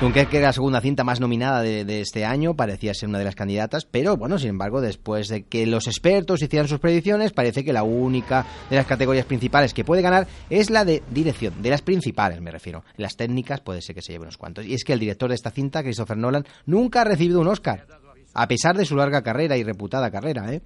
Dunkerque 0.00 0.38
era 0.38 0.48
la 0.48 0.52
segunda 0.52 0.80
cinta 0.80 1.04
más 1.04 1.20
nominada 1.20 1.62
de, 1.62 1.84
de, 1.84 2.00
este 2.00 2.24
año, 2.24 2.54
parecía 2.54 2.92
ser 2.94 3.08
una 3.08 3.18
de 3.18 3.24
las 3.24 3.36
candidatas, 3.36 3.84
pero 3.84 4.16
bueno, 4.16 4.38
sin 4.38 4.50
embargo, 4.50 4.80
después 4.80 5.28
de 5.28 5.44
que 5.44 5.66
los 5.66 5.86
expertos 5.86 6.42
hicieran 6.42 6.66
sus 6.66 6.80
predicciones, 6.80 7.32
parece 7.32 7.64
que 7.64 7.72
la 7.72 7.84
única 7.84 8.44
de 8.68 8.76
las 8.76 8.86
categorías 8.86 9.24
principales 9.24 9.72
que 9.72 9.84
puede 9.84 10.02
ganar 10.02 10.26
es 10.50 10.68
la 10.68 10.84
de 10.84 11.02
dirección, 11.10 11.62
de 11.62 11.70
las 11.70 11.80
principales 11.82 12.40
me 12.40 12.50
refiero. 12.50 12.82
Las 12.96 13.16
técnicas 13.16 13.60
puede 13.60 13.82
ser 13.82 13.94
que 13.94 14.02
se 14.02 14.12
lleve 14.12 14.24
unos 14.24 14.36
cuantos. 14.36 14.66
Y 14.66 14.74
es 14.74 14.84
que 14.84 14.94
el 14.94 14.98
director 14.98 15.28
de 15.28 15.36
esta 15.36 15.52
cinta, 15.52 15.82
Christopher 15.82 16.16
Nolan, 16.16 16.44
nunca 16.66 17.02
ha 17.02 17.04
recibido 17.04 17.40
un 17.40 17.46
Oscar 17.46 17.86
a 18.34 18.48
pesar 18.48 18.76
de 18.76 18.84
su 18.84 18.96
larga 18.96 19.22
carrera 19.22 19.56
y 19.56 19.62
reputada 19.62 20.10
carrera, 20.10 20.52
¿eh? 20.52 20.60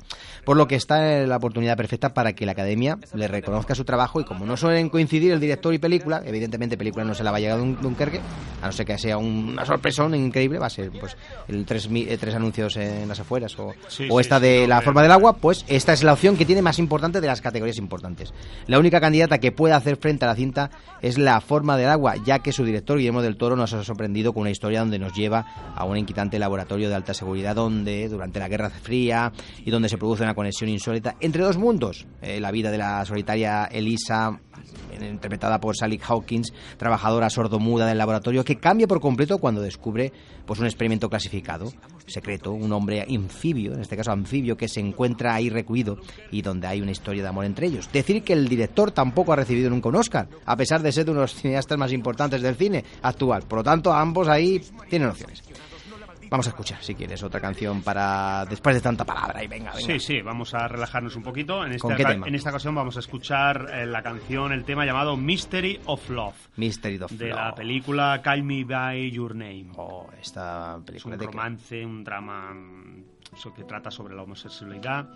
por 0.44 0.56
lo 0.56 0.66
que 0.66 0.74
está 0.76 1.20
en 1.22 1.28
la 1.28 1.36
oportunidad 1.36 1.76
perfecta 1.76 2.14
para 2.14 2.32
que 2.32 2.46
la 2.46 2.52
academia 2.52 2.98
le 3.14 3.28
reconozca 3.28 3.74
su 3.74 3.84
trabajo 3.84 4.20
y 4.20 4.24
como 4.24 4.46
no 4.46 4.56
suelen 4.56 4.88
coincidir 4.88 5.32
el 5.32 5.40
director 5.40 5.72
y 5.74 5.78
película, 5.78 6.22
evidentemente 6.24 6.76
película 6.76 7.04
no 7.04 7.14
se 7.14 7.22
la 7.24 7.30
va 7.30 7.36
a 7.36 7.40
llegar 7.40 7.58
a 7.58 7.62
Dun- 7.62 7.78
Dunkerque, 7.80 8.20
a 8.62 8.66
no 8.66 8.72
ser 8.72 8.86
que 8.86 8.98
sea 8.98 9.18
una 9.18 9.64
sorpresón 9.64 10.14
increíble, 10.14 10.58
va 10.58 10.66
a 10.66 10.70
ser 10.70 10.90
pues 10.98 11.16
el 11.48 11.64
tres, 11.66 11.88
eh, 11.92 12.16
tres 12.18 12.34
anuncios 12.34 12.76
en 12.76 13.08
las 13.08 13.20
afueras 13.20 13.58
o, 13.58 13.72
Sí, 13.88 14.08
o 14.10 14.16
sí, 14.18 14.20
esta 14.20 14.36
sí, 14.38 14.42
de 14.46 14.66
la 14.66 14.80
forma 14.80 15.02
del 15.02 15.12
agua, 15.12 15.34
pues 15.34 15.64
esta 15.68 15.92
es 15.92 16.02
la 16.02 16.12
opción 16.14 16.36
que 16.36 16.44
tiene 16.44 16.62
más 16.62 16.78
importante 16.78 17.20
de 17.20 17.26
las 17.26 17.40
categorías 17.40 17.78
importantes. 17.78 18.32
La 18.66 18.78
única 18.78 19.00
candidata 19.00 19.38
que 19.38 19.52
puede 19.52 19.74
hacer 19.74 19.96
frente 19.96 20.24
a 20.24 20.28
la 20.28 20.34
cinta 20.34 20.70
es 21.02 21.18
la 21.18 21.40
forma 21.40 21.76
del 21.76 21.88
agua, 21.88 22.14
ya 22.24 22.38
que 22.40 22.52
su 22.52 22.64
director 22.64 22.96
Guillermo 22.98 23.22
del 23.22 23.36
Toro 23.36 23.56
nos 23.56 23.72
ha 23.74 23.84
sorprendido 23.84 24.32
con 24.32 24.42
una 24.42 24.50
historia 24.50 24.80
donde 24.80 24.98
nos 24.98 25.12
lleva 25.12 25.44
a 25.76 25.84
un 25.84 25.96
inquietante 25.96 26.38
laboratorio 26.38 26.88
de 26.88 26.94
alta 26.94 27.14
seguridad 27.14 27.57
donde 27.58 28.08
durante 28.08 28.38
la 28.38 28.48
Guerra 28.48 28.70
Fría 28.70 29.32
y 29.64 29.70
donde 29.70 29.88
se 29.88 29.98
produce 29.98 30.22
una 30.22 30.34
conexión 30.34 30.70
insólita 30.70 31.16
entre 31.20 31.42
dos 31.42 31.58
mundos, 31.58 32.06
Eh, 32.20 32.40
la 32.40 32.50
vida 32.50 32.70
de 32.70 32.78
la 32.78 33.04
solitaria 33.04 33.66
Elisa 33.66 34.40
interpretada 35.00 35.60
por 35.60 35.76
Sally 35.76 36.00
Hawkins, 36.04 36.52
trabajadora 36.76 37.30
sordomuda 37.30 37.86
del 37.86 37.98
laboratorio, 37.98 38.44
que 38.44 38.56
cambia 38.56 38.88
por 38.88 39.00
completo 39.00 39.38
cuando 39.38 39.60
descubre 39.60 40.12
pues 40.44 40.58
un 40.58 40.66
experimento 40.66 41.08
clasificado, 41.08 41.72
secreto, 42.06 42.50
un 42.52 42.72
hombre 42.72 43.02
anfibio, 43.02 43.74
en 43.74 43.80
este 43.80 43.96
caso 43.96 44.10
anfibio, 44.10 44.56
que 44.56 44.66
se 44.66 44.80
encuentra 44.80 45.34
ahí 45.34 45.50
recluido 45.50 45.98
y 46.32 46.42
donde 46.42 46.66
hay 46.66 46.80
una 46.80 46.90
historia 46.90 47.22
de 47.22 47.28
amor 47.28 47.44
entre 47.44 47.68
ellos. 47.68 47.88
Decir 47.92 48.24
que 48.24 48.32
el 48.32 48.48
director 48.48 48.90
tampoco 48.90 49.32
ha 49.32 49.36
recibido 49.36 49.70
nunca 49.70 49.88
un 49.88 49.96
Oscar, 49.96 50.28
a 50.44 50.56
pesar 50.56 50.82
de 50.82 50.90
ser 50.90 51.04
uno 51.08 51.20
de 51.20 51.26
los 51.26 51.34
cineastas 51.34 51.78
más 51.78 51.92
importantes 51.92 52.42
del 52.42 52.56
cine 52.56 52.84
actual. 53.02 53.42
Por 53.42 53.58
lo 53.58 53.62
tanto, 53.62 53.92
ambos 53.92 54.26
ahí 54.26 54.60
tienen 54.90 55.10
opciones. 55.10 55.42
Vamos 56.30 56.46
a 56.46 56.50
escuchar, 56.50 56.82
si 56.82 56.94
quieres, 56.94 57.22
otra 57.22 57.40
canción 57.40 57.82
para 57.82 58.44
después 58.48 58.76
de 58.76 58.82
tanta 58.82 59.04
palabra. 59.04 59.42
Y 59.42 59.48
venga, 59.48 59.72
venga. 59.72 59.86
Sí, 59.86 59.98
sí, 60.00 60.20
vamos 60.20 60.54
a 60.54 60.68
relajarnos 60.68 61.16
un 61.16 61.22
poquito. 61.22 61.64
En 61.64 61.72
esta, 61.72 61.88
¿Con 61.88 61.96
qué 61.96 62.04
tema? 62.04 62.26
en 62.28 62.34
esta 62.34 62.50
ocasión 62.50 62.74
vamos 62.74 62.96
a 62.96 63.00
escuchar 63.00 63.68
eh, 63.72 63.86
la 63.86 64.02
canción, 64.02 64.52
el 64.52 64.64
tema 64.64 64.84
llamado 64.84 65.16
Mystery 65.16 65.80
of 65.86 66.08
Love. 66.10 66.34
Mystery 66.56 67.00
of 67.02 67.12
de 67.12 67.28
Love. 67.28 67.36
la 67.38 67.54
película 67.54 68.20
Call 68.22 68.42
Me 68.42 68.64
By 68.64 69.10
Your 69.10 69.34
Name. 69.34 69.68
Oh, 69.76 70.06
esta 70.20 70.76
Es 70.78 70.84
película 70.84 71.14
un 71.14 71.20
de 71.20 71.26
romance, 71.26 71.86
un 71.86 72.04
drama 72.04 72.52
mm, 72.54 73.04
que 73.54 73.64
trata 73.64 73.90
sobre 73.90 74.14
la 74.16 74.22
homosexualidad, 74.22 75.08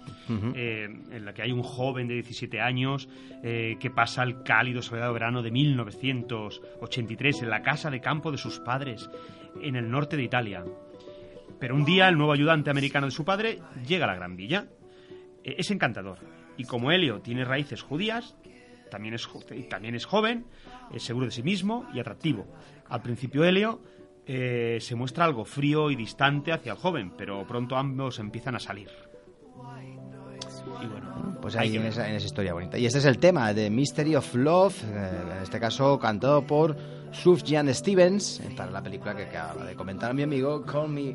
eh, 0.54 0.84
en 0.84 1.24
la 1.24 1.32
que 1.34 1.42
hay 1.42 1.50
un 1.52 1.62
joven 1.62 2.08
de 2.08 2.14
17 2.14 2.60
años 2.60 3.08
eh, 3.42 3.76
que 3.80 3.90
pasa 3.90 4.22
el 4.22 4.42
cálido 4.42 4.80
soleado 4.82 5.12
verano 5.12 5.42
de 5.42 5.50
1983 5.50 7.42
en 7.42 7.50
la 7.50 7.62
casa 7.62 7.90
de 7.90 8.00
campo 8.00 8.30
de 8.30 8.38
sus 8.38 8.60
padres 8.60 9.08
en 9.60 9.76
el 9.76 9.90
norte 9.90 10.16
de 10.16 10.22
Italia. 10.24 10.64
Pero 11.62 11.76
un 11.76 11.84
día 11.84 12.08
el 12.08 12.16
nuevo 12.18 12.32
ayudante 12.32 12.70
americano 12.70 13.06
de 13.06 13.12
su 13.12 13.24
padre 13.24 13.60
llega 13.86 14.04
a 14.04 14.08
la 14.08 14.16
Gran 14.16 14.34
Villa. 14.34 14.66
Eh, 15.44 15.54
es 15.58 15.70
encantador. 15.70 16.18
Y 16.56 16.64
como 16.64 16.90
Helio 16.90 17.20
tiene 17.20 17.44
raíces 17.44 17.82
judías, 17.82 18.34
también 18.90 19.14
es, 19.14 19.28
también 19.70 19.94
es 19.94 20.04
joven, 20.04 20.44
es 20.92 21.04
seguro 21.04 21.26
de 21.26 21.30
sí 21.30 21.44
mismo 21.44 21.86
y 21.94 22.00
atractivo. 22.00 22.48
Al 22.88 23.00
principio 23.00 23.44
Helio 23.44 23.80
eh, 24.26 24.78
se 24.80 24.96
muestra 24.96 25.24
algo 25.24 25.44
frío 25.44 25.92
y 25.92 25.94
distante 25.94 26.50
hacia 26.50 26.72
el 26.72 26.78
joven, 26.78 27.12
pero 27.16 27.46
pronto 27.46 27.76
ambos 27.76 28.18
empiezan 28.18 28.56
a 28.56 28.58
salir. 28.58 28.88
Y 30.82 30.86
bueno, 30.88 31.38
Pues 31.40 31.54
ahí 31.54 31.76
en 31.76 31.86
esa, 31.86 32.08
en 32.08 32.16
esa 32.16 32.26
historia 32.26 32.54
bonita. 32.54 32.76
Y 32.76 32.86
este 32.86 32.98
es 32.98 33.04
el 33.04 33.18
tema 33.18 33.54
de 33.54 33.70
Mystery 33.70 34.16
of 34.16 34.34
Love, 34.34 34.82
eh, 34.82 35.10
en 35.36 35.42
este 35.44 35.60
caso 35.60 35.96
cantado 36.00 36.44
por 36.44 36.76
Sufjan 37.12 37.72
Stevens, 37.72 38.40
eh, 38.40 38.52
para 38.56 38.72
la 38.72 38.82
película 38.82 39.14
que 39.14 39.26
acaba 39.26 39.64
de 39.64 39.76
comentar 39.76 40.12
mi 40.12 40.24
amigo 40.24 40.64
Call 40.66 40.88
Me 40.88 41.14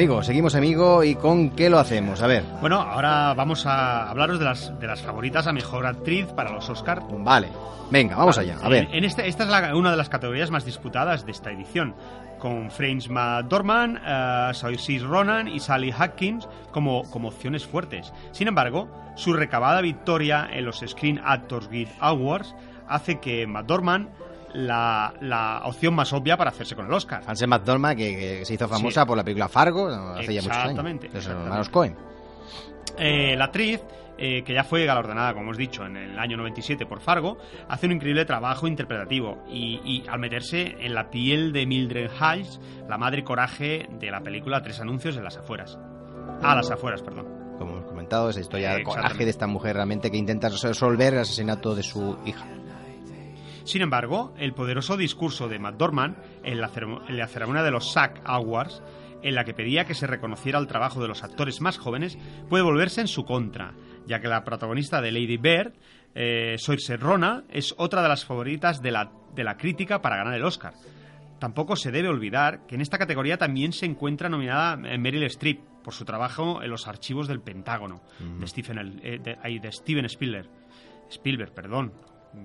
amigo, 0.00 0.22
seguimos, 0.22 0.54
amigo, 0.54 1.04
¿y 1.04 1.14
con 1.14 1.50
qué 1.50 1.68
lo 1.68 1.78
hacemos? 1.78 2.22
A 2.22 2.26
ver. 2.26 2.42
Bueno, 2.62 2.80
ahora 2.80 3.34
vamos 3.34 3.66
a 3.66 4.08
hablaros 4.08 4.38
de 4.38 4.46
las, 4.46 4.78
de 4.80 4.86
las 4.86 5.02
favoritas 5.02 5.46
a 5.46 5.52
mejor 5.52 5.84
actriz 5.84 6.24
para 6.28 6.50
los 6.52 6.70
Oscar. 6.70 7.02
Vale, 7.18 7.48
venga, 7.90 8.16
vamos 8.16 8.38
allá, 8.38 8.56
a 8.62 8.68
ver. 8.70 8.84
En, 8.84 8.94
en 8.94 9.04
este, 9.04 9.28
esta 9.28 9.42
es 9.44 9.50
la- 9.50 9.76
una 9.76 9.90
de 9.90 9.98
las 9.98 10.08
categorías 10.08 10.50
más 10.50 10.64
disputadas 10.64 11.26
de 11.26 11.32
esta 11.32 11.50
edición, 11.50 11.94
con 12.38 12.70
Frances 12.70 13.10
McDormand, 13.10 13.98
uh, 13.98 14.54
Saoirse 14.54 14.98
Ronan 15.00 15.48
y 15.48 15.60
Sally 15.60 15.92
Hawkins 15.92 16.48
como, 16.70 17.02
como 17.10 17.28
opciones 17.28 17.66
fuertes. 17.66 18.10
Sin 18.32 18.48
embargo, 18.48 18.88
su 19.16 19.34
recabada 19.34 19.82
victoria 19.82 20.48
en 20.50 20.64
los 20.64 20.78
Screen 20.86 21.20
Actors 21.22 21.68
Guild 21.68 21.90
Awards 22.00 22.54
hace 22.88 23.20
que 23.20 23.46
McDormand 23.46 24.08
la, 24.54 25.12
la 25.20 25.62
opción 25.64 25.94
más 25.94 26.12
obvia 26.12 26.36
para 26.36 26.50
hacerse 26.50 26.74
con 26.76 26.86
el 26.86 26.92
Oscar. 26.92 27.22
Frances 27.22 27.46
McDormand, 27.48 27.96
que, 27.96 28.16
que 28.16 28.44
se 28.44 28.54
hizo 28.54 28.68
famosa 28.68 29.02
Sí. 29.02 29.06
por 29.06 29.16
la 29.16 29.24
película 29.24 29.48
Fargo, 29.48 29.86
hace 29.88 30.34
ya 30.34 30.42
muchos 30.42 30.56
años. 30.56 30.70
Exactamente, 30.70 31.08
De 31.08 31.14
los 31.14 31.26
hermanos 31.26 31.68
Cohen. 31.68 31.96
Eh, 32.98 33.34
la 33.36 33.46
actriz 33.46 33.80
eh, 34.18 34.42
que 34.44 34.52
ya 34.52 34.64
fue 34.64 34.84
galardonada, 34.84 35.32
como 35.32 35.44
hemos 35.46 35.56
dicho, 35.56 35.86
en 35.86 35.96
el 35.96 36.18
año 36.18 36.36
97 36.36 36.84
por 36.84 37.00
Fargo, 37.00 37.38
hace 37.68 37.86
un 37.86 37.92
increíble 37.92 38.24
trabajo 38.26 38.66
interpretativo 38.66 39.42
y, 39.48 39.80
y 39.84 40.04
al 40.08 40.18
meterse 40.18 40.76
en 40.80 40.94
la 40.94 41.08
piel 41.10 41.52
de 41.52 41.64
Mildred 41.66 42.10
Hayes, 42.20 42.60
la 42.88 42.98
madre 42.98 43.24
coraje 43.24 43.88
de 43.98 44.10
la 44.10 44.20
película 44.20 44.60
Tres 44.62 44.78
anuncios 44.80 45.16
en 45.16 45.24
las 45.24 45.38
afueras. 45.38 45.78
A 46.42 46.54
las 46.54 46.70
afueras, 46.70 47.00
perdón. 47.02 47.26
Como 47.58 47.72
hemos 47.76 47.86
comentado, 47.86 48.28
esa 48.30 48.40
historia 48.40 48.70
de 48.70 48.80
Exactamente. 48.80 49.08
coraje 49.08 49.24
de 49.24 49.30
esta 49.30 49.46
mujer 49.46 49.76
realmente 49.76 50.10
que 50.10 50.16
intenta 50.18 50.48
resolver 50.50 51.14
el 51.14 51.20
asesinato 51.20 51.74
de 51.74 51.82
su 51.82 52.18
hija. 52.26 52.46
Sin 53.70 53.82
embargo, 53.82 54.34
el 54.36 54.52
poderoso 54.52 54.96
discurso 54.96 55.48
de 55.48 55.60
Matt 55.60 55.76
Dorman 55.76 56.16
en 56.42 56.60
la, 56.60 56.70
en 57.08 57.16
la 57.16 57.28
ceremonia 57.28 57.62
de 57.62 57.70
los 57.70 57.92
SAG 57.92 58.20
Awards, 58.24 58.82
en 59.22 59.36
la 59.36 59.44
que 59.44 59.54
pedía 59.54 59.84
que 59.84 59.94
se 59.94 60.08
reconociera 60.08 60.58
el 60.58 60.66
trabajo 60.66 61.00
de 61.00 61.06
los 61.06 61.22
actores 61.22 61.60
más 61.60 61.78
jóvenes, 61.78 62.18
puede 62.48 62.64
volverse 62.64 63.00
en 63.00 63.06
su 63.06 63.24
contra, 63.24 63.74
ya 64.08 64.18
que 64.20 64.26
la 64.26 64.42
protagonista 64.42 65.00
de 65.00 65.12
Lady 65.12 65.36
Bird, 65.36 65.74
eh, 66.16 66.56
Saoirse 66.58 66.96
Ronan, 66.96 67.44
es 67.48 67.72
otra 67.78 68.02
de 68.02 68.08
las 68.08 68.24
favoritas 68.24 68.82
de 68.82 68.90
la, 68.90 69.12
de 69.36 69.44
la 69.44 69.56
crítica 69.56 70.02
para 70.02 70.16
ganar 70.16 70.34
el 70.34 70.42
Oscar. 70.44 70.72
Tampoco 71.38 71.76
se 71.76 71.92
debe 71.92 72.08
olvidar 72.08 72.66
que 72.66 72.74
en 72.74 72.80
esta 72.80 72.98
categoría 72.98 73.38
también 73.38 73.72
se 73.72 73.86
encuentra 73.86 74.28
nominada 74.28 74.76
eh, 74.90 74.98
Meryl 74.98 75.22
Streep 75.26 75.60
por 75.84 75.94
su 75.94 76.04
trabajo 76.04 76.60
en 76.60 76.70
los 76.70 76.88
archivos 76.88 77.28
del 77.28 77.40
Pentágono, 77.40 78.02
de, 78.18 78.46
Stephen, 78.48 78.78
el- 78.78 79.00
eh, 79.04 79.20
de 79.60 79.70
Steven 79.72 80.06
Spielberg. 80.06 80.48
Spielberg, 81.08 81.54
perdón. 81.54 81.92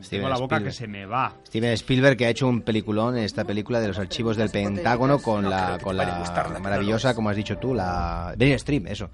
Steven 0.02 0.24
Tengo 0.24 0.30
la 0.30 0.36
boca 0.38 0.56
Spielberg. 0.58 0.64
que 0.66 0.72
se 0.72 0.88
me 0.88 1.06
va. 1.06 1.34
Steven 1.46 1.72
Spielberg 1.74 2.18
que 2.18 2.26
ha 2.26 2.30
hecho 2.30 2.48
un 2.48 2.62
peliculón 2.62 3.18
en 3.18 3.24
esta 3.24 3.44
película 3.46 3.80
de 3.80 3.88
los 3.90 4.00
archivos 4.00 4.36
del 4.36 4.50
Pentágono 4.50 5.20
con 5.20 5.50
la, 5.50 5.78
con 5.82 5.96
la 5.96 6.26
maravillosa, 6.62 7.14
como 7.14 7.30
has 7.30 7.36
dicho 7.36 7.58
tú, 7.58 7.74
la 7.74 8.34
Meryl 8.38 8.56
Streep, 8.56 8.88
eso. 8.88 9.10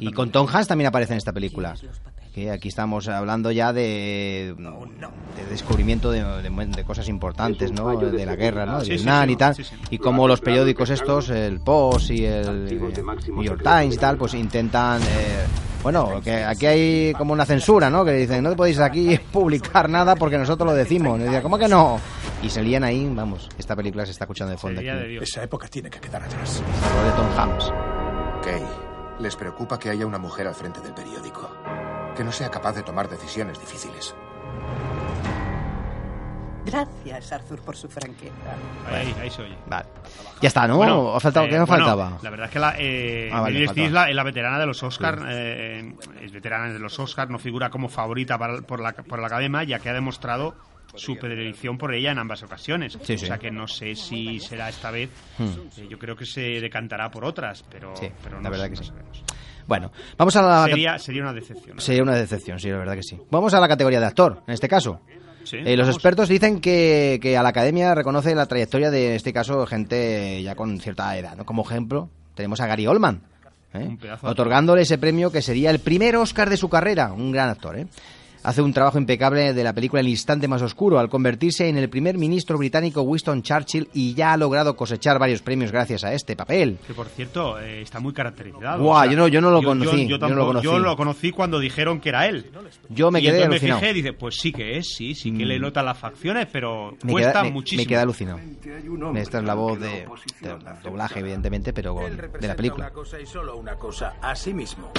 Y 0.00 0.12
con 0.12 0.30
Tom 0.30 0.46
Hanks 0.50 0.68
también 0.68 0.88
aparece 0.88 1.12
en 1.14 1.18
esta 1.18 1.32
película. 1.32 1.74
Que 2.34 2.50
aquí 2.50 2.66
estamos 2.68 3.06
hablando 3.06 3.52
ya 3.52 3.72
de, 3.72 4.54
de 4.58 5.46
descubrimiento 5.50 6.10
de, 6.10 6.24
de- 6.42 6.66
de 6.66 6.84
cosas 6.84 7.08
importantes, 7.08 7.70
¿no? 7.70 7.96
De 7.96 8.26
la 8.26 8.34
guerra, 8.34 8.66
¿no? 8.66 8.78
De 8.80 8.84
Sí, 8.84 8.90
sí, 8.90 8.96
Vietnam 8.96 9.26
sí, 9.26 9.32
y 9.32 9.36
tal. 9.36 9.54
sí, 9.54 9.62
sí. 9.64 9.74
Y 9.90 9.98
como 9.98 10.26
los 10.26 10.40
periódicos 10.40 10.90
estos, 10.90 11.30
el 11.30 11.60
Post 11.60 12.10
y 12.10 12.24
el 12.24 12.64
New 12.66 13.42
York 13.44 13.62
Times 13.62 13.94
y 13.94 13.98
tal, 13.98 14.16
pues 14.16 14.34
intentan... 14.34 15.00
eh, 15.02 15.44
bueno, 15.84 16.22
que 16.24 16.42
aquí 16.42 16.64
hay 16.64 17.12
como 17.12 17.34
una 17.34 17.44
censura, 17.44 17.90
¿no? 17.90 18.06
Que 18.06 18.12
dicen, 18.12 18.42
no 18.42 18.56
podéis 18.56 18.78
aquí 18.80 19.18
publicar 19.32 19.88
nada 19.90 20.16
porque 20.16 20.38
nosotros 20.38 20.66
lo 20.66 20.74
decimos. 20.74 21.20
Y 21.20 21.24
dicen, 21.24 21.42
¿cómo 21.42 21.58
que 21.58 21.68
no? 21.68 22.00
Y 22.42 22.48
se 22.48 22.62
lían 22.62 22.84
ahí, 22.84 23.06
vamos, 23.14 23.50
esta 23.58 23.76
película 23.76 24.06
se 24.06 24.12
está 24.12 24.24
escuchando 24.24 24.52
de 24.52 24.56
fondo 24.56 24.80
aquí. 24.80 25.18
Esa 25.20 25.42
época 25.42 25.68
tiene 25.68 25.90
que 25.90 26.00
quedar 26.00 26.22
atrás. 26.22 26.62
Lo 26.96 27.04
de 27.04 27.12
Tom 27.12 27.38
Hanks. 27.38 27.72
Kay, 28.42 28.62
les 29.20 29.36
preocupa 29.36 29.78
que 29.78 29.90
haya 29.90 30.06
una 30.06 30.18
mujer 30.18 30.46
al 30.46 30.54
frente 30.54 30.80
del 30.80 30.94
periódico. 30.94 31.50
Que 32.16 32.24
no 32.24 32.32
sea 32.32 32.50
capaz 32.50 32.72
de 32.72 32.82
tomar 32.82 33.08
decisiones 33.10 33.60
difíciles. 33.60 34.14
Gracias, 36.66 37.32
Arthur, 37.32 37.60
por 37.60 37.76
su 37.76 37.88
franqueza. 37.88 38.32
Ahí, 38.90 39.14
ahí 39.20 39.30
se 39.30 39.42
oye. 39.42 39.56
Vale. 39.66 39.86
Ya 40.40 40.48
está, 40.48 40.66
¿no? 40.66 40.76
Bueno, 40.78 40.98
¿O 41.00 41.16
ha 41.16 41.20
faltado? 41.20 41.46
eh, 41.46 41.50
¿Qué 41.50 41.58
nos 41.58 41.68
bueno, 41.68 41.84
faltaba? 41.84 42.18
La 42.22 42.30
verdad 42.30 42.46
es 42.46 42.52
que 42.52 42.58
la, 42.58 42.74
eh, 42.78 43.30
Ah, 43.32 43.40
vale, 43.42 43.66
faltaba. 43.66 43.88
La, 43.90 44.08
es 44.10 44.16
la 44.16 44.22
veterana 44.24 44.58
de 44.58 44.66
los 44.66 44.82
Oscars, 44.82 45.22
eh, 45.28 45.94
es 46.22 46.32
veterana 46.32 46.72
de 46.72 46.78
los 46.78 46.98
Oscars, 46.98 47.30
no 47.30 47.38
figura 47.38 47.70
como 47.70 47.88
favorita 47.88 48.38
para- 48.38 48.62
por, 48.62 48.80
la, 48.80 48.92
por 48.92 49.18
la 49.20 49.26
academia, 49.26 49.62
ya 49.64 49.78
que 49.78 49.90
ha 49.90 49.92
demostrado 49.94 50.54
su 50.96 51.16
predilección 51.16 51.76
por 51.76 51.92
ella 51.92 52.12
en 52.12 52.18
ambas 52.18 52.42
ocasiones. 52.42 52.92
Sí, 53.02 53.18
sí. 53.18 53.24
O 53.24 53.28
sea 53.28 53.38
que 53.38 53.50
no 53.50 53.66
sé 53.68 53.94
si 53.96 54.38
será 54.40 54.68
esta 54.68 54.90
vez. 54.90 55.10
Hmm. 55.38 55.44
Eh, 55.78 55.86
yo 55.88 55.98
creo 55.98 56.16
que 56.16 56.24
se 56.24 56.40
decantará 56.60 57.10
por 57.10 57.24
otras, 57.24 57.64
pero, 57.70 57.94
Sí, 57.96 58.08
pero 58.22 58.36
la 58.36 58.42
no, 58.42 58.50
verdad 58.50 58.64
sé, 58.66 58.70
que 58.70 58.76
no 58.76 58.82
sí. 58.82 58.88
sabemos. 58.88 59.22
Bueno, 59.66 59.90
vamos 60.18 60.36
a 60.36 60.42
la... 60.42 60.64
Sería, 60.66 60.98
sería 60.98 61.22
una 61.22 61.32
decepción. 61.32 61.80
Sería 61.80 62.02
una 62.02 62.14
decepción, 62.14 62.58
sí, 62.60 62.68
la 62.70 62.76
verdad 62.78 62.94
que 62.94 63.02
sí. 63.02 63.18
Vamos 63.30 63.54
a 63.54 63.60
la 63.60 63.66
categoría 63.68 63.98
de 63.98 64.06
actor, 64.06 64.42
en 64.46 64.52
este 64.54 64.68
caso. 64.68 65.00
Sí, 65.44 65.58
Eh, 65.64 65.76
los 65.76 65.88
expertos 65.88 66.28
dicen 66.28 66.60
que, 66.60 67.18
que 67.22 67.36
a 67.36 67.42
la 67.42 67.50
academia 67.50 67.94
reconoce 67.94 68.34
la 68.34 68.46
trayectoria 68.46 68.90
de, 68.90 69.08
en 69.08 69.12
este 69.14 69.32
caso, 69.32 69.66
gente 69.66 70.42
ya 70.42 70.54
con 70.54 70.80
cierta 70.80 71.16
edad. 71.16 71.36
¿no? 71.36 71.44
Como 71.44 71.62
ejemplo, 71.62 72.08
tenemos 72.34 72.60
a 72.60 72.66
Gary 72.66 72.86
Oldman, 72.86 73.22
¿eh? 73.74 73.96
Otorgándole 74.22 74.82
ese 74.82 74.98
premio 74.98 75.30
que 75.30 75.42
sería 75.42 75.70
el 75.70 75.80
primer 75.80 76.16
Oscar 76.16 76.48
de 76.48 76.56
su 76.56 76.68
carrera. 76.68 77.12
Un 77.12 77.32
gran 77.32 77.50
actor, 77.50 77.78
¿eh? 77.78 77.86
Hace 78.44 78.60
un 78.60 78.74
trabajo 78.74 78.98
impecable 78.98 79.54
de 79.54 79.64
la 79.64 79.72
película 79.72 80.00
El 80.00 80.08
instante 80.08 80.46
más 80.48 80.60
oscuro 80.60 80.98
al 80.98 81.08
convertirse 81.08 81.66
en 81.66 81.78
el 81.78 81.88
primer 81.88 82.18
ministro 82.18 82.58
británico 82.58 83.00
Winston 83.00 83.42
Churchill 83.42 83.88
y 83.94 84.12
ya 84.12 84.34
ha 84.34 84.36
logrado 84.36 84.76
cosechar 84.76 85.18
varios 85.18 85.40
premios 85.40 85.72
gracias 85.72 86.04
a 86.04 86.12
este 86.12 86.36
papel. 86.36 86.76
Que 86.86 86.92
por 86.92 87.06
cierto, 87.08 87.58
eh, 87.58 87.80
está 87.80 88.00
muy 88.00 88.12
caracterizado. 88.12 88.82
Guau, 88.82 89.08
yo 89.10 89.16
no- 89.16 89.28
yo 89.28 89.40
no 89.40 89.50
lo 89.50 89.62
conocí, 89.62 90.06
Yo, 90.06 90.18
yo 90.18 90.18
no 90.18 90.28
lo 90.28 90.28
tampoco- 90.28 90.46
conocí. 90.48 90.64
yo 90.66 90.78
lo 90.78 90.96
conocí 90.96 91.30
cuando 91.30 91.58
dijeron 91.58 92.00
que 92.00 92.10
era 92.10 92.26
él. 92.26 92.50
Yo 92.90 93.10
me 93.10 93.20
y 93.20 93.22
quedé 93.22 93.36
entonces 93.44 93.62
alucinado. 93.62 93.80
me 93.80 93.86
fijé 93.86 93.90
y 93.98 94.02
dice, 94.02 94.12
pues 94.12 94.36
sí 94.36 94.52
que 94.52 94.76
es, 94.76 94.94
sí, 94.94 95.14
sí 95.14 95.32
que 95.32 95.46
le 95.46 95.58
notan 95.58 95.86
las 95.86 95.96
facciones, 95.96 96.46
pero 96.52 96.96
Me 97.02 97.12
cuesta 97.12 97.32
queda, 97.32 97.42
me- 97.44 97.50
muchísimo. 97.50 97.82
me 97.82 97.86
queda 97.86 98.02
alucinado. 98.02 98.40
Esta 99.16 99.38
es 99.38 99.44
la 99.44 99.54
voz 99.54 99.80
de, 99.80 99.88
de 99.88 100.54
doblaje, 100.82 101.20
evidentemente, 101.20 101.72
pero 101.72 101.94
con- 101.94 102.14
de 102.14 102.46
la 102.46 102.54
película. 102.54 102.84
Una 102.88 102.92
cosa 102.94 103.18
y 103.18 103.24
solo 103.24 103.56
una 103.56 103.76
cosa, 103.76 104.16
a 104.20 104.36
sí 104.36 104.52
mismo. 104.52 104.90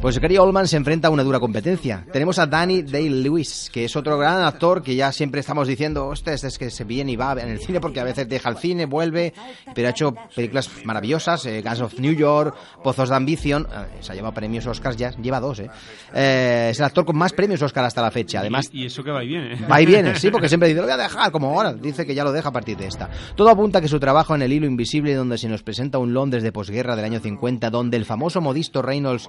Pues 0.00 0.18
Gary 0.18 0.38
Oldman 0.38 0.66
se 0.66 0.78
enfrenta 0.78 1.08
a 1.08 1.10
una 1.10 1.22
dura 1.22 1.38
competencia. 1.38 2.06
Tenemos 2.10 2.38
a 2.38 2.46
Danny 2.46 2.80
Day-Lewis, 2.80 3.68
que 3.70 3.84
es 3.84 3.94
otro 3.96 4.16
gran 4.16 4.42
actor 4.44 4.82
que 4.82 4.94
ya 4.94 5.12
siempre 5.12 5.40
estamos 5.40 5.68
diciendo, 5.68 6.06
hostia, 6.06 6.32
este 6.32 6.46
es 6.46 6.56
que 6.56 6.70
se 6.70 6.84
viene 6.84 7.12
y 7.12 7.16
va 7.16 7.32
en 7.32 7.50
el 7.50 7.58
cine 7.58 7.80
porque 7.80 8.00
a 8.00 8.04
veces 8.04 8.26
deja 8.26 8.48
el 8.48 8.56
cine, 8.56 8.86
vuelve, 8.86 9.34
pero 9.74 9.88
ha 9.88 9.90
hecho 9.90 10.14
películas 10.34 10.70
maravillosas, 10.84 11.44
eh, 11.44 11.60
Guns 11.60 11.82
of 11.82 11.98
New 11.98 12.14
York, 12.14 12.56
Pozos 12.82 13.10
de 13.10 13.14
Ambición, 13.14 13.68
eh, 13.70 13.98
se 14.00 14.12
ha 14.12 14.14
llevado 14.14 14.32
premios 14.32 14.66
Oscars 14.66 14.96
ya, 14.96 15.10
lleva 15.10 15.38
dos, 15.38 15.60
eh. 15.60 15.68
Eh, 16.14 16.68
es 16.70 16.78
el 16.78 16.86
actor 16.86 17.04
con 17.04 17.18
más 17.18 17.34
premios 17.34 17.60
Oscar 17.60 17.84
hasta 17.84 18.00
la 18.00 18.10
fecha. 18.10 18.40
Además, 18.40 18.70
Y, 18.72 18.84
y 18.84 18.86
eso 18.86 19.04
que 19.04 19.10
va 19.10 19.22
y 19.22 19.28
viene. 19.28 19.66
Va 19.66 19.82
y 19.82 19.86
viene, 19.86 20.14
sí, 20.18 20.30
porque 20.30 20.48
siempre 20.48 20.70
dice, 20.70 20.80
lo 20.80 20.86
voy 20.86 20.94
a 20.94 20.96
dejar, 20.96 21.30
como 21.30 21.48
ahora, 21.48 21.74
dice 21.74 22.06
que 22.06 22.14
ya 22.14 22.24
lo 22.24 22.32
deja 22.32 22.48
a 22.48 22.52
partir 22.52 22.78
de 22.78 22.86
esta. 22.86 23.10
Todo 23.36 23.50
apunta 23.50 23.80
a 23.80 23.82
que 23.82 23.88
su 23.88 24.00
trabajo 24.00 24.34
en 24.34 24.40
El 24.40 24.52
Hilo 24.54 24.66
Invisible, 24.66 25.14
donde 25.14 25.36
se 25.36 25.46
nos 25.46 25.62
presenta 25.62 25.98
un 25.98 26.14
Londres 26.14 26.42
de 26.42 26.52
posguerra 26.52 26.96
del 26.96 27.04
año 27.04 27.20
50, 27.20 27.68
donde 27.68 27.98
el 27.98 28.06
famoso 28.06 28.40
modisto 28.40 28.80
Reynolds 28.80 29.28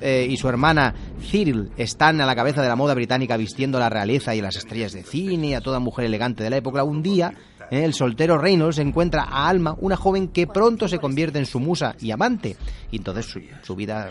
Eh, 0.00 0.26
y 0.28 0.36
su 0.36 0.48
hermana 0.48 0.94
Cyril 1.20 1.70
están 1.76 2.20
a 2.20 2.26
la 2.26 2.34
cabeza 2.34 2.62
de 2.62 2.68
la 2.68 2.76
moda 2.76 2.94
británica 2.94 3.36
vistiendo 3.36 3.78
la 3.78 3.88
realeza 3.88 4.34
y 4.34 4.40
las 4.40 4.56
estrellas 4.56 4.92
de 4.92 5.02
cine, 5.02 5.56
a 5.56 5.60
toda 5.60 5.78
mujer 5.78 6.04
elegante 6.04 6.42
de 6.42 6.50
la 6.50 6.56
época, 6.56 6.84
un 6.84 7.02
día 7.02 7.34
el 7.78 7.94
soltero 7.94 8.36
Reynolds 8.38 8.78
encuentra 8.78 9.22
a 9.24 9.48
Alma, 9.48 9.74
una 9.80 9.96
joven 9.96 10.28
que 10.28 10.46
pronto 10.46 10.88
se 10.88 10.98
convierte 10.98 11.38
en 11.38 11.46
su 11.46 11.58
musa 11.60 11.94
y 12.00 12.10
amante. 12.10 12.56
Y 12.90 12.96
entonces 12.96 13.26
su, 13.26 13.40
su 13.62 13.74
vida 13.74 14.10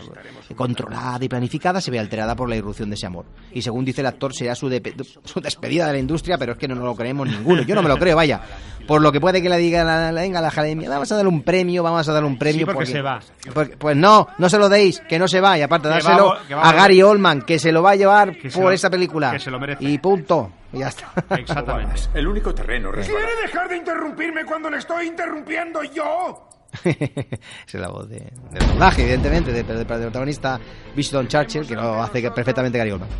controlada 0.56 1.24
y 1.24 1.28
planificada 1.28 1.80
se 1.80 1.90
ve 1.90 1.98
alterada 1.98 2.34
por 2.34 2.48
la 2.48 2.56
irrupción 2.56 2.90
de 2.90 2.94
ese 2.96 3.06
amor. 3.06 3.24
Y 3.52 3.62
según 3.62 3.84
dice 3.84 4.00
el 4.00 4.06
actor, 4.08 4.34
será 4.34 4.54
su, 4.54 4.68
de- 4.68 4.82
su 5.24 5.40
despedida 5.40 5.86
de 5.86 5.92
la 5.92 5.98
industria, 5.98 6.36
pero 6.38 6.52
es 6.52 6.58
que 6.58 6.66
no 6.68 6.74
nos 6.74 6.84
lo 6.84 6.94
creemos 6.96 7.28
ninguno. 7.28 7.62
Yo 7.62 7.74
no 7.74 7.82
me 7.82 7.88
lo 7.88 7.96
creo, 7.98 8.16
vaya. 8.16 8.40
Por 8.86 9.00
lo 9.00 9.12
que 9.12 9.20
puede 9.20 9.40
que 9.40 9.48
le 9.48 9.58
diga 9.58 9.84
la, 9.84 10.10
la- 10.10 10.20
venga 10.20 10.40
la 10.40 10.48
academia, 10.48 10.88
vamos 10.88 11.10
a 11.12 11.14
darle 11.16 11.28
un 11.30 11.42
premio, 11.42 11.82
vamos 11.82 12.08
a 12.08 12.12
darle 12.12 12.28
un 12.28 12.38
premio. 12.38 12.66
porque 12.66 12.86
se 12.92 13.02
va. 13.02 13.20
porque- 13.54 13.76
pues 13.76 13.96
no, 13.96 14.26
no 14.38 14.48
se 14.48 14.58
lo 14.58 14.68
deis, 14.68 15.00
que 15.08 15.18
no 15.18 15.28
se 15.28 15.40
va. 15.40 15.56
Y 15.58 15.62
aparte, 15.62 15.88
dárselo 15.88 16.32
a 16.68 16.72
Gary 16.72 17.02
Oldman, 17.02 17.42
que 17.42 17.58
se 17.58 17.70
lo 17.70 17.82
va 17.82 17.92
a 17.92 17.96
llevar 17.96 18.36
por 18.62 18.72
esta 18.72 18.90
película. 18.90 19.30
que 19.32 19.38
se 19.38 19.50
lo 19.50 19.60
merece. 19.60 19.84
Y 19.84 19.98
punto. 19.98 20.50
Y 20.72 20.78
ya 20.78 20.88
está. 20.88 21.12
Exactamente. 21.36 22.00
El 22.14 22.26
único 22.26 22.54
terreno 22.54 22.90
resbalado. 22.92 23.26
¿Quiere 23.26 23.42
dejar 23.42 23.68
de 23.68 23.76
interrumpirme 23.76 24.44
cuando 24.44 24.70
le 24.70 24.78
estoy 24.78 25.06
interrumpiendo 25.06 25.82
yo? 25.84 26.48
es 26.84 27.74
la 27.74 27.88
voz 27.88 28.08
de, 28.08 28.32
del 28.50 28.66
doblaje, 28.66 29.02
evidentemente, 29.02 29.52
del 29.52 29.66
del 29.66 29.84
protagonista 29.86 30.58
Winston 30.96 31.28
Churchill, 31.28 31.66
que 31.66 31.74
lo 31.74 32.02
hace 32.02 32.30
perfectamente 32.30 32.78
Gary 32.78 32.92
Oldman. 32.92 33.10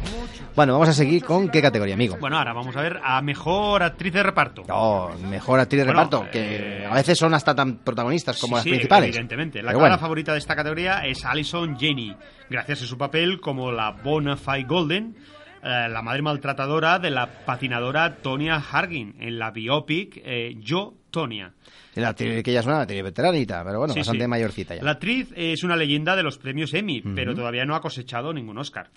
Bueno, 0.57 0.75
vamos 0.75 0.89
a 0.89 0.93
seguir 0.95 1.23
con 1.25 1.49
qué 1.51 1.61
categoría, 1.61 1.95
amigo. 1.95 2.17
Bueno, 2.19 2.39
ahora 2.39 2.53
vamos 2.55 2.75
a 2.77 2.81
ver 2.83 2.99
a 3.03 3.21
mejor 3.23 3.83
actriz 3.83 4.13
de 4.13 4.23
reparto. 4.23 4.63
Oh, 4.71 5.11
mejor 5.29 5.61
actriz 5.61 5.81
de 5.81 5.85
Bueno, 5.87 6.01
reparto, 6.05 6.31
que 6.31 6.87
a 6.91 6.95
veces 6.95 7.19
son 7.19 7.33
hasta 7.35 7.55
tan 7.55 7.79
protagonistas 7.79 8.39
como 8.41 8.53
Sí, 8.53 8.55
las 8.57 8.65
sí, 8.65 8.71
principales. 8.71 9.09
Evidentemente. 9.11 9.63
La 9.63 9.69
Pero 9.69 9.79
clara 9.81 9.95
bueno. 9.97 10.01
favorita 10.01 10.33
de 10.33 10.39
esta 10.39 10.57
categoría 10.57 11.07
es 11.07 11.25
Alison 11.25 11.79
Jenny, 11.79 12.17
gracias 12.51 12.83
a 12.83 12.87
su 12.87 12.97
papel 12.99 13.41
como 13.41 13.71
la 13.73 13.91
Bona 13.93 14.37
Fide 14.37 14.65
Golden, 14.65 15.17
eh, 15.63 15.89
la 15.89 16.03
madre 16.03 16.23
maltratadora 16.23 16.99
de 16.99 17.11
la 17.11 17.27
patinadora 17.45 18.17
Tonya 18.17 18.57
Hargin 18.57 19.15
en 19.21 19.39
la 19.39 19.51
biopic 19.51 20.21
eh, 20.25 20.57
Yo, 20.61 20.95
Tonya. 21.11 21.53
La 21.95 22.09
actriz 22.09 22.43
que 22.43 22.51
ella 22.53 22.61
es 22.61 22.67
una 22.67 22.81
actriz 22.81 23.03
veteranita, 23.03 23.63
pero 23.65 23.79
bueno, 23.79 23.93
Sí, 23.93 24.01
bastante 24.01 24.25
sí. 24.25 24.29
mayorcita 24.29 24.75
ya. 24.75 24.83
La 24.83 24.93
actriz 24.93 25.31
es 25.37 25.63
una 25.63 25.77
leyenda 25.77 26.17
de 26.17 26.23
los 26.23 26.39
premios 26.39 26.73
Emmy, 26.73 27.03
pero 27.03 27.35
todavía 27.35 27.67
no 27.67 27.75
ha 27.75 27.83
cosechado 27.83 28.33
ningún 28.33 28.57
Oscar. 28.57 28.89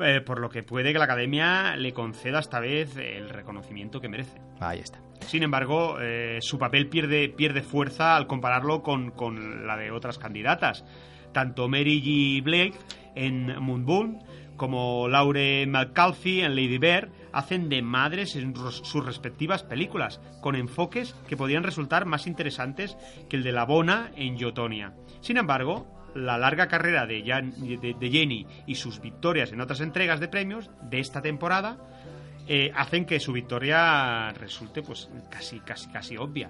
Eh, 0.00 0.20
por 0.20 0.38
lo 0.40 0.48
que 0.48 0.62
puede 0.62 0.92
que 0.92 0.98
la 1.00 1.06
academia 1.06 1.74
le 1.76 1.92
conceda 1.92 2.38
esta 2.38 2.60
vez 2.60 2.96
el 2.96 3.30
reconocimiento 3.30 4.00
que 4.00 4.08
merece. 4.08 4.40
Ahí 4.60 4.78
está. 4.78 5.00
Sin 5.26 5.42
embargo, 5.42 5.96
eh, 6.00 6.38
su 6.40 6.56
papel 6.56 6.88
pierde, 6.88 7.28
pierde 7.30 7.62
fuerza 7.62 8.14
al 8.16 8.28
compararlo 8.28 8.80
con, 8.82 9.10
con 9.10 9.66
la 9.66 9.76
de 9.76 9.90
otras 9.90 10.16
candidatas. 10.18 10.84
Tanto 11.32 11.68
Mary 11.68 12.00
G. 12.00 12.44
Blake 12.44 12.74
en 13.16 13.60
Moonboom 13.60 14.20
como 14.56 15.08
Laure 15.08 15.66
McCalfy 15.66 16.40
en 16.40 16.54
Lady 16.54 16.78
Bird 16.78 17.08
hacen 17.32 17.68
de 17.68 17.82
madres 17.82 18.34
en 18.36 18.54
sus 18.56 19.04
respectivas 19.04 19.62
películas, 19.62 20.20
con 20.40 20.56
enfoques 20.56 21.14
que 21.28 21.36
podrían 21.36 21.62
resultar 21.62 22.06
más 22.06 22.26
interesantes 22.26 22.96
que 23.28 23.36
el 23.36 23.42
de 23.42 23.52
la 23.52 23.64
Bona 23.64 24.10
en 24.16 24.36
Yotonia. 24.38 24.94
Sin 25.20 25.36
embargo, 25.36 25.86
la 26.14 26.38
larga 26.38 26.66
carrera 26.68 27.04
de, 27.06 27.22
Jan- 27.24 27.52
de- 27.52 28.10
Jenny 28.10 28.46
y 28.66 28.76
sus 28.76 29.00
victorias 29.02 29.52
en 29.52 29.60
otras 29.60 29.80
entregas 29.82 30.18
de 30.20 30.28
premios 30.28 30.70
de 30.82 31.00
esta 31.00 31.20
temporada 31.20 31.76
eh, 32.48 32.72
hacen 32.74 33.04
que 33.04 33.20
su 33.20 33.32
victoria 33.32 34.32
resulte 34.32 34.80
pues 34.82 35.10
casi 35.30 35.60
casi 35.60 35.88
casi 35.90 36.16
obvia. 36.16 36.48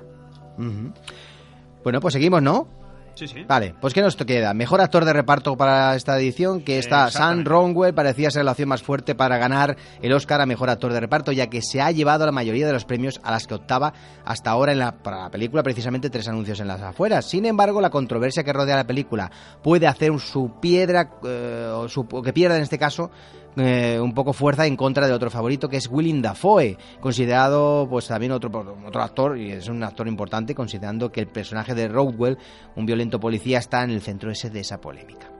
Bueno, 1.83 2.01
pues 2.01 2.14
seguimos, 2.14 2.42
¿no? 2.42 2.69
Sí, 3.17 3.27
sí. 3.27 3.45
Vale, 3.49 3.75
pues 3.81 3.95
¿qué 3.95 4.03
nos 4.03 4.15
queda? 4.15 4.53
Mejor 4.55 4.81
actor 4.81 5.05
de 5.07 5.13
reparto 5.13 5.57
para 5.57 5.95
esta 5.97 6.17
edición, 6.19 6.61
que 6.61 6.79
está 6.79 7.11
Sam. 7.11 7.45
Ronwell, 7.47 7.95
parecía 7.95 8.31
ser 8.31 8.45
la 8.45 8.53
opción 8.53 8.69
más 8.69 8.83
fuerte 8.83 9.15
para 9.15 9.39
ganar 9.39 9.75
el 10.03 10.13
Oscar 10.13 10.41
a 10.43 10.47
Mejor 10.47 10.69
Actor 10.69 10.93
de 10.93 11.01
Reparto, 11.01 11.33
ya 11.33 11.47
que 11.49 11.63
se 11.63 11.81
ha 11.81 11.91
llevado 11.91 12.27
la 12.27 12.33
mayoría 12.33 12.67
de 12.67 12.75
los 12.75 12.85
premios 12.85 13.19
a 13.25 13.31
las 13.31 13.47
que 13.47 13.55
optaba 13.55 13.95
hasta 14.25 14.51
ahora 14.51 14.73
en 14.73 14.79
la, 14.81 14.93
para 15.03 15.23
la 15.23 15.31
película, 15.31 15.63
precisamente 15.63 16.11
tres 16.11 16.29
anuncios 16.29 16.61
en 16.61 16.69
las 16.69 16.83
afueras. 16.83 17.25
Sin 17.25 17.47
embargo, 17.47 17.81
la 17.81 17.89
controversia 17.91 18.45
que 18.45 18.53
rodea 18.53 18.77
la 18.77 18.87
película 18.87 19.31
puede 19.63 19.87
hacer 19.87 20.13
su 20.21 20.61
piedra, 20.61 21.11
eh, 21.25 21.71
o, 21.75 21.89
su- 21.89 22.07
o 22.13 22.23
que 22.23 22.35
pierda 22.35 22.57
en 22.59 22.63
este 22.65 22.79
caso, 22.79 23.11
eh, 23.57 23.99
un 24.01 24.12
poco 24.14 24.33
fuerza 24.33 24.66
en 24.66 24.77
contra 24.77 25.07
de 25.07 25.12
otro 25.12 25.31
favorito 25.31 25.69
que 25.69 25.77
es 25.79 25.88
Willem 25.90 26.21
Dafoe, 26.23 26.77
considerado 27.01 27.87
pues 27.88 28.07
también 28.09 28.33
otro, 28.33 28.51
otro 28.87 29.03
actor, 29.03 29.38
y 29.38 29.51
es 29.53 29.69
un 29.69 29.83
actor 29.83 30.07
importante, 30.09 30.55
considerando 30.55 31.11
que 31.11 31.21
el 31.21 31.29
personaje 31.29 31.75
de 31.75 31.88
Roadwell, 31.88 32.37
un 32.77 32.85
violento 32.87 33.19
policía, 33.19 33.59
está 33.59 33.83
en 33.85 33.90
el 33.90 34.01
centro 34.03 34.31
ese 34.31 34.51
de 34.51 34.61
esa 34.61 34.81
polémica. 34.81 35.31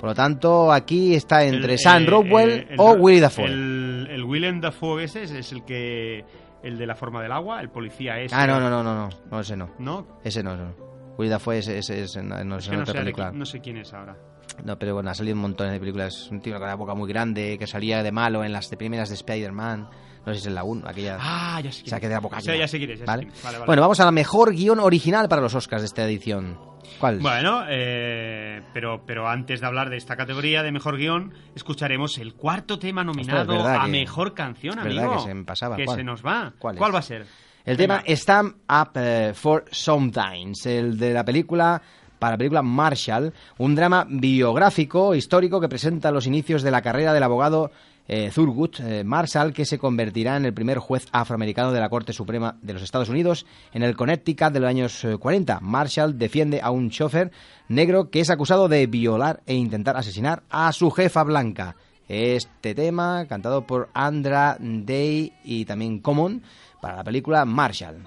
Por 0.00 0.10
lo 0.10 0.14
tanto, 0.14 0.72
aquí 0.72 1.14
está 1.14 1.44
entre 1.44 1.72
El- 1.74 1.78
Sam 1.78 2.04
eh, 2.04 2.06
Rockwell 2.06 2.50
eh, 2.50 2.66
el- 2.70 2.76
o 2.80 2.92
Willy 2.92 3.20
Dafoe. 3.20 3.46
El, 3.46 4.08
el 4.10 4.24
Willem 4.24 4.60
Dafoe 4.60 5.04
ese 5.04 5.24
es, 5.24 5.32
es 5.32 5.52
el 5.52 5.64
que 5.64 6.24
el 6.62 6.78
de 6.78 6.86
la 6.86 6.94
forma 6.94 7.20
del 7.22 7.32
agua, 7.32 7.60
el 7.60 7.68
policía 7.68 8.18
ese. 8.20 8.34
Ah, 8.34 8.46
no, 8.46 8.60
no, 8.60 8.70
no, 8.70 8.82
no, 8.82 8.94
no, 8.94 9.08
no, 9.30 9.40
ese 9.40 9.56
no. 9.56 9.70
¿No? 9.78 10.06
Ese 10.24 10.42
no, 10.42 10.56
no. 10.56 10.72
Willy 11.18 11.30
Dafoe 11.30 11.58
ese, 11.58 11.78
ese, 11.78 12.02
ese 12.04 12.22
no, 12.22 12.36
Es 12.58 12.68
que 12.68 12.76
no 12.76 12.86
sé, 12.86 12.92
película. 12.94 13.32
no 13.32 13.44
sé 13.44 13.60
quién 13.60 13.76
es 13.78 13.92
ahora. 13.92 14.16
No, 14.64 14.78
pero 14.78 14.94
bueno, 14.94 15.10
ha 15.10 15.14
salido 15.14 15.34
un 15.36 15.42
montón 15.42 15.70
de 15.70 15.78
películas. 15.78 16.28
Un 16.30 16.40
tío 16.40 16.58
con 16.58 16.66
la 16.66 16.74
boca 16.74 16.94
muy 16.94 17.08
grande, 17.08 17.56
que 17.58 17.66
salía 17.66 18.02
de 18.02 18.12
malo 18.12 18.44
en 18.44 18.52
las 18.52 18.68
de 18.70 18.76
primeras 18.76 19.08
de 19.08 19.14
Spider-Man. 19.14 19.88
No 20.26 20.34
sé 20.34 20.40
si 20.40 20.40
es 20.40 20.46
en 20.48 20.54
la 20.56 20.64
1, 20.64 20.86
aquella. 20.88 21.16
Ah, 21.20 21.60
ya 21.62 21.72
sé 21.72 21.84
O 21.84 21.86
sea, 21.86 22.00
que 22.00 22.08
de 22.08 22.14
la 22.14 22.20
boca 22.20 22.40
Sí, 22.40 22.56
ya 22.58 22.68
sé 22.68 22.76
quién 22.78 22.90
es, 22.90 23.04
¿Vale? 23.04 23.28
Vale, 23.42 23.58
vale. 23.58 23.66
Bueno, 23.66 23.82
vamos 23.82 23.98
a 24.00 24.04
la 24.04 24.10
mejor 24.10 24.52
guion 24.52 24.78
original 24.80 25.28
para 25.28 25.40
los 25.40 25.54
Oscars 25.54 25.82
de 25.82 25.86
esta 25.86 26.04
edición. 26.04 26.58
¿Cuál? 27.00 27.20
Bueno, 27.20 27.62
eh, 27.68 28.62
pero, 28.74 29.02
pero 29.06 29.28
antes 29.28 29.60
de 29.60 29.66
hablar 29.66 29.88
de 29.90 29.96
esta 29.96 30.16
categoría 30.16 30.62
de 30.62 30.72
mejor 30.72 30.96
guion, 30.98 31.32
escucharemos 31.54 32.18
el 32.18 32.34
cuarto 32.34 32.78
tema 32.78 33.04
nominado 33.04 33.56
Ostras, 33.56 33.78
a 33.80 33.84
que- 33.84 33.90
mejor 33.90 34.34
canción, 34.34 34.78
amigo. 34.78 35.14
que 35.16 35.22
se 35.22 35.34
me 35.34 35.44
pasaba. 35.44 35.76
Que 35.76 35.84
¿Cuál? 35.84 35.96
se 35.98 36.04
nos 36.04 36.24
va. 36.24 36.52
¿Cuál 36.58 36.76
es? 36.76 36.82
va 36.82 36.98
a 36.98 37.02
ser? 37.02 37.26
El 37.64 37.76
tema 37.76 38.02
Stand 38.06 38.54
Up 38.68 38.90
eh, 38.96 39.32
for 39.34 39.64
Sometimes, 39.70 40.64
el 40.66 40.98
de 40.98 41.12
la 41.12 41.24
película 41.24 41.80
para 42.18 42.32
la 42.32 42.38
película 42.38 42.62
Marshall, 42.62 43.32
un 43.58 43.74
drama 43.74 44.06
biográfico 44.08 45.14
histórico 45.14 45.60
que 45.60 45.68
presenta 45.68 46.10
los 46.10 46.26
inicios 46.26 46.62
de 46.62 46.70
la 46.70 46.82
carrera 46.82 47.12
del 47.12 47.22
abogado 47.22 47.70
eh, 48.08 48.30
Thurgood 48.34 48.80
eh, 48.80 49.04
Marshall, 49.04 49.52
que 49.52 49.66
se 49.66 49.78
convertirá 49.78 50.36
en 50.36 50.46
el 50.46 50.54
primer 50.54 50.78
juez 50.78 51.06
afroamericano 51.12 51.72
de 51.72 51.80
la 51.80 51.90
Corte 51.90 52.14
Suprema 52.14 52.56
de 52.62 52.72
los 52.72 52.82
Estados 52.82 53.10
Unidos 53.10 53.44
en 53.72 53.82
el 53.82 53.96
Connecticut 53.96 54.50
de 54.50 54.60
los 54.60 54.68
años 54.68 55.04
eh, 55.04 55.18
40. 55.18 55.60
Marshall 55.60 56.18
defiende 56.18 56.60
a 56.62 56.70
un 56.70 56.88
chofer 56.88 57.30
negro 57.68 58.10
que 58.10 58.20
es 58.20 58.30
acusado 58.30 58.66
de 58.68 58.86
violar 58.86 59.42
e 59.46 59.54
intentar 59.54 59.96
asesinar 59.96 60.42
a 60.48 60.72
su 60.72 60.90
jefa 60.90 61.22
blanca. 61.22 61.76
Este 62.08 62.74
tema, 62.74 63.26
cantado 63.28 63.66
por 63.66 63.90
Andra 63.92 64.56
Day 64.58 65.34
y 65.44 65.66
también 65.66 66.00
Common, 66.00 66.42
para 66.80 66.96
la 66.96 67.04
película 67.04 67.44
Marshall. 67.44 68.04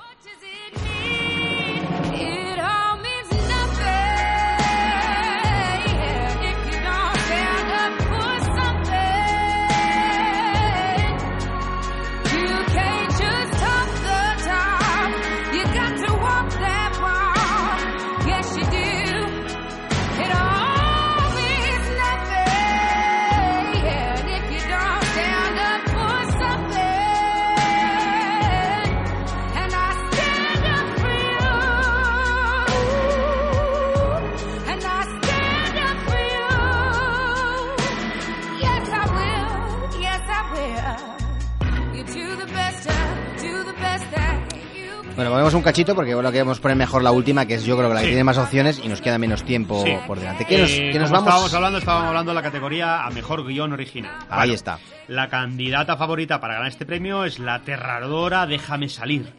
Bueno, 45.22 45.34
ponemos 45.36 45.54
un 45.54 45.62
cachito 45.62 45.94
porque 45.94 46.16
bueno, 46.16 46.32
queremos 46.32 46.60
poner 46.60 46.76
mejor 46.76 47.04
la 47.04 47.12
última, 47.12 47.46
que 47.46 47.54
es 47.54 47.64
yo 47.64 47.78
creo 47.78 47.90
que 47.90 47.94
la 47.94 48.00
que 48.00 48.08
Sí. 48.08 48.12
tiene 48.14 48.24
más 48.24 48.40
opciones 48.40 48.82
y 48.84 48.88
nos 48.88 49.02
queda 49.02 49.20
menos 49.20 49.44
tiempo 49.44 49.84
Sí. 49.86 49.94
por 50.08 50.20
delante. 50.20 50.46
¿Qué 50.46 50.58
nos, 50.58 50.72
qué 50.72 50.98
nos 50.98 51.10
como 51.10 51.22
vamos? 51.22 51.28
estábamos 51.28 51.54
hablando, 51.54 51.78
estábamos 51.78 52.08
hablando 52.08 52.32
de 52.32 52.36
la 52.36 52.42
categoría 52.42 53.06
a 53.06 53.10
mejor 53.12 53.46
guion 53.46 53.72
original. 53.72 54.12
Ahí 54.32 54.40
Bueno, 54.40 54.54
está. 54.56 54.80
La 55.10 55.28
candidata 55.30 55.96
favorita 55.96 56.42
para 56.42 56.56
ganar 56.56 56.70
este 56.70 56.88
premio 56.88 57.24
es 57.24 57.38
la 57.38 57.54
aterradora 57.56 58.48
Déjame 58.48 58.90
salir. 58.90 59.32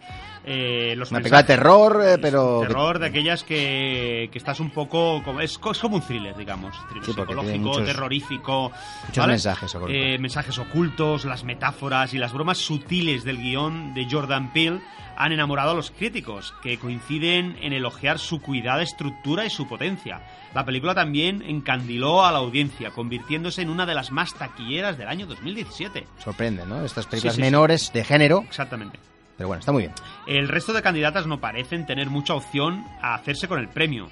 Eh, 0.44 0.94
los 0.96 1.10
Una 1.12 1.20
película 1.20 1.42
de 1.42 1.46
terror, 1.46 2.02
eh, 2.04 2.18
pero... 2.20 2.60
terror 2.66 2.98
de 2.98 3.06
aquellas 3.06 3.44
que, 3.44 4.28
que 4.32 4.38
estás 4.38 4.58
un 4.58 4.70
poco 4.70 5.22
como 5.22 5.40
es, 5.40 5.52
es 5.52 5.78
como 5.78 5.96
un 5.96 6.02
thriller 6.02 6.36
digamos 6.36 6.74
thriller 6.88 7.04
Sí, 7.06 7.12
psicológico 7.12 7.58
muchos- 7.58 7.84
terrorífico 7.84 8.72
muchos 9.06 9.26
mensajes 9.28 9.74
ocultos. 9.76 9.96
Eh, 9.96 10.18
mensajes 10.18 10.58
ocultos 10.58 11.24
las 11.26 11.44
metáforas 11.44 12.12
y 12.14 12.18
las 12.18 12.32
bromas 12.32 12.58
sutiles 12.58 13.22
del 13.22 13.38
guion 13.38 13.94
de 13.94 14.08
Jordan 14.10 14.52
Peele 14.52 14.80
han 15.16 15.30
enamorado 15.30 15.70
a 15.72 15.74
los 15.74 15.90
críticos 15.92 16.54
que 16.62 16.78
coinciden 16.78 17.56
en 17.62 17.72
elogiar 17.72 18.18
su 18.18 18.40
cuidada 18.40 18.82
estructura 18.82 19.44
y 19.46 19.50
su 19.50 19.68
potencia 19.68 20.22
la 20.54 20.64
película 20.64 20.92
también 20.94 21.42
encandiló 21.46 22.24
a 22.24 22.32
la 22.32 22.38
audiencia 22.38 22.90
convirtiéndose 22.90 23.62
en 23.62 23.70
una 23.70 23.86
de 23.86 23.94
las 23.94 24.10
más 24.10 24.34
taquilleras 24.34 24.98
del 24.98 25.06
año 25.06 25.26
2017 25.26 26.04
Sorprende, 26.18 26.66
¿no? 26.66 26.84
Estas 26.84 27.06
películas 27.06 27.36
sí, 27.36 27.40
sí. 27.40 27.44
menores 27.44 27.92
de 27.92 28.02
género. 28.02 28.42
exactamente 28.48 28.98
Pero 29.42 29.48
bueno, 29.48 29.58
está 29.58 29.72
muy 29.72 29.82
bien. 29.82 29.94
el 30.28 30.46
resto 30.46 30.72
de 30.72 30.82
candidatas 30.82 31.26
no 31.26 31.40
parecen 31.40 31.84
tener 31.84 32.08
mucha 32.10 32.34
opción 32.34 32.86
a 33.00 33.14
hacerse 33.14 33.48
con 33.48 33.58
el 33.58 33.68
premio. 33.68 34.08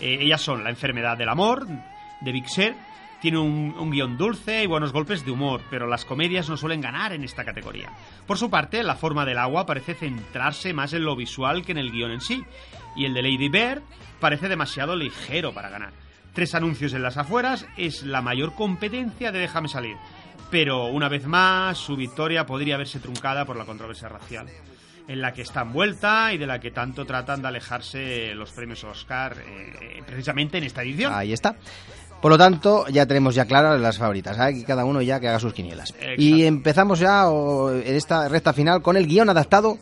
Eh, 0.00 0.18
ellas 0.22 0.40
son 0.40 0.64
La 0.64 0.70
enfermedad 0.70 1.16
del 1.16 1.28
amor, 1.28 1.68
de 2.20 2.42
Sur, 2.48 2.74
tiene 3.20 3.38
un, 3.38 3.76
un 3.78 3.90
guion 3.92 4.18
dulce 4.18 4.64
y 4.64 4.66
buenos 4.66 4.92
golpes 4.92 5.24
de 5.24 5.30
humor, 5.30 5.60
pero 5.70 5.86
las 5.86 6.04
comedias 6.04 6.48
no 6.48 6.56
suelen 6.56 6.80
ganar 6.80 7.12
en 7.12 7.22
esta 7.22 7.44
categoría. 7.44 7.92
Por 8.26 8.38
su 8.38 8.50
parte, 8.50 8.82
La 8.82 8.96
forma 8.96 9.24
del 9.24 9.38
agua 9.38 9.66
parece 9.66 9.94
centrarse 9.94 10.74
más 10.74 10.92
en 10.94 11.04
lo 11.04 11.14
visual 11.14 11.64
que 11.64 11.70
en 11.70 11.78
el 11.78 11.92
guion 11.92 12.10
en 12.10 12.20
sí, 12.20 12.42
y 12.96 13.04
el 13.04 13.14
de 13.14 13.22
Lady 13.22 13.48
Bird 13.50 13.82
parece 14.18 14.48
demasiado 14.48 14.96
ligero 14.96 15.54
para 15.54 15.70
ganar. 15.70 15.92
Tres 16.32 16.56
anuncios 16.56 16.92
en 16.92 17.04
las 17.04 17.18
afueras 17.18 17.68
es 17.76 18.02
la 18.02 18.20
mayor 18.20 18.56
competencia 18.56 19.30
de 19.30 19.38
Déjame 19.38 19.68
salir, 19.68 19.94
pero 20.50 20.86
una 20.86 21.08
vez 21.08 21.24
más 21.24 21.78
su 21.78 21.94
victoria 21.94 22.44
podría 22.46 22.76
verse 22.76 22.98
truncada 22.98 23.44
por 23.44 23.56
la 23.56 23.64
controversia 23.64 24.08
racial 24.08 24.48
en 25.08 25.20
la 25.20 25.32
que 25.32 25.42
está 25.42 25.62
envuelta 25.62 26.32
y 26.32 26.38
de 26.38 26.46
la 26.46 26.60
que 26.60 26.70
tanto 26.70 27.04
tratan 27.04 27.42
de 27.42 27.48
alejarse 27.48 28.34
los 28.34 28.50
premios 28.52 28.84
Oscar 28.84 29.36
eh, 29.38 30.02
precisamente 30.06 30.58
en 30.58 30.64
esta 30.64 30.82
edición. 30.82 31.12
Ahí 31.14 31.32
está. 31.32 31.56
Por 32.22 32.30
lo 32.30 32.38
tanto, 32.38 32.86
ya 32.86 33.04
tenemos 33.04 33.34
ya 33.34 33.46
claras 33.46 33.80
las 33.80 33.98
favoritas. 33.98 34.38
Aquí 34.38 34.62
cada 34.62 34.84
uno 34.84 35.02
ya 35.02 35.18
que 35.18 35.28
haga 35.28 35.40
sus 35.40 35.52
quinielas. 35.52 35.90
Exacto. 35.90 36.22
Y 36.22 36.44
empezamos 36.44 37.00
ya 37.00 37.28
o, 37.28 37.72
en 37.72 37.96
esta 37.96 38.28
recta 38.28 38.52
final 38.52 38.80
con 38.80 38.96
el 38.96 39.08
guion 39.08 39.28
adaptado, 39.28 39.76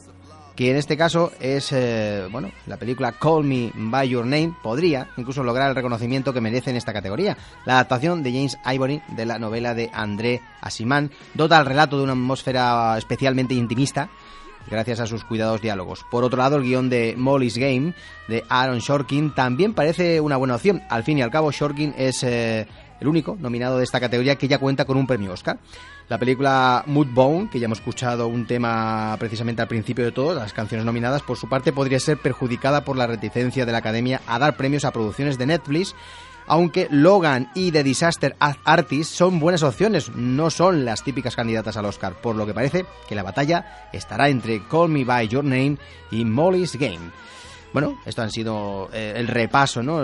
que 0.57 0.71
en 0.71 0.77
este 0.77 0.97
caso 0.97 1.33
es, 1.39 1.71
eh, 1.73 2.27
bueno, 2.31 2.51
la 2.67 2.79
película 2.79 3.13
Call 3.13 3.45
Me 3.45 3.71
By 3.75 4.09
Your 4.09 4.25
Name. 4.25 4.55
Podría 4.63 5.09
incluso 5.19 5.45
lograr 5.45 5.69
el 5.69 5.75
reconocimiento 5.75 6.33
que 6.33 6.41
merece 6.41 6.71
en 6.71 6.77
esta 6.77 6.95
categoría. 6.95 7.37
La 7.67 7.75
adaptación 7.75 8.23
de 8.23 8.33
James 8.33 8.59
Ivory 8.65 9.03
de 9.09 9.27
la 9.27 9.39
novela 9.39 9.75
de 9.75 9.91
André 9.93 10.41
Asimán 10.63 11.11
dota 11.35 11.59
al 11.59 11.67
relato 11.67 11.99
de 11.99 12.05
una 12.05 12.13
atmósfera 12.13 12.97
especialmente 12.97 13.53
intimista 13.53 14.09
gracias 14.69 15.01
a 15.01 15.07
sus 15.07 15.25
cuidados 15.25 15.61
diálogos. 15.61 16.05
Por 16.11 16.25
otro 16.25 16.39
lado, 16.39 16.57
el 16.57 16.65
guion 16.65 16.91
de 16.91 17.15
Molly's 17.17 17.59
Game 17.59 17.95
de 18.29 18.45
Aaron 18.49 18.79
Shorkin 18.79 19.35
también 19.35 19.75
parece 19.75 20.21
una 20.21 20.37
buena 20.37 20.57
opción. 20.57 20.83
Al 20.89 21.05
fin 21.05 21.19
y 21.19 21.23
al 21.23 21.31
cabo, 21.31 21.51
Shorkin 21.51 21.95
es 21.97 22.23
eh, 22.23 22.67
el 23.01 23.09
único 23.09 23.37
nominado 23.41 23.79
de 23.79 23.85
esta 23.85 24.01
categoría 24.01 24.37
que 24.37 24.49
ya 24.49 24.59
cuenta 24.59 24.85
con 24.85 24.97
un 24.97 25.07
premio 25.07 25.33
Oscar. 25.33 25.59
La 26.09 26.19
película 26.19 26.83
Moodbone, 26.87 27.49
que 27.51 27.61
ya 27.61 27.67
hemos 27.67 27.79
escuchado 27.79 28.27
un 28.27 28.45
tema 28.45 29.17
precisamente 29.21 29.63
al 29.63 29.69
principio 29.69 30.05
de 30.05 30.11
todo, 30.11 30.35
las 30.35 30.53
canciones 30.53 30.85
nominadas, 30.85 31.23
por 31.23 31.37
su 31.37 31.49
parte 31.49 31.73
podría 31.73 32.01
ser 32.01 32.19
perjudicada 32.19 32.85
por 32.85 32.97
la 32.97 33.07
reticencia 33.07 33.65
de 33.65 33.71
la 33.73 33.79
Academia 33.79 34.21
a 34.27 34.41
dar 34.41 34.57
premios 34.57 34.85
a 34.85 34.91
producciones 34.91 35.39
de 35.39 35.47
Netflix 35.47 35.95
aunque 36.51 36.89
Logan 36.91 37.49
y 37.55 37.71
The 37.71 37.85
Disaster 37.85 38.35
Artist 38.41 39.15
son 39.15 39.39
buenas 39.39 39.63
opciones, 39.63 40.11
no 40.17 40.51
son 40.51 40.85
las 40.85 41.05
típicas 41.05 41.37
candidatas 41.37 41.77
al 41.77 41.85
Oscar, 41.85 42.15
por 42.15 42.35
lo 42.35 42.45
que 42.45 42.53
parece 42.53 42.87
que 43.09 43.15
la 43.15 43.23
batalla 43.23 43.89
estará 43.93 44.29
entre 44.29 44.61
Call 44.67 44.89
Me 44.89 45.05
By 45.05 45.29
Your 45.29 45.45
Name 45.45 45.79
y 46.11 46.25
Molly's 46.25 46.75
Game. 46.75 47.13
Bueno, 47.73 47.97
esto 48.05 48.23
han 48.23 48.33
sido 48.33 48.91
eh, 48.93 49.13
el 49.15 49.29
repaso, 49.29 49.81
¿no? 49.81 50.01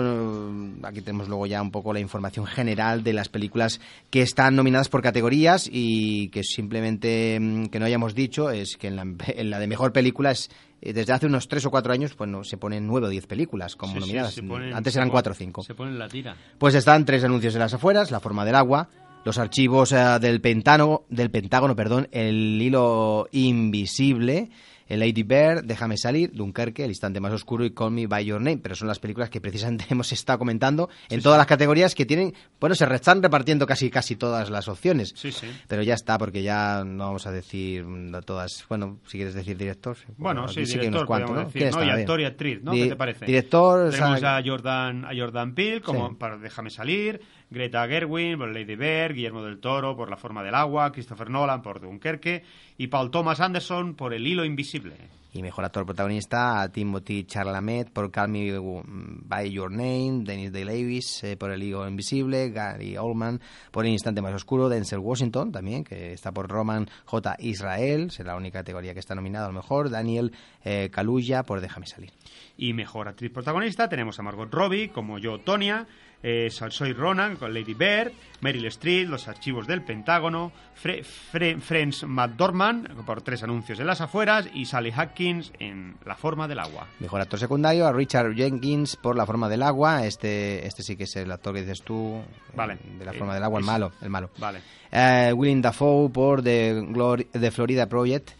Aquí 0.87 1.01
tenemos 1.01 1.27
luego 1.27 1.45
ya 1.47 1.61
un 1.61 1.69
poco 1.69 1.91
la 1.91 1.99
información 1.99 2.45
general 2.45 3.03
de 3.03 3.11
las 3.11 3.27
películas 3.27 3.81
que 4.09 4.21
están 4.21 4.55
nominadas 4.55 4.87
por 4.87 5.01
categorías 5.01 5.69
y 5.69 6.29
que 6.29 6.43
simplemente 6.43 7.37
mm, 7.41 7.65
que 7.65 7.79
no 7.79 7.85
hayamos 7.85 8.15
dicho 8.15 8.51
es 8.51 8.77
que 8.77 8.87
en 8.87 8.95
la, 8.95 9.01
en 9.27 9.49
la 9.49 9.59
de 9.59 9.67
mejor 9.67 9.91
película 9.91 10.31
es 10.31 10.49
eh, 10.81 10.93
desde 10.93 11.11
hace 11.11 11.25
unos 11.25 11.49
tres 11.49 11.65
o 11.65 11.69
cuatro 11.71 11.91
años 11.91 12.13
pues 12.15 12.29
no, 12.29 12.45
se 12.45 12.55
ponen 12.57 12.87
nueve 12.87 13.07
o 13.07 13.09
diez 13.09 13.27
películas 13.27 13.75
como 13.75 13.95
Sí, 13.95 13.99
nominadas. 13.99 14.37
ponen- 14.41 14.73
Antes 14.73 14.95
eran 14.95 15.09
pon- 15.09 15.13
cuatro 15.13 15.33
o 15.33 15.35
cinco. 15.35 15.61
Se 15.63 15.75
ponen 15.75 15.99
la 15.99 16.07
tira. 16.07 16.37
Pues 16.57 16.73
están 16.73 17.03
tres 17.03 17.25
anuncios 17.25 17.53
en 17.55 17.59
las 17.59 17.73
afueras, 17.73 18.11
la 18.11 18.21
forma 18.21 18.45
del 18.45 18.55
agua, 18.55 18.87
los 19.25 19.37
archivos 19.37 19.91
eh, 19.91 19.97
del 20.21 20.39
Pentágono, 20.39 21.03
del 21.09 21.29
Pentágono, 21.31 21.75
perdón, 21.75 22.07
el 22.13 22.61
hilo 22.61 23.27
invisible, 23.33 24.49
el 24.87 24.99
Lady 24.99 25.23
Bear, 25.23 25.63
Déjame 25.63 25.97
salir, 25.97 26.31
Dunkerque, 26.33 26.83
El 26.83 26.91
instante 26.91 27.19
más 27.19 27.33
oscuro 27.33 27.65
y 27.65 27.71
Call 27.71 27.91
Me 27.91 28.07
by 28.07 28.23
Your 28.25 28.39
Name, 28.41 28.57
pero 28.57 28.75
son 28.75 28.87
las 28.87 28.99
películas 28.99 29.29
que 29.29 29.41
precisamente 29.41 29.85
hemos 29.89 30.11
estado 30.11 30.39
comentando 30.39 30.89
en 31.09 31.21
todas 31.21 31.37
las 31.37 31.47
categorías 31.47 31.95
que 31.95 32.05
tienen, 32.05 32.33
bueno, 32.59 32.75
se 32.75 32.85
están 32.93 33.21
repartiendo 33.21 33.65
casi 33.65 33.89
casi 33.89 34.15
todas 34.15 34.49
las 34.49 34.67
opciones. 34.67 35.13
Sí, 35.15 35.31
sí. 35.31 35.47
Pero 35.67 35.83
ya 35.83 35.93
está, 35.93 36.17
porque 36.17 36.41
ya 36.43 36.83
no 36.85 37.05
vamos 37.05 37.27
a 37.27 37.31
decir 37.31 37.85
todas. 38.25 38.65
Bueno, 38.69 38.99
si 39.07 39.17
quieres 39.17 39.33
decir 39.33 39.57
director. 39.57 39.97
Bueno, 40.17 40.43
aquí 40.45 40.65
sí, 40.65 40.73
director, 40.73 40.89
unos 40.89 41.05
cuantos, 41.05 41.29
podríamos 41.29 41.53
¿no? 41.53 41.59
decir, 41.59 41.61
¿Quién 41.61 41.71
¿no? 41.71 41.81
está? 41.81 41.85
Y 41.97 42.01
actor 42.01 42.21
y 42.21 42.25
actriz, 42.25 42.59
¿no? 42.63 42.71
Di- 42.71 42.83
¿Qué 42.83 42.89
te 42.89 42.95
parece? 42.95 43.25
Director, 43.25 43.89
Tenemos 43.91 44.17
o 44.17 44.19
sea, 44.19 44.37
a 44.37 44.43
Jordan, 44.45 45.05
a 45.05 45.09
Jordan 45.15 45.53
Peele 45.53 45.81
como 45.81 46.17
para 46.17 46.37
Déjame 46.37 46.69
salir, 46.69 47.21
Greta 47.49 47.87
Gerwig 47.87 48.37
por 48.37 48.49
Lady 48.49 48.75
Bird, 48.75 49.13
Guillermo 49.13 49.43
del 49.43 49.59
Toro 49.59 49.95
por 49.95 50.09
La 50.09 50.17
forma 50.17 50.43
del 50.43 50.55
agua, 50.55 50.91
Christopher 50.91 51.29
Nolan 51.29 51.61
por 51.61 51.79
Dunkerque 51.79 52.43
y 52.77 52.87
Paul 52.87 53.09
Thomas 53.09 53.39
Anderson 53.39 53.95
por 53.95 54.13
El 54.13 54.27
hilo 54.27 54.43
invisible. 54.43 54.95
Y 55.33 55.41
mejor 55.43 55.65
actor 55.65 55.85
protagonista 55.85 56.61
a 56.61 56.69
Timothy 56.69 57.25
Charlamet 57.25 57.91
por 57.91 58.09
Call 58.11 58.29
Me 58.29 58.51
By 58.57 59.51
Your 59.51 59.71
Name, 59.71 60.23
Dennis 60.23 60.51
Day-Lewis 60.51 61.23
eh, 61.23 61.37
por 61.37 61.51
El 61.51 61.61
Higo 61.61 61.87
Invisible, 61.87 62.49
Gary 62.49 62.97
Oldman 62.97 63.39
por 63.71 63.85
El 63.85 63.91
Instante 63.91 64.21
Más 64.21 64.33
Oscuro, 64.33 64.67
Denzel 64.67 64.99
Washington 64.99 65.51
también, 65.51 65.83
que 65.83 66.13
está 66.13 66.31
por 66.31 66.49
Roman 66.49 66.89
J. 67.05 67.35
Israel, 67.39 68.09
será 68.09 68.31
la 68.31 68.37
única 68.37 68.59
categoría 68.59 68.93
que 68.93 68.99
está 68.99 69.15
nominada 69.15 69.45
a 69.45 69.49
lo 69.49 69.55
mejor, 69.55 69.89
Daniel 69.89 70.31
eh, 70.63 70.89
Kaluuya 70.91 71.43
por 71.43 71.61
Déjame 71.61 71.85
Salir. 71.85 72.11
Y 72.57 72.73
mejor 72.73 73.07
actriz 73.07 73.31
protagonista 73.31 73.87
tenemos 73.89 74.17
a 74.19 74.23
Margot 74.23 74.51
Robbie 74.51 74.89
como 74.89 75.19
yo, 75.19 75.39
Tonya, 75.39 75.87
eh, 76.23 76.49
Saoirse 76.51 76.91
Ronan 76.93 77.35
con 77.35 77.53
Lady 77.53 77.73
Bird, 77.73 78.11
Meryl 78.41 78.65
Streep, 78.65 79.09
Los 79.09 79.27
archivos 79.27 79.67
del 79.67 79.83
Pentágono, 79.83 80.51
Fre 80.75 81.03
Fre 81.03 81.57
Friends 81.59 82.03
McDormand 82.07 83.03
por 83.05 83.21
tres 83.21 83.43
anuncios 83.43 83.79
en 83.79 83.87
las 83.87 84.01
afueras 84.01 84.47
y 84.53 84.65
Sally 84.65 84.91
Hawkins 84.91 85.51
en 85.59 85.95
La 86.05 86.15
forma 86.15 86.47
del 86.47 86.59
agua. 86.59 86.87
Mejor 86.99 87.21
actor 87.21 87.39
secundario 87.39 87.87
a 87.87 87.93
Richard 87.93 88.33
Jenkins 88.35 88.95
por 88.95 89.15
La 89.15 89.25
Forma 89.25 89.49
del 89.49 89.63
Agua, 89.63 90.05
este, 90.05 90.65
este 90.67 90.83
sí 90.83 90.95
que 90.95 91.03
es 91.05 91.15
el 91.15 91.31
actor 91.31 91.53
que 91.55 91.61
dices 91.61 91.81
tú, 91.81 92.17
eh, 92.17 92.51
Vale. 92.55 92.77
de 92.99 93.05
La 93.05 93.11
Eh, 93.13 93.17
Forma 93.17 93.33
del 93.33 93.43
Agua, 93.43 93.59
el 93.59 93.65
malo, 93.65 93.91
el 94.01 94.09
malo. 94.09 94.29
Vale. 94.37 94.59
Eh, 94.91 95.33
Willem 95.35 95.61
Dafoe 95.61 96.09
por 96.09 96.41
The 96.43 97.51
Florida 97.51 97.87
Project. 97.87 98.31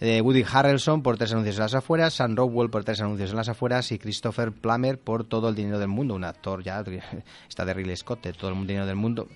Eh, 0.00 0.20
Woody 0.20 0.44
Harrelson 0.50 1.02
por 1.02 1.16
tres 1.16 1.32
anuncios 1.32 1.56
en 1.56 1.62
las 1.62 1.74
afueras, 1.74 2.14
Sam 2.14 2.36
Rockwell 2.36 2.70
por 2.70 2.84
tres 2.84 3.00
anuncios 3.00 3.30
en 3.30 3.36
las 3.36 3.48
afueras 3.48 3.90
y 3.92 3.98
Christopher 3.98 4.52
Plummer 4.52 4.98
por 4.98 5.24
todo 5.24 5.48
el 5.48 5.54
dinero 5.54 5.78
del 5.78 5.88
mundo. 5.88 6.14
Un 6.14 6.24
actor 6.24 6.62
ya, 6.62 6.82
está 7.48 7.64
de 7.64 7.74
Ridley 7.74 7.96
Scott, 7.96 8.22
de 8.22 8.32
todo 8.32 8.50
el 8.50 8.66
dinero 8.66 8.86
del 8.86 8.96
mundo. 8.96 9.28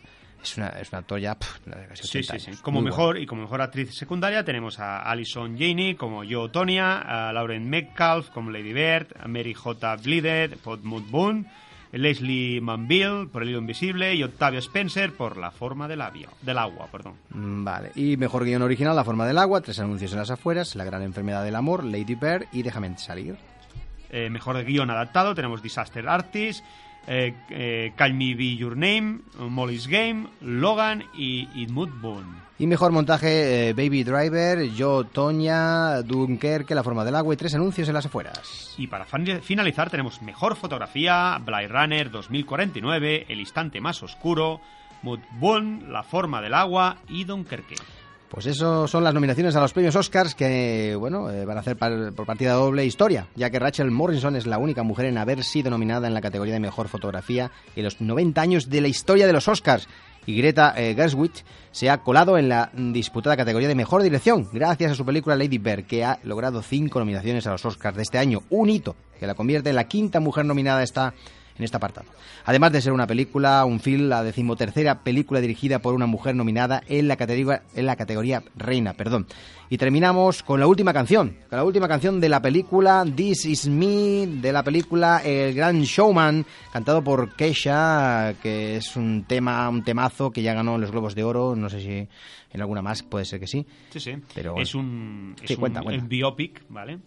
Es, 0.43 0.57
una, 0.57 0.69
es 0.69 0.91
un 0.91 0.99
actor 1.01 1.21
ya 1.21 1.35
pff, 1.35 1.59
casi 1.89 2.03
Sí, 2.07 2.19
80 2.19 2.33
sí, 2.33 2.41
sí. 2.41 2.47
años. 2.51 2.63
Como 2.63 2.81
Muy 2.81 2.91
mejor 2.91 3.19
y 3.19 3.27
como 3.27 3.43
mejor 3.43 3.61
actriz 3.61 3.95
secundaria 3.95 4.43
tenemos 4.43 4.79
a 4.81 5.03
Alison 5.03 5.53
Janey 5.59 5.97
como 5.97 6.25
yo 6.25 6.51
Tonya, 6.51 6.99
a 7.29 7.33
Lauren 7.33 7.69
Metcalf 7.69 8.31
como 8.31 8.51
Lady 8.51 8.73
Bird, 8.73 9.09
a 9.21 9.29
Mary 9.29 9.53
J. 9.53 9.97
Bleeded 9.97 10.57
por 10.59 10.83
Mood 10.83 11.03
Boone, 11.11 11.45
Leslie 11.93 12.61
Manville 12.61 13.27
por 13.33 13.43
El 13.43 13.51
hilo 13.51 13.59
invisible 13.59 14.15
y 14.15 14.23
Octavia 14.23 14.59
Spencer 14.61 15.13
por 15.13 15.37
La 15.37 15.51
forma 15.51 15.89
del, 15.89 16.01
avio- 16.01 16.31
del 16.43 16.59
agua, 16.59 16.87
perdón. 16.91 17.15
Mm, 17.31 17.65
Vale, 17.65 17.93
y 17.95 18.17
mejor 18.17 18.45
guion 18.45 18.63
original, 18.63 18.95
La 18.97 19.05
Forma 19.05 19.27
del 19.27 19.39
Agua, 19.39 19.61
tres 19.61 19.79
anuncios 19.81 20.13
en 20.13 20.19
las 20.19 20.31
afueras, 20.31 20.77
La 20.77 20.85
Gran 20.85 21.03
Enfermedad 21.03 21.45
del 21.45 21.57
Amor, 21.57 21.85
Lady 21.85 22.15
Bird 22.15 22.47
y 22.53 22.63
Déjame 22.63 22.97
salir. 22.99 23.37
Eh, 24.11 24.29
mejor 24.31 24.63
guion 24.65 24.91
adaptado 24.91 25.35
tenemos 25.35 25.63
Disaster 25.63 26.09
Artist, 26.09 26.65
eh, 27.07 27.35
eh, 27.51 27.93
Call 27.97 28.15
Me 28.15 28.35
Be 28.35 28.57
Your 28.57 28.77
Name, 28.77 29.21
Molly's 29.39 29.87
Game, 29.87 30.29
Logan 30.41 31.05
y, 31.15 31.67
Boone. 31.67 32.41
Y 32.59 32.67
mejor 32.67 32.93
montaje, 32.93 33.71
eh, 33.71 33.73
Baby 33.73 34.05
Driver, 34.05 34.63
Yo, 34.73 35.05
Tonya, 35.05 36.03
Dunkerque, 36.03 36.75
La 36.75 36.83
Forma 36.83 37.05
del 37.05 37.17
Agua 37.17 37.33
y 37.33 37.37
tres 37.37 37.55
anuncios 37.55 37.89
en 37.89 37.95
las 37.95 38.07
afueras. 38.07 38.75
Y 38.77 38.87
para 38.87 39.07
finalizar 39.07 39.91
tenemos 39.91 40.21
Mejor 40.21 40.57
Fotografía, 40.57 41.39
Blade 41.45 41.69
Runner 41.69 42.11
2049, 42.11 43.27
El 43.29 43.41
Instante 43.41 43.81
Más 43.81 44.03
Oscuro, 44.03 44.61
Mood 45.03 45.21
Boone, 45.39 45.89
La 45.89 46.03
Forma 46.03 46.43
del 46.43 46.55
Agua 46.55 46.99
y 47.09 47.25
Dunkerque. 47.25 47.77
Pues 48.31 48.47
eso 48.47 48.87
son 48.87 49.03
las 49.03 49.13
nominaciones 49.13 49.57
a 49.57 49.61
los 49.61 49.73
premios 49.73 49.97
Oscars 49.97 50.37
que, 50.37 50.95
bueno, 50.97 51.29
eh, 51.31 51.45
van 51.45 51.57
a 51.57 51.61
hacer 51.61 51.77
por 51.77 52.27
partida 52.27 52.53
doble 52.53 52.87
historia, 52.87 53.27
ya 53.35 53.51
que 53.51 53.59
Rachel 53.59 53.91
Morrison 53.91 54.37
es 54.37 54.47
la 54.47 54.59
única 54.59 54.85
mujer 54.85 55.07
en 55.07 55.19
haber 55.19 55.43
sido 55.43 55.69
nominada 55.69 56.07
en 56.07 56.15
la 56.15 56.21
categoría 56.21 56.55
de 56.55 56.61
mejor 56.61 56.87
fotografía 56.87 57.51
en 57.75 57.83
los 57.83 58.01
90 58.01 58.41
años 58.41 58.71
de 58.71 58.83
la 58.83 58.87
historia 58.87 59.27
de 59.27 59.33
los 59.33 59.49
Oscars. 59.49 59.89
Y 60.27 60.37
Greta 60.37 60.75
eh, 60.77 60.97
se 61.73 61.91
ha 61.91 61.99
colado 62.05 62.39
en 62.39 62.49
la 62.49 62.71
disputada 62.73 63.37
categoría 63.37 63.67
de 63.67 63.75
mejor 63.75 64.01
dirección, 64.01 64.49
gracias 64.53 64.93
a 64.93 64.95
su 64.95 65.05
película 65.05 65.35
Lady 65.35 65.59
Bird, 65.59 65.87
que 65.87 66.05
ha 66.05 66.21
logrado 66.23 66.63
cinco 66.63 67.01
nominaciones 67.01 67.49
a 67.49 67.51
los 67.51 67.65
Oscars 67.65 67.97
de 67.97 68.03
este 68.03 68.19
año, 68.19 68.45
un 68.49 68.71
hito 68.71 68.95
que 69.19 69.27
la 69.27 69.35
convierte 69.35 69.71
en 69.71 69.77
la 69.77 69.89
quinta 69.89 70.21
mujer 70.21 70.45
nominada 70.45 70.81
a 70.81 70.85
esta 70.85 71.15
en 71.61 71.65
este 71.65 71.77
apartado. 71.77 72.07
Además 72.47 72.73
de 72.73 72.81
ser 72.81 72.93
una 72.93 73.07
película, 73.07 73.65
un 73.67 73.81
film, 73.81 74.09
la 74.09 74.23
decimotercera 74.25 75.03
película 75.05 75.41
dirigida 75.41 75.79
por 75.81 75.95
una 75.95 76.07
mujer 76.07 76.35
nominada 76.35 76.83
en 76.89 77.07
la 77.07 77.17
categoría, 77.17 77.63
en 77.75 77.87
la 77.87 77.97
categoría 77.97 78.43
reina, 78.57 78.95
perdón. 78.95 79.27
Y 79.69 79.79
terminamos 79.79 80.43
con 80.43 80.59
la 80.59 80.67
última 80.67 80.93
canción, 80.93 81.37
con 81.49 81.57
la 81.59 81.65
última 81.65 81.87
canción 81.87 82.21
de 82.21 82.29
la 82.29 82.43
película 82.43 83.05
This 83.15 83.45
Is 83.45 83.69
Me, 83.69 84.27
de 84.27 84.53
la 84.53 84.65
película 84.65 85.23
El 85.25 85.55
Gran 85.55 85.83
Showman, 85.83 86.45
cantado 86.73 87.05
por 87.05 87.37
Kesha, 87.37 88.35
que 88.43 88.77
es 88.77 88.97
un 88.97 89.25
tema, 89.29 89.69
un 89.69 89.85
temazo 89.85 90.33
que 90.33 90.43
ya 90.43 90.55
ganó 90.55 90.75
en 90.75 90.81
los 90.81 90.91
Globos 90.91 91.15
de 91.15 91.23
Oro, 91.23 91.55
no 91.55 91.69
sé 91.69 91.81
si 91.81 92.09
en 92.53 92.61
alguna 92.61 92.83
más, 92.83 93.05
puede 93.05 93.25
ser 93.25 93.39
que 93.39 93.47
sí. 93.47 93.65
Sí, 93.91 94.01
sí. 94.01 94.17
Pero 94.35 94.57
es 94.59 94.75
un, 94.75 95.37
es 95.41 95.47
Sí, 95.49 95.55
un- 95.55 95.61
cuenta, 95.61 95.83
cuenta. 95.83 96.03
un 96.03 96.09
biopic, 96.09 96.65
¿vale? 96.69 96.99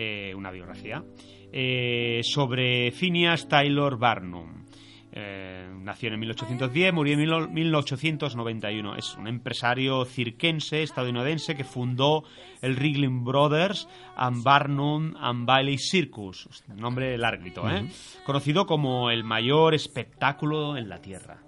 Eh, 0.00 0.32
una 0.36 0.52
biografía. 0.52 1.02
eh, 1.50 2.20
sobre 2.24 2.92
Phineas 2.92 3.48
Taylor 3.48 3.98
Barnum. 3.98 4.64
Eh, 5.10 5.66
nació 5.80 6.12
en 6.12 6.20
1810, 6.20 6.92
murió 6.92 7.14
en 7.14 7.20
mil- 7.20 7.48
1891. 7.48 8.94
Es 8.96 9.16
un 9.16 9.26
empresario 9.26 10.04
cirquense 10.04 10.82
estadounidense 10.82 11.56
que 11.56 11.64
fundó 11.64 12.22
el 12.60 12.76
Ringling 12.76 13.24
Brothers 13.24 13.88
and 14.14 14.44
Barnum 14.44 15.14
and 15.18 15.46
Bailey 15.46 15.78
Circus. 15.78 16.48
Nombre 16.76 17.16
larguito, 17.18 17.68
¿eh? 17.68 17.88
Conocido 18.24 18.66
como 18.66 19.10
el 19.10 19.24
mayor 19.24 19.74
espectáculo 19.74 20.76
en 20.76 20.88
la 20.88 21.00
Tierra. 21.00 21.38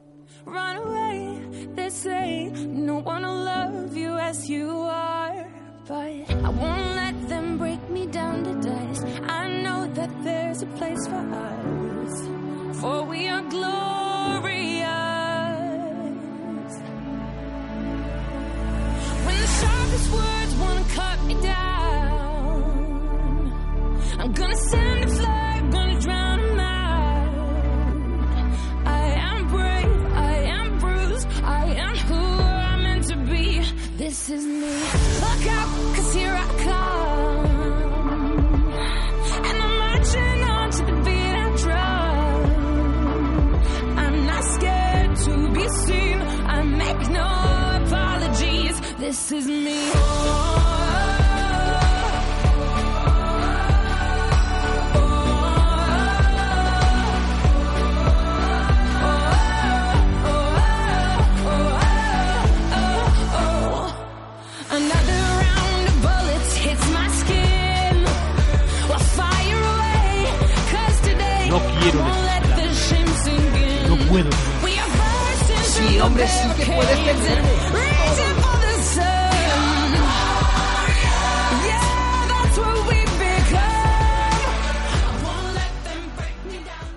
Run 0.47 0.57
away, 0.57 1.69
they 1.77 1.91
say 1.91 2.51
no 2.67 2.99
one 2.99 3.25
will 3.27 3.45
love 3.45 3.95
you 3.95 4.15
as 4.17 4.49
you 4.49 4.87
are. 4.89 5.60
I 5.93 6.51
won't 6.51 6.95
let 6.95 7.29
them 7.29 7.59
break 7.59 7.91
me 7.91 8.07
down 8.07 8.45
to 8.45 8.55
dust. 8.63 9.05
I 9.29 9.49
know 9.63 9.89
that 9.95 10.11
there's 10.23 10.63
a 10.63 10.67
place 10.67 11.05
for 11.09 11.17
us, 11.17 12.23
for 12.81 13.03
we 13.03 13.27
are 13.27 13.43
glorious. 13.43 14.87
When 19.25 19.37
the 19.41 19.49
sharpest 19.59 20.13
words 20.13 20.55
wanna 20.63 20.85
cut 20.95 21.25
me 21.25 21.35
down, 21.43 22.63
I'm 24.21 24.33
gonna 24.33 24.57
send 24.71 25.05
a 25.05 25.09
flag, 25.09 25.73
gonna 25.73 26.01
drown 26.01 26.39
'em 26.41 26.61
out. 26.61 27.35
I 28.87 29.05
am 29.33 29.49
brave, 29.49 30.03
I 30.15 30.35
am 30.57 30.79
bruised, 30.79 31.27
I 31.43 31.65
am 31.87 31.97
who 31.97 32.15
I'm 32.15 32.83
meant 32.85 33.09
to 33.09 33.17
be. 33.17 33.63
This 33.97 34.29
is 34.31 34.45
me. 34.47 35.00
This 49.11 49.33
is 49.33 49.47
me. 49.49 49.91
Another 64.71 65.23
round 65.43 65.89
of 65.89 65.97
bullets 66.03 66.55
hits 66.55 66.87
my 66.93 67.09
skin. 67.09 67.97
While 68.87 69.07
fire 69.19 69.63
away 69.73 70.19
No 73.89 73.97
puedo. 74.07 74.31
Sí, 75.65 75.99
hombre, 75.99 76.29
sí 76.29 76.49
que 76.57 76.73
puedes 76.73 76.99
tenerme. 77.05 77.70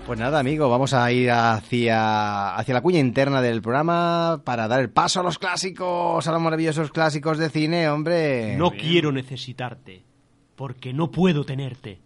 Pues 0.06 0.18
nada, 0.18 0.38
amigo, 0.38 0.68
vamos 0.68 0.92
a 0.92 1.10
ir 1.10 1.30
hacia, 1.30 2.54
hacia 2.56 2.74
la 2.74 2.82
cuña 2.82 2.98
interna 2.98 3.40
del 3.40 3.62
programa 3.62 4.42
para 4.44 4.68
dar 4.68 4.80
el 4.80 4.90
paso 4.90 5.20
a 5.20 5.22
los 5.22 5.38
clásicos, 5.38 6.28
a 6.28 6.32
los 6.32 6.42
maravillosos 6.42 6.90
clásicos 6.90 7.38
de 7.38 7.48
cine, 7.48 7.88
hombre. 7.88 8.54
No 8.58 8.70
quiero 8.72 9.12
necesitarte, 9.12 10.04
porque 10.56 10.92
no 10.92 11.10
puedo 11.10 11.44
tenerte. 11.44 12.02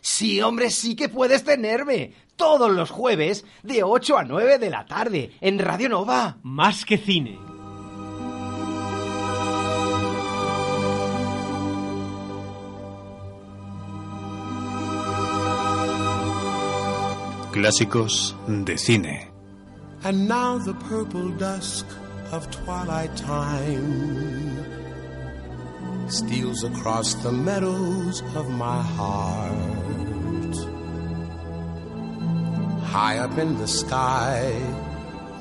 Sí, 0.00 0.40
hombre, 0.40 0.70
sí 0.70 0.96
que 0.96 1.10
puedes 1.10 1.44
tenerme. 1.44 2.14
Todos 2.36 2.72
los 2.72 2.90
jueves, 2.90 3.44
de 3.62 3.82
8 3.82 4.16
a 4.16 4.24
9 4.24 4.58
de 4.58 4.70
la 4.70 4.86
tarde, 4.86 5.32
en 5.42 5.58
Radio 5.58 5.90
Nova. 5.90 6.38
Más 6.42 6.86
que 6.86 6.96
cine. 6.96 7.38
Clásicos 17.56 18.36
de 18.46 18.76
cine. 18.76 19.30
And 20.04 20.28
now 20.28 20.58
the 20.58 20.74
purple 20.90 21.30
dusk 21.38 21.86
of 22.30 22.50
twilight 22.50 23.16
time 23.16 24.62
steals 26.06 26.64
across 26.64 27.14
the 27.22 27.32
meadows 27.32 28.22
of 28.34 28.50
my 28.50 28.82
heart. 28.98 30.54
High 32.92 33.20
up 33.20 33.38
in 33.38 33.56
the 33.56 33.66
sky, 33.66 34.52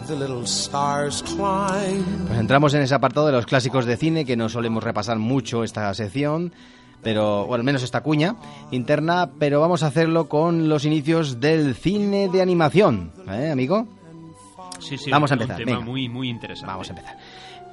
the 0.08 0.16
little 0.16 0.48
stars 0.48 1.22
climb. 1.22 2.28
Pues 2.28 2.40
entramos 2.40 2.74
en 2.76 2.84
ese 2.84 2.96
apartado 2.96 3.26
de 3.26 3.34
los 3.34 3.46
clásicos 3.46 3.84
de 3.84 3.98
cine 3.98 4.24
que 4.24 4.38
no 4.38 4.48
solemos 4.48 4.82
repasar 4.86 5.20
mucho 5.20 5.66
esta 5.66 5.94
sección, 5.94 6.54
pero 7.06 7.44
o 7.44 7.54
al 7.54 7.64
menos 7.64 7.84
esta 7.84 8.02
cuña 8.02 8.36
interna, 8.72 9.30
pero 9.38 9.62
vamos 9.62 9.84
a 9.84 9.88
hacerlo 9.88 10.28
con 10.28 10.68
los 10.68 10.86
inicios 10.86 11.40
del 11.40 11.76
cine 11.76 12.30
de 12.30 12.42
animación, 12.42 13.12
¿eh, 13.30 13.52
amigo? 13.52 13.86
Sí, 14.80 14.98
sí, 14.98 15.12
Vamos 15.12 15.32
a 15.32 15.36
un 15.36 15.42
empezar, 15.44 15.64
tema 15.64 15.78
venga. 15.78 15.86
muy, 15.86 16.10
muy 16.10 16.30
interesante. 16.30 16.66
Vamos 16.66 16.90
a 16.90 16.94
empezar. 16.94 17.18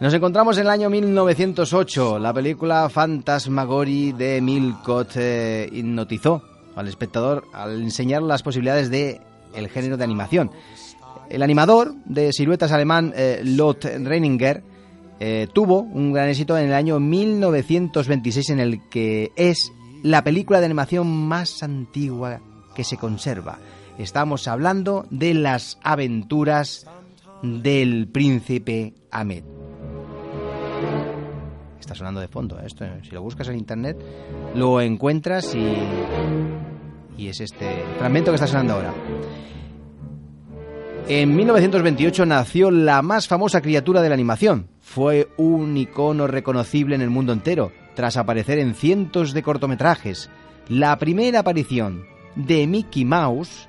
Nos 0.01 0.12
encontramos 0.12 0.59
en 0.59 0.64
el 0.64 0.70
año 0.70 0.91
1908. 0.91 2.18
La 2.18 2.35
película 2.35 2.91
Fantasmagory 2.91 4.12
de 4.12 4.43
Milcott 4.43 5.12
eh, 5.16 5.66
hipnotizó 5.72 6.43
al 6.76 6.89
espectador 6.89 7.47
al 7.55 7.80
enseñar 7.80 8.22
las 8.22 8.43
posibilidades 8.43 8.91
de 8.91 9.18
el 9.55 9.70
género 9.70 9.97
de 9.97 10.05
animación. 10.05 10.51
El 11.30 11.43
animador 11.43 11.95
de 12.05 12.35
siluetas 12.35 12.70
alemán 12.70 13.14
eh, 13.16 13.41
Lot 13.43 13.85
Reininger 13.85 14.62
eh, 15.25 15.47
tuvo 15.53 15.83
un 15.83 16.12
gran 16.12 16.29
éxito 16.31 16.59
en 16.59 16.66
el 16.66 16.75
año 16.75 16.99
1926 16.99 18.51
en 18.51 18.59
el 18.59 18.89
que 18.89 19.31
es 19.37 19.73
la 20.03 20.25
película 20.25 20.59
de 20.59 20.66
animación 20.66 21.07
más 21.07 21.62
antigua 21.62 22.41
que 22.75 22.83
se 22.83 22.97
conserva. 22.97 23.61
Estamos 23.99 24.49
hablando 24.49 25.07
de 25.11 25.35
las 25.35 25.79
aventuras 25.85 26.89
del 27.41 28.09
príncipe 28.09 28.95
Ahmed. 29.12 29.45
Está 31.79 31.95
sonando 31.95 32.20
de 32.20 32.27
fondo 32.27 32.59
¿eh? 32.59 32.64
esto. 32.66 32.85
Si 33.05 33.12
lo 33.12 33.23
buscas 33.23 33.47
en 33.47 33.59
internet, 33.59 33.97
lo 34.57 34.81
encuentras 34.81 35.55
y, 35.55 35.73
y 37.16 37.29
es 37.29 37.41
este 37.41 37.85
fragmento 37.97 38.33
que 38.33 38.35
está 38.35 38.49
sonando 38.49 38.73
ahora. 38.73 38.93
En 41.09 41.34
1928 41.34 42.26
nació 42.26 42.70
la 42.70 43.03
más 43.03 43.26
famosa 43.26 43.61
criatura 43.61 44.00
de 44.03 44.09
la 44.09 44.14
animación. 44.14 44.68
Fue 44.80 45.28
un 45.36 45.76
icono 45.76 46.28
reconocible 46.28 46.94
en 46.94 47.03
el 47.03 47.11
mundo 47.11 47.32
entero, 47.32 47.72
tras 47.94 48.16
aparecer 48.16 48.61
en 48.61 48.74
cientos 48.74 49.32
de 49.32 49.42
cortometrajes. 49.42 50.30
La 50.68 50.96
primera 50.98 51.40
aparición 51.40 52.05
de 52.36 52.66
Mickey 52.68 53.05
Mouse 53.05 53.68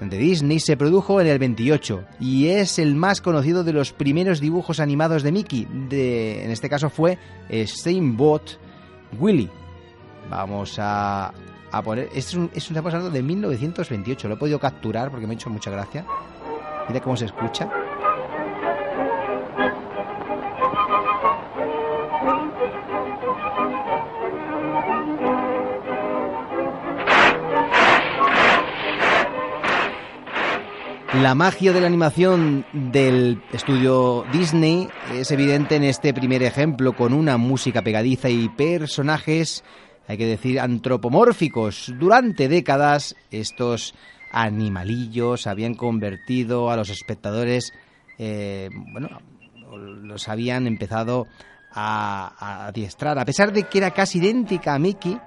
de 0.00 0.16
Disney 0.16 0.60
se 0.60 0.76
produjo 0.76 1.20
en 1.20 1.26
el 1.26 1.40
28 1.40 2.04
y 2.20 2.46
es 2.46 2.78
el 2.78 2.94
más 2.94 3.20
conocido 3.20 3.64
de 3.64 3.72
los 3.72 3.92
primeros 3.92 4.40
dibujos 4.40 4.78
animados 4.78 5.24
de 5.24 5.32
Mickey. 5.32 5.66
De, 5.88 6.44
en 6.44 6.52
este 6.52 6.68
caso 6.68 6.90
fue 6.90 7.18
Steamboat 7.50 8.50
Willie. 9.18 9.50
Vamos 10.30 10.78
a, 10.78 11.32
a 11.72 11.82
poner. 11.82 12.04
Este 12.06 12.18
es 12.18 12.34
un, 12.34 12.50
es 12.54 12.70
un 12.70 13.12
de 13.12 13.22
1928. 13.22 14.28
Lo 14.28 14.34
he 14.34 14.38
podido 14.38 14.60
capturar 14.60 15.10
porque 15.10 15.26
me 15.26 15.32
ha 15.32 15.34
hecho 15.34 15.50
mucha 15.50 15.72
gracia. 15.72 16.06
Mira 16.88 17.00
cómo 17.00 17.16
se 17.16 17.26
escucha. 17.26 17.68
La 31.22 31.34
magia 31.34 31.72
de 31.72 31.80
la 31.80 31.88
animación 31.88 32.64
del 32.72 33.42
estudio 33.52 34.24
Disney 34.32 34.88
es 35.12 35.30
evidente 35.32 35.76
en 35.76 35.84
este 35.84 36.14
primer 36.14 36.42
ejemplo, 36.42 36.94
con 36.94 37.12
una 37.12 37.36
música 37.36 37.82
pegadiza 37.82 38.28
y 38.30 38.48
personajes, 38.50 39.64
hay 40.06 40.16
que 40.16 40.26
decir, 40.26 40.60
antropomórficos. 40.60 41.92
Durante 41.98 42.48
décadas, 42.48 43.16
estos 43.30 43.94
animalillos 44.30 45.46
habían 45.46 45.74
convertido 45.74 46.70
a 46.70 46.76
los 46.76 46.90
espectadores, 46.90 47.72
eh, 48.18 48.68
bueno, 48.92 49.08
los 49.76 50.28
habían 50.28 50.66
empezado 50.66 51.26
a, 51.72 52.66
adiestrar. 52.66 53.18
A 53.18 53.24
pesar 53.24 53.52
de 53.52 53.64
que 53.64 53.78
era 53.78 53.92
casi 53.92 54.18
idéntica 54.18 54.74
a 54.74 54.78
Mickey, 54.78 55.18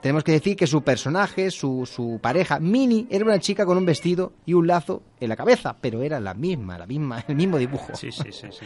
tenemos 0.00 0.24
que 0.24 0.32
decir 0.32 0.56
que 0.56 0.66
su 0.66 0.82
personaje, 0.82 1.50
su, 1.50 1.86
su 1.86 2.18
pareja, 2.22 2.58
Minnie, 2.58 3.06
era 3.10 3.24
una 3.24 3.38
chica 3.38 3.66
con 3.66 3.76
un 3.76 3.84
vestido 3.84 4.32
y 4.46 4.54
un 4.54 4.66
lazo 4.66 5.02
en 5.20 5.28
la 5.28 5.36
cabeza, 5.36 5.76
pero 5.80 6.02
era 6.02 6.20
la 6.20 6.34
misma, 6.34 6.78
la 6.78 6.86
misma, 6.86 7.24
el 7.28 7.36
mismo 7.36 7.58
dibujo. 7.58 7.94
Sí, 7.94 8.10
sí, 8.10 8.32
sí. 8.32 8.48
sí. 8.50 8.64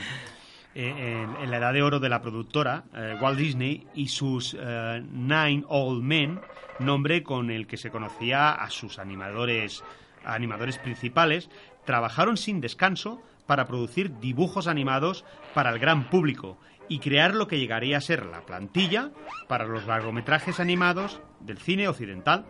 En, 0.77 1.37
en 1.37 1.51
la 1.51 1.59
edad 1.59 1.73
de 1.73 1.83
oro 1.83 2.01
de 2.01 2.09
la 2.09 2.21
productora, 2.21 2.85
eh, 2.95 3.17
Walt 3.21 3.39
Disney 3.39 3.87
y 3.95 4.09
sus 4.09 4.57
eh, 4.59 5.03
Nine 5.13 5.65
Old 5.69 6.03
Men, 6.03 6.41
nombre 6.81 7.23
con 7.23 7.51
el 7.51 7.69
que 7.69 7.77
se 7.77 7.91
conocía 7.91 8.51
a 8.51 8.71
sus 8.71 8.99
animadores, 8.99 9.85
animadores 10.25 10.79
principales, 10.79 11.49
trabajaron 11.85 12.37
sin 12.37 12.61
descanso 12.61 13.23
para 13.47 13.67
producir 13.67 14.19
dibujos 14.19 14.67
animados 14.67 15.25
para 15.55 15.71
el 15.71 15.79
gran 15.79 16.11
público 16.11 16.59
y 16.89 16.99
crear 16.99 17.35
lo 17.35 17.47
que 17.47 17.59
llegaría 17.59 17.99
a 17.99 18.03
ser 18.03 18.27
la 18.27 18.45
plantilla 18.45 19.11
para 19.49 19.67
los 19.67 19.87
largometrajes 19.87 20.61
animados 20.61 21.21
del 21.41 21.59
cine 21.59 21.89
occidental. 21.89 22.47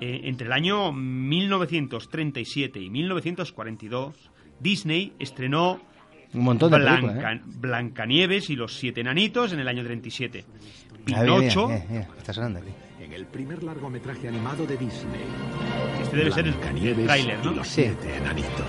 Eh, 0.00 0.22
entre 0.24 0.46
el 0.46 0.52
año 0.52 0.92
1937 0.92 2.80
y 2.80 2.90
1942, 2.90 4.30
Disney 4.60 5.12
estrenó 5.18 5.80
Un 6.34 6.42
montón 6.44 6.70
de 6.70 6.78
Blanca- 6.78 7.00
películas, 7.06 7.36
¿eh? 7.36 7.40
Blancanieves 7.58 8.50
y 8.50 8.56
los 8.56 8.76
siete 8.76 9.00
enanitos 9.00 9.52
en 9.52 9.60
el 9.60 9.68
año 9.68 9.84
37. 9.84 10.44
Mira, 11.06 11.20
mira, 11.22 11.36
Pinocho, 11.36 11.68
mira, 11.68 11.84
mira, 11.88 12.08
está 12.18 12.32
sonando 12.32 12.58
aquí. 12.60 12.70
En 13.00 13.12
el 13.12 13.26
primer 13.26 13.62
largometraje 13.62 14.26
animado 14.28 14.66
de 14.66 14.76
Disney. 14.78 15.20
este 16.02 16.16
debe 16.16 16.32
ser 16.32 16.46
el, 16.48 16.54
tráiler, 16.54 17.38
y 17.42 17.44
¿no? 17.44 17.52
los 17.52 17.68
siete 17.68 18.16
enanitos. 18.16 18.66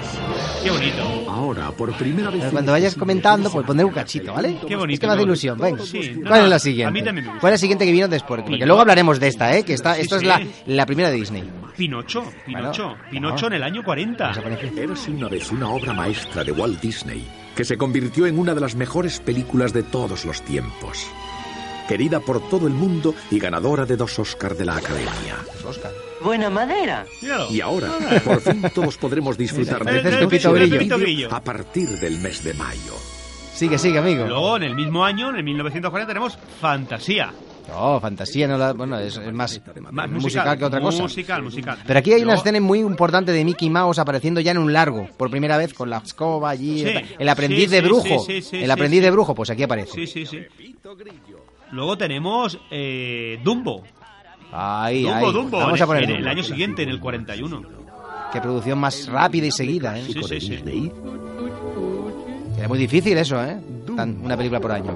Qué 0.61 0.70
bonito. 0.70 1.32
Ahora, 1.32 1.72
por 1.72 1.93
primera 1.93 2.30
vez. 2.30 2.39
Pero 2.41 2.51
cuando 2.51 2.74
vayas 2.74 2.95
comentando, 2.95 3.49
pues 3.49 3.66
poner 3.66 3.86
un 3.86 3.93
cachito, 3.93 4.34
¿vale? 4.34 4.57
Qué 4.68 4.76
bonito, 4.76 4.93
Es 4.95 4.99
que 4.99 5.07
me 5.07 5.13
hace 5.13 5.24
ilusión. 5.24 5.57
Venga. 5.57 5.82
Sí, 5.84 6.11
no, 6.18 6.28
¿Cuál 6.30 6.39
no, 6.41 6.43
es 6.45 6.49
la 6.49 6.55
a 6.57 6.59
siguiente? 6.59 6.91
mí 6.91 7.03
también 7.03 7.26
me 7.26 7.32
gusta. 7.32 7.39
¿Cuál 7.41 7.53
es 7.53 7.59
la 7.59 7.61
siguiente 7.61 7.86
que 7.86 7.91
vino 7.93 8.07
después? 8.09 8.41
Porque 8.41 8.43
Pinocho. 8.51 8.66
luego 8.68 8.82
hablaremos 8.82 9.20
de 9.20 9.28
esta, 9.30 9.57
¿eh? 9.57 9.63
Que 9.63 9.74
está, 9.74 9.95
Sí, 9.95 10.01
esto 10.01 10.20
sí. 10.20 10.26
es 10.26 10.28
la, 10.28 10.41
la 10.68 10.86
primera 10.86 11.09
de 11.09 11.16
Disney. 11.16 11.49
Pinocho, 11.78 12.26
Pinocho, 12.45 12.88
Bueno, 12.89 13.03
Pinocho 13.09 13.41
no. 13.41 13.47
en 13.47 13.53
el 13.53 13.63
año 13.63 13.84
40. 13.84 14.34
Érase 14.78 15.11
una 15.11 15.30
vez 15.30 15.49
una 15.51 15.70
obra 15.70 15.93
maestra 15.93 16.43
de 16.43 16.51
Walt 16.51 16.82
Disney 16.82 17.26
que 17.56 17.66
se 17.66 17.78
convirtió 17.78 18.26
en 18.28 18.38
una 18.38 18.53
de 18.53 18.62
las 18.62 18.76
mejores 18.76 19.20
películas 19.20 19.74
de 19.74 19.84
todos 19.84 20.26
los 20.26 20.41
tiempos. 20.43 21.08
Querida 21.88 22.20
por 22.20 22.49
todo 22.49 22.68
el 22.68 22.74
mundo 22.74 23.14
y 23.30 23.39
ganadora 23.39 23.86
de 23.86 23.95
dos 23.95 24.18
Oscars 24.18 24.58
de 24.58 24.66
la 24.66 24.78
Academia. 24.78 25.38
Buena 26.24 26.49
madera. 26.49 27.06
Y 27.51 27.62
ahora, 27.62 27.91
por 28.24 28.41
fin 28.41 28.64
todos 28.74 28.97
podremos 28.97 29.38
disfrutar 29.38 29.86
de 29.86 29.97
este 29.97 30.28
Pepito. 30.28 30.97
Grillo. 30.97 31.34
a 31.34 31.41
partir 31.41 31.88
del 31.99 32.20
mes 32.20 32.43
de 32.43 32.53
mayo. 32.56 32.95
Sigue, 33.53 33.78
sigue, 33.78 33.99
amigo. 33.99 34.26
Luego, 34.26 34.58
en 34.58 34.64
el 34.64 34.76
mismo 34.76 35.06
año, 35.06 35.30
en 35.30 35.38
el 35.38 35.43
1940, 35.43 36.08
tenemos 36.08 36.38
Fantasía. 36.60 37.32
No, 37.68 37.99
fantasía, 37.99 38.47
no 38.47 38.57
la- 38.57 38.74
bueno, 38.74 38.99
es, 38.99 39.18
es 39.18 39.34
más, 39.34 39.59
Más 39.91 40.09
musical, 40.09 40.57
que 40.57 40.66
otra 40.66 40.80
cosa. 40.80 41.01
Musical, 41.03 41.41
musical. 41.43 41.80
Pero 41.86 41.99
aquí 41.99 42.13
hay 42.13 42.22
una 42.22 42.36
escena 42.36 42.59
muy 42.61 42.80
importante 42.80 43.32
de 43.32 43.43
Mickey 43.43 43.70
Mouse 43.70 43.97
apareciendo 43.99 44.39
ya 44.39 44.51
en 44.51 44.59
un 44.59 44.72
largo, 44.72 45.07
por 45.18 45.30
primera 45.32 45.57
vez 45.57 45.74
con 45.74 45.89
la 45.89 45.97
escoba 45.97 46.51
allí. 46.51 46.84
Sí, 46.86 46.93
el 47.18 47.28
aprendiz 47.30 47.61
sí, 47.61 47.76
de 47.76 47.82
brujo. 47.82 48.20
sí, 48.20 48.41
sí, 48.41 48.41
sí, 48.41 48.57
el 48.63 48.70
aprendiz 48.72 48.99
sí. 48.99 49.03
de 49.05 49.11
brujo, 49.11 49.34
pues 49.34 49.49
aquí 49.49 49.63
aparece. 49.63 49.91
Sí, 49.93 50.05
sí, 50.07 50.26
sí. 50.26 50.39
Luego 51.72 51.97
tenemos 51.97 52.57
eh, 52.70 53.39
Dumbo. 53.43 53.84
Ahí, 54.51 55.03
Dumbo, 55.03 55.16
ahí. 55.28 55.34
Dumbo. 55.34 55.57
Vamos 55.57 55.80
en- 55.80 55.84
a 55.84 55.88
poner 55.88 56.03
en 56.03 56.09
Dumbo. 56.09 56.22
el 56.22 56.28
año 56.28 56.43
siguiente, 56.43 56.84
en 56.84 56.89
el 56.89 56.99
41. 56.99 57.61
qué 58.32 58.41
producción 58.41 58.78
más 58.80 59.07
rápida 59.07 59.47
y 59.47 59.51
seguida, 59.51 59.97
¿eh? 59.97 60.03
Sí, 60.05 60.13
sí, 60.24 60.39
sí. 60.41 60.49
Disney. 60.57 60.91
Era 62.57 62.68
muy 62.68 62.78
difícil 62.78 63.18
eso, 63.18 63.43
¿eh? 63.43 63.57
Tan- 63.95 64.20
una 64.24 64.38
película 64.38 64.59
por 64.59 64.72
año. 64.72 64.95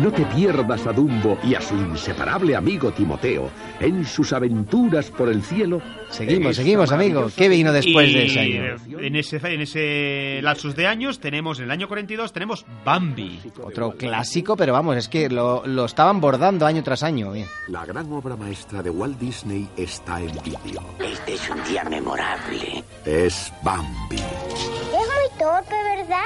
No 0.00 0.10
te 0.12 0.22
pierdas 0.26 0.86
a 0.86 0.92
Dumbo 0.92 1.38
y 1.44 1.54
a 1.54 1.60
su 1.60 1.74
inseparable 1.76 2.56
amigo 2.56 2.90
Timoteo 2.92 3.48
en 3.80 4.04
sus 4.04 4.32
aventuras 4.32 5.10
por 5.10 5.28
el 5.30 5.42
cielo. 5.42 5.80
Seguimos, 6.10 6.56
seguimos, 6.56 6.92
amigo. 6.92 7.20
maravillosa- 7.20 7.36
¿Qué 7.36 7.48
vino 7.48 7.72
después 7.72 8.12
de 8.12 8.26
ese 8.26 8.40
año? 8.40 8.64
eh, 8.64 8.76
En 9.06 9.16
ese, 9.16 9.36
en 9.42 9.60
ese 9.62 10.40
lapsus 10.42 10.74
de 10.74 10.86
años 10.88 11.20
tenemos, 11.20 11.58
en 11.58 11.66
el 11.66 11.70
año 11.70 11.88
42, 11.88 12.32
tenemos 12.32 12.66
Bambi. 12.84 13.40
Otro 13.62 13.92
clásico, 13.92 14.56
pero 14.56 14.72
vamos, 14.72 14.96
es 14.96 15.08
que 15.08 15.30
lo, 15.30 15.64
lo 15.66 15.84
estaban 15.86 16.20
bordando 16.20 16.66
año 16.66 16.82
tras 16.82 17.02
año. 17.02 17.32
bien. 17.32 17.46
La 17.68 17.86
gran 17.86 18.12
obra 18.12 18.36
maestra 18.36 18.82
de 18.82 18.90
Walt 18.90 19.18
Disney 19.18 19.68
está 19.76 20.20
en 20.20 20.32
vídeo. 20.44 20.82
Este 20.98 21.34
es 21.34 21.48
un 21.50 21.62
día 21.64 21.84
memorable. 21.84 22.84
Es 23.06 23.52
Bambi. 23.62 24.16
Es 24.16 24.92
muy 24.92 25.38
torpe, 25.38 25.74
¿verdad? 25.96 26.24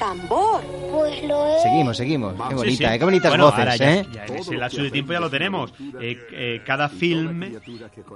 Tambor. 0.00 0.62
Pues 0.90 1.22
lo 1.24 1.46
es. 1.46 1.62
Seguimos, 1.62 1.96
seguimos. 1.96 2.34
Qué 2.48 2.54
bonita, 2.56 2.88
sí. 2.88 2.94
¿eh? 2.94 2.98
Qué 2.98 3.04
bonitas 3.04 3.30
Bueno, 3.30 3.44
voces, 3.44 3.58
ahora 3.60 3.76
ya, 3.76 3.94
¿eh? 4.00 4.06
ya 4.12 4.24
en 4.26 4.36
ese 4.36 4.56
lapso 4.56 4.82
de 4.82 4.90
tiempo 4.90 5.12
ya 5.12 5.20
lo 5.20 5.30
tenemos. 5.30 5.72
Eh, 6.00 6.18
eh, 6.32 6.62
cada 6.66 6.88
film, 6.88 7.44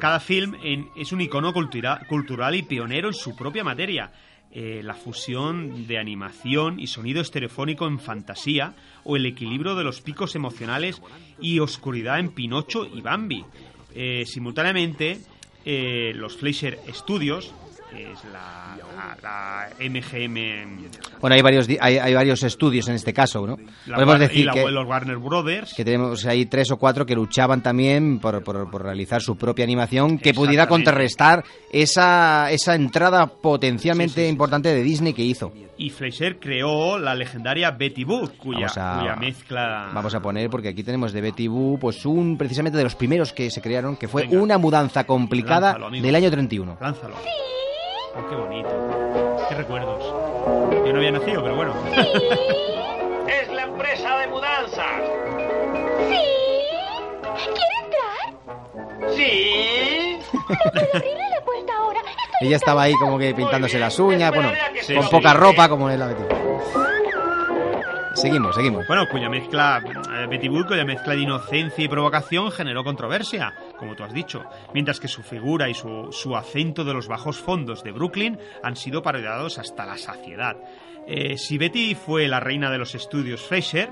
cada 0.01 0.18
film 0.18 0.57
en- 0.64 0.89
es 0.97 1.12
un 1.12 1.20
icono 1.20 1.53
cultura- 1.53 2.01
cultural 2.09 2.55
y 2.57 2.62
pionero 2.62 3.09
en 3.09 3.14
su 3.14 3.37
propia 3.37 3.62
materia. 3.62 4.11
Eh, 4.51 4.80
la 4.85 4.95
fusión 4.95 5.87
de 5.87 5.99
animación 5.99 6.78
y 6.80 6.87
sonido 6.87 7.20
estereofónico 7.20 7.87
en 7.87 7.99
fantasía 7.99 8.74
o 9.05 9.16
el 9.16 9.26
equilibrio 9.26 9.74
de 9.74 9.85
los 9.85 10.01
picos 10.01 10.35
emocionales 10.37 11.03
y 11.41 11.59
oscuridad 11.59 12.18
en 12.18 12.30
Pinocho 12.30 12.87
y 12.87 13.01
Bambi. 13.01 13.45
Eh, 13.95 14.24
simultáneamente, 14.26 15.18
eh, 15.64 16.12
los 16.14 16.37
Fleischer 16.37 16.78
Studios, 16.93 17.53
que 17.95 18.12
es 18.12 18.18
la, 18.32 18.76
la- 18.97 19.16
la 19.22 19.68
MGM 19.78 20.88
Bueno, 21.20 21.36
hay 21.36 21.42
varios, 21.42 21.68
hay, 21.80 21.99
hay 21.99 22.14
varios 22.14 22.42
estudios 22.42 22.88
en 22.88 22.95
este 22.97 23.12
caso, 23.12 23.47
¿no? 23.47 23.57
la 23.86 23.97
Podemos 23.97 24.14
War- 24.16 24.22
y 24.22 24.28
decir 24.28 24.47
la- 24.47 24.53
que, 24.53 24.70
los 24.70 24.86
Warner 24.86 25.16
Brothers. 25.18 25.74
que 25.74 25.84
tenemos 25.84 26.24
ahí 26.26 26.47
tres 26.47 26.70
o 26.70 26.76
cuatro 26.76 27.07
que 27.07 27.14
luchaban 27.14 27.62
también 27.62 28.18
por, 28.18 28.42
por- 28.42 28.70
por 28.70 28.82
realizar 28.82 29.20
su 29.22 29.36
propia 29.36 29.64
animación 29.64 30.18
que 30.18 30.34
pudiera 30.34 30.66
contrarrestar 30.68 31.45
esa, 31.72 32.51
esa 32.51 32.74
entrada 32.74 33.26
potencialmente 33.26 34.28
importante 34.28 34.68
de 34.74 34.82
Disney 34.82 35.12
que 35.12 35.22
hizo. 35.22 35.53
Y 35.76 35.90
Fleischer 35.90 36.38
creó 36.38 36.99
la 36.99 37.14
legendaria 37.16 37.70
Betty 37.72 38.05
Boop, 38.05 38.36
cuya, 38.36 38.66
a- 38.76 39.01
cuya 39.01 39.16
mezcla... 39.16 39.90
Vamos 39.92 40.14
a 40.14 40.20
poner, 40.20 40.49
porque 40.51 40.68
aquí 40.68 40.82
tenemos 40.84 41.12
de 41.12 41.20
Betty 41.20 41.49
Boo, 41.49 41.78
pues 41.80 42.05
un 42.07 42.36
precisamente 42.38 42.78
de 42.78 42.84
los 42.84 42.95
primeros 42.95 43.32
que 43.32 43.51
se 43.51 43.61
crearon, 43.61 43.97
que 43.97 44.07
fue 44.09 44.22
Venga. 44.22 44.40
una 44.42 44.59
mudanza 44.59 45.05
complicada 45.05 45.72
Lánzalo, 45.78 45.90
del 46.03 46.14
año 46.14 46.30
31. 46.30 46.78
Lánzalo. 46.80 47.14
Oh, 48.16 48.28
qué 48.28 48.36
bonito. 48.36 48.68
Qué 49.48 49.54
recuerdos. 49.54 50.02
Yo 50.84 50.92
no 50.92 50.98
había 50.98 51.12
nacido, 51.12 51.42
pero 51.42 51.56
bueno. 51.56 51.74
Es 53.26 53.48
la 53.52 53.62
empresa 53.62 54.18
de 54.18 54.26
mudanzas. 54.28 55.00
¿Quiere 57.54 57.74
entrar? 57.84 59.14
Sí. 59.14 60.18
Abrirle 60.92 61.30
la 61.30 61.44
puerta 61.44 61.72
ahora. 61.78 62.00
Ella 62.40 62.56
estaba 62.56 62.82
ahí 62.82 62.94
como 62.94 63.18
que 63.18 63.34
pintándose 63.34 63.78
las 63.78 63.98
uñas, 63.98 64.32
bueno, 64.34 64.52
Sí, 64.82 64.94
con 64.94 65.04
sí. 65.04 65.10
poca 65.10 65.32
ropa 65.34 65.68
como 65.68 65.88
es 65.90 65.98
la 65.98 66.06
Betty. 66.08 66.22
Seguimos, 68.14 68.54
seguimos. 68.54 68.86
Bueno, 68.86 69.06
cuya 69.10 69.28
mezcla, 69.28 69.82
eh, 69.84 70.26
Betty 70.28 70.48
Boop, 70.48 70.68
cuya 70.68 70.84
mezcla 70.84 71.14
de 71.14 71.20
inocencia 71.22 71.84
y 71.84 71.88
provocación 71.88 72.50
generó 72.50 72.84
controversia, 72.84 73.52
como 73.78 73.94
tú 73.96 74.04
has 74.04 74.12
dicho, 74.12 74.44
mientras 74.72 75.00
que 75.00 75.08
su 75.08 75.22
figura 75.22 75.68
y 75.68 75.74
su, 75.74 76.08
su 76.12 76.36
acento 76.36 76.84
de 76.84 76.94
los 76.94 77.08
bajos 77.08 77.38
fondos 77.38 77.82
de 77.82 77.92
Brooklyn 77.92 78.38
han 78.62 78.76
sido 78.76 79.02
parodiados 79.02 79.58
hasta 79.58 79.84
la 79.84 79.98
saciedad. 79.98 80.56
Eh, 81.06 81.36
si 81.36 81.58
Betty 81.58 81.94
fue 81.94 82.28
la 82.28 82.40
reina 82.40 82.70
de 82.70 82.78
los 82.78 82.94
estudios 82.94 83.42
Fleischer, 83.42 83.90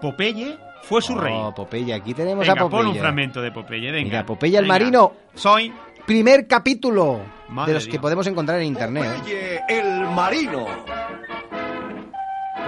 Popeye 0.00 0.56
fue 0.82 1.00
su 1.00 1.14
rey. 1.16 1.34
Oh, 1.36 1.54
Popeye, 1.54 1.94
aquí 1.94 2.12
tenemos 2.14 2.46
Venga, 2.46 2.60
a 2.60 2.64
Popeye. 2.64 2.82
pon 2.82 2.86
un 2.92 2.96
fragmento 2.98 3.40
de 3.40 3.52
Popeye, 3.52 3.90
venga. 3.90 4.04
Mira, 4.08 4.26
Popeye 4.26 4.58
el 4.58 4.64
Venga. 4.64 4.74
marino. 4.74 5.12
Soy 5.34 5.72
Primer 6.06 6.48
capítulo 6.48 7.20
Madre 7.48 7.70
de 7.70 7.74
los 7.74 7.84
de 7.84 7.88
que 7.90 7.92
Dios. 7.92 8.02
podemos 8.02 8.26
encontrar 8.26 8.58
en 8.60 8.66
internet. 8.66 9.04
¿eh? 9.04 9.18
Popeye 9.18 9.60
el 9.68 10.00
marino. 10.10 10.66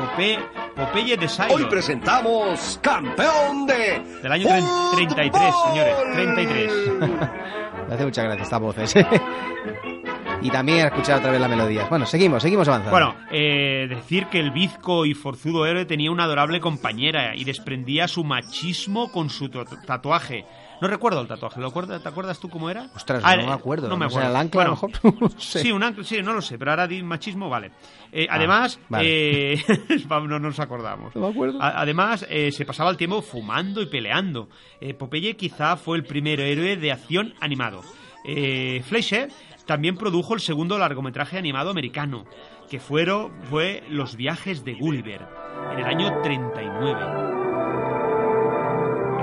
Pope- 0.04 0.38
Popeye 0.76 1.16
de 1.16 1.26
Hoy 1.26 1.30
Cylon. 1.30 1.68
presentamos 1.68 2.78
campeón 2.82 3.66
de 3.66 4.00
Del 4.22 4.32
año 4.32 4.46
tre- 4.48 4.94
33, 4.94 5.54
señores, 5.68 5.94
33. 6.14 6.72
Me 7.88 7.94
hace 7.94 8.04
mucha 8.04 8.22
gracia 8.22 8.42
esta 8.42 8.58
voz. 8.58 8.76
¿eh? 8.78 9.06
y 10.42 10.50
también 10.50 10.86
escuchar 10.86 11.18
otra 11.18 11.30
vez 11.30 11.40
la 11.40 11.48
melodía. 11.48 11.86
Bueno, 11.88 12.06
seguimos, 12.06 12.42
seguimos 12.42 12.66
avanzando. 12.68 12.90
Bueno, 12.90 13.14
eh, 13.30 13.86
decir 13.88 14.26
que 14.26 14.40
el 14.40 14.50
bizco 14.50 15.06
y 15.06 15.14
forzudo 15.14 15.66
héroe 15.66 15.84
tenía 15.84 16.10
una 16.10 16.24
adorable 16.24 16.60
compañera 16.60 17.34
y 17.36 17.44
desprendía 17.44 18.08
su 18.08 18.24
machismo 18.24 19.10
con 19.12 19.30
su 19.30 19.48
tatu- 19.48 19.80
tatuaje. 19.86 20.44
No 20.84 20.90
recuerdo 20.90 21.22
el 21.22 21.26
tatuaje, 21.28 21.60
¿lo 21.60 21.68
acuerdas, 21.68 22.02
¿te 22.02 22.08
acuerdas 22.10 22.38
tú 22.38 22.50
cómo 22.50 22.68
era? 22.68 22.88
Ostras, 22.94 23.22
Ah, 23.24 23.36
no 23.36 23.42
eh, 23.42 23.46
me 23.46 23.52
acuerdo. 23.52 23.88
No 23.88 23.96
me 23.96 24.04
¿No 24.04 24.10
será 24.10 24.26
acuerdo. 24.28 24.38
el 24.38 24.46
ancla, 24.46 24.62
a 24.62 24.64
lo 24.66 24.76
Bueno, 24.76 24.90
mejor? 25.02 25.20
No 25.34 25.40
sé. 25.40 25.58
Sí, 25.60 25.72
un 25.72 25.82
ancla, 25.82 26.04
sí, 26.04 26.20
no 26.22 26.34
lo 26.34 26.42
sé, 26.42 26.58
pero 26.58 26.72
ahora 26.72 26.86
di 26.86 27.02
machismo, 27.02 27.48
vale. 27.48 27.70
Eh, 28.12 28.26
Ah, 28.28 28.34
además, 28.36 28.78
vale. 28.90 29.54
eh, 29.54 29.64
no 30.10 30.38
nos 30.38 30.60
acordamos. 30.60 31.14
No 31.16 31.22
me 31.22 31.28
acuerdo. 31.28 31.62
A- 31.62 31.80
Además, 31.80 32.26
eh, 32.28 32.52
se 32.52 32.66
pasaba 32.66 32.90
el 32.90 32.98
tiempo 32.98 33.22
fumando 33.22 33.80
y 33.80 33.86
peleando. 33.86 34.50
Eh, 34.78 34.92
Popeye 34.92 35.36
quizá 35.36 35.76
fue 35.78 35.96
el 35.96 36.04
primer 36.04 36.38
héroe 36.40 36.76
de 36.76 36.92
acción 36.92 37.32
animado. 37.40 37.80
Eh, 38.26 38.82
Fleischer 38.86 39.30
también 39.64 39.96
produjo 39.96 40.34
el 40.34 40.40
segundo 40.40 40.76
largometraje 40.78 41.38
animado 41.38 41.70
americano, 41.70 42.26
que 42.70 42.78
fueron, 42.78 43.32
fue 43.44 43.82
Los 43.88 44.16
viajes 44.16 44.64
de 44.66 44.74
Gulliver, 44.74 45.26
en 45.72 45.78
el 45.78 45.84
año 45.86 46.20
39. 46.22 47.33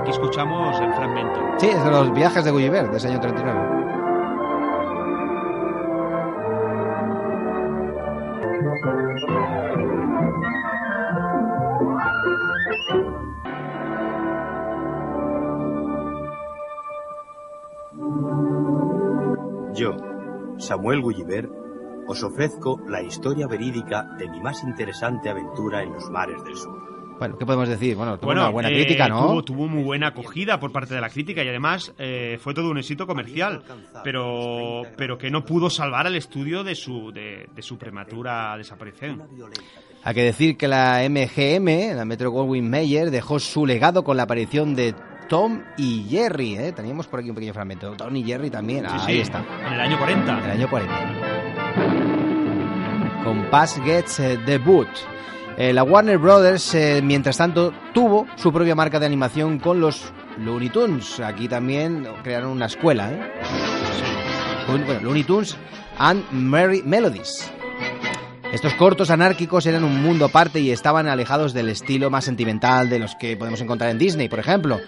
Aquí 0.02 0.10
escuchamos 0.10 0.80
el 0.80 0.92
fragmento. 0.94 1.40
Sí, 1.58 1.68
es 1.68 1.84
de 1.84 1.90
los 1.92 2.12
viajes 2.12 2.44
de 2.44 2.50
Gulliver, 2.50 2.90
de 2.90 2.96
ese 2.96 3.06
año 3.06 3.20
39. 3.20 3.82
Yo, 19.72 19.96
Samuel 20.58 21.00
Gulliver, 21.00 21.48
os 22.08 22.24
ofrezco 22.24 22.80
la 22.88 23.02
historia 23.02 23.46
verídica 23.46 24.02
de 24.18 24.28
mi 24.28 24.40
más 24.40 24.64
interesante 24.64 25.30
aventura 25.30 25.84
en 25.84 25.92
los 25.92 26.10
mares 26.10 26.42
del 26.42 26.56
sur. 26.56 26.91
Bueno, 27.22 27.38
¿qué 27.38 27.46
podemos 27.46 27.68
decir? 27.68 27.94
Bueno, 27.94 28.16
tuvo 28.16 28.26
Bueno, 28.26 28.40
una 28.42 28.50
buena 28.50 28.68
eh, 28.70 28.74
crítica, 28.74 29.08
¿no? 29.08 29.26
Tuvo, 29.26 29.44
tuvo 29.44 29.68
muy 29.68 29.84
buena 29.84 30.08
acogida 30.08 30.58
por 30.58 30.72
parte 30.72 30.92
de 30.94 31.00
la 31.00 31.08
crítica 31.08 31.44
y 31.44 31.48
además 31.48 31.94
eh, 31.98 32.36
fue 32.40 32.52
todo 32.52 32.68
un 32.70 32.78
éxito 32.78 33.06
comercial, 33.06 33.62
pero, 34.02 34.82
pero 34.96 35.16
que 35.16 35.30
no 35.30 35.44
pudo 35.44 35.70
salvar 35.70 36.08
al 36.08 36.16
estudio 36.16 36.64
de 36.64 36.74
su, 36.74 37.12
de, 37.12 37.48
de 37.54 37.62
su 37.62 37.78
prematura 37.78 38.56
desaparición. 38.56 39.22
Hay 40.02 40.14
que 40.14 40.24
decir 40.24 40.56
que 40.56 40.66
la 40.66 41.00
MGM, 41.08 41.94
la 41.96 42.04
Metro 42.04 42.32
Goldwyn 42.32 42.68
Mayer, 42.68 43.12
dejó 43.12 43.38
su 43.38 43.66
legado 43.66 44.02
con 44.02 44.16
la 44.16 44.24
aparición 44.24 44.74
de 44.74 44.92
Tom 45.28 45.62
y 45.76 46.04
Jerry, 46.10 46.56
¿eh? 46.56 46.72
Teníamos 46.72 47.06
por 47.06 47.20
aquí 47.20 47.28
un 47.28 47.36
pequeño 47.36 47.54
fragmento. 47.54 47.92
Tom 47.92 48.16
y 48.16 48.24
Jerry 48.24 48.50
también, 48.50 48.84
Sí, 48.84 48.96
ahí 49.06 49.14
sí, 49.14 49.20
está. 49.20 49.44
En 49.64 49.74
el 49.74 49.80
año 49.80 49.96
40. 49.96 50.38
En 50.38 50.44
el 50.44 50.50
año 50.50 50.68
40. 50.68 53.22
Con 53.22 53.44
Pass 53.44 53.80
Gets 53.84 54.18
eh, 54.18 54.38
Debut. 54.44 54.88
Eh, 55.62 55.72
la 55.72 55.84
Warner 55.84 56.18
Brothers, 56.18 56.74
eh, 56.74 57.00
mientras 57.04 57.36
tanto, 57.36 57.72
tuvo 57.94 58.26
su 58.34 58.52
propia 58.52 58.74
marca 58.74 58.98
de 58.98 59.06
animación 59.06 59.60
con 59.60 59.80
los 59.80 60.12
Looney 60.38 60.70
Tunes. 60.70 61.20
Aquí 61.20 61.46
también 61.46 62.04
crearon 62.24 62.50
una 62.50 62.66
escuela, 62.66 63.12
¿eh? 63.12 63.20
Bueno, 64.66 65.00
Looney 65.00 65.22
Tunes 65.22 65.56
and 65.98 66.24
Merry 66.32 66.82
Melodies. 66.84 67.48
Estos 68.52 68.74
cortos 68.74 69.10
anárquicos 69.10 69.64
eran 69.66 69.84
un 69.84 70.02
mundo 70.02 70.24
aparte 70.24 70.58
y 70.58 70.72
estaban 70.72 71.06
alejados 71.06 71.52
del 71.52 71.68
estilo 71.68 72.10
más 72.10 72.24
sentimental 72.24 72.90
de 72.90 72.98
los 72.98 73.14
que 73.14 73.36
podemos 73.36 73.60
encontrar 73.60 73.90
en 73.90 73.98
Disney, 73.98 74.28
por 74.28 74.40
ejemplo. 74.40 74.80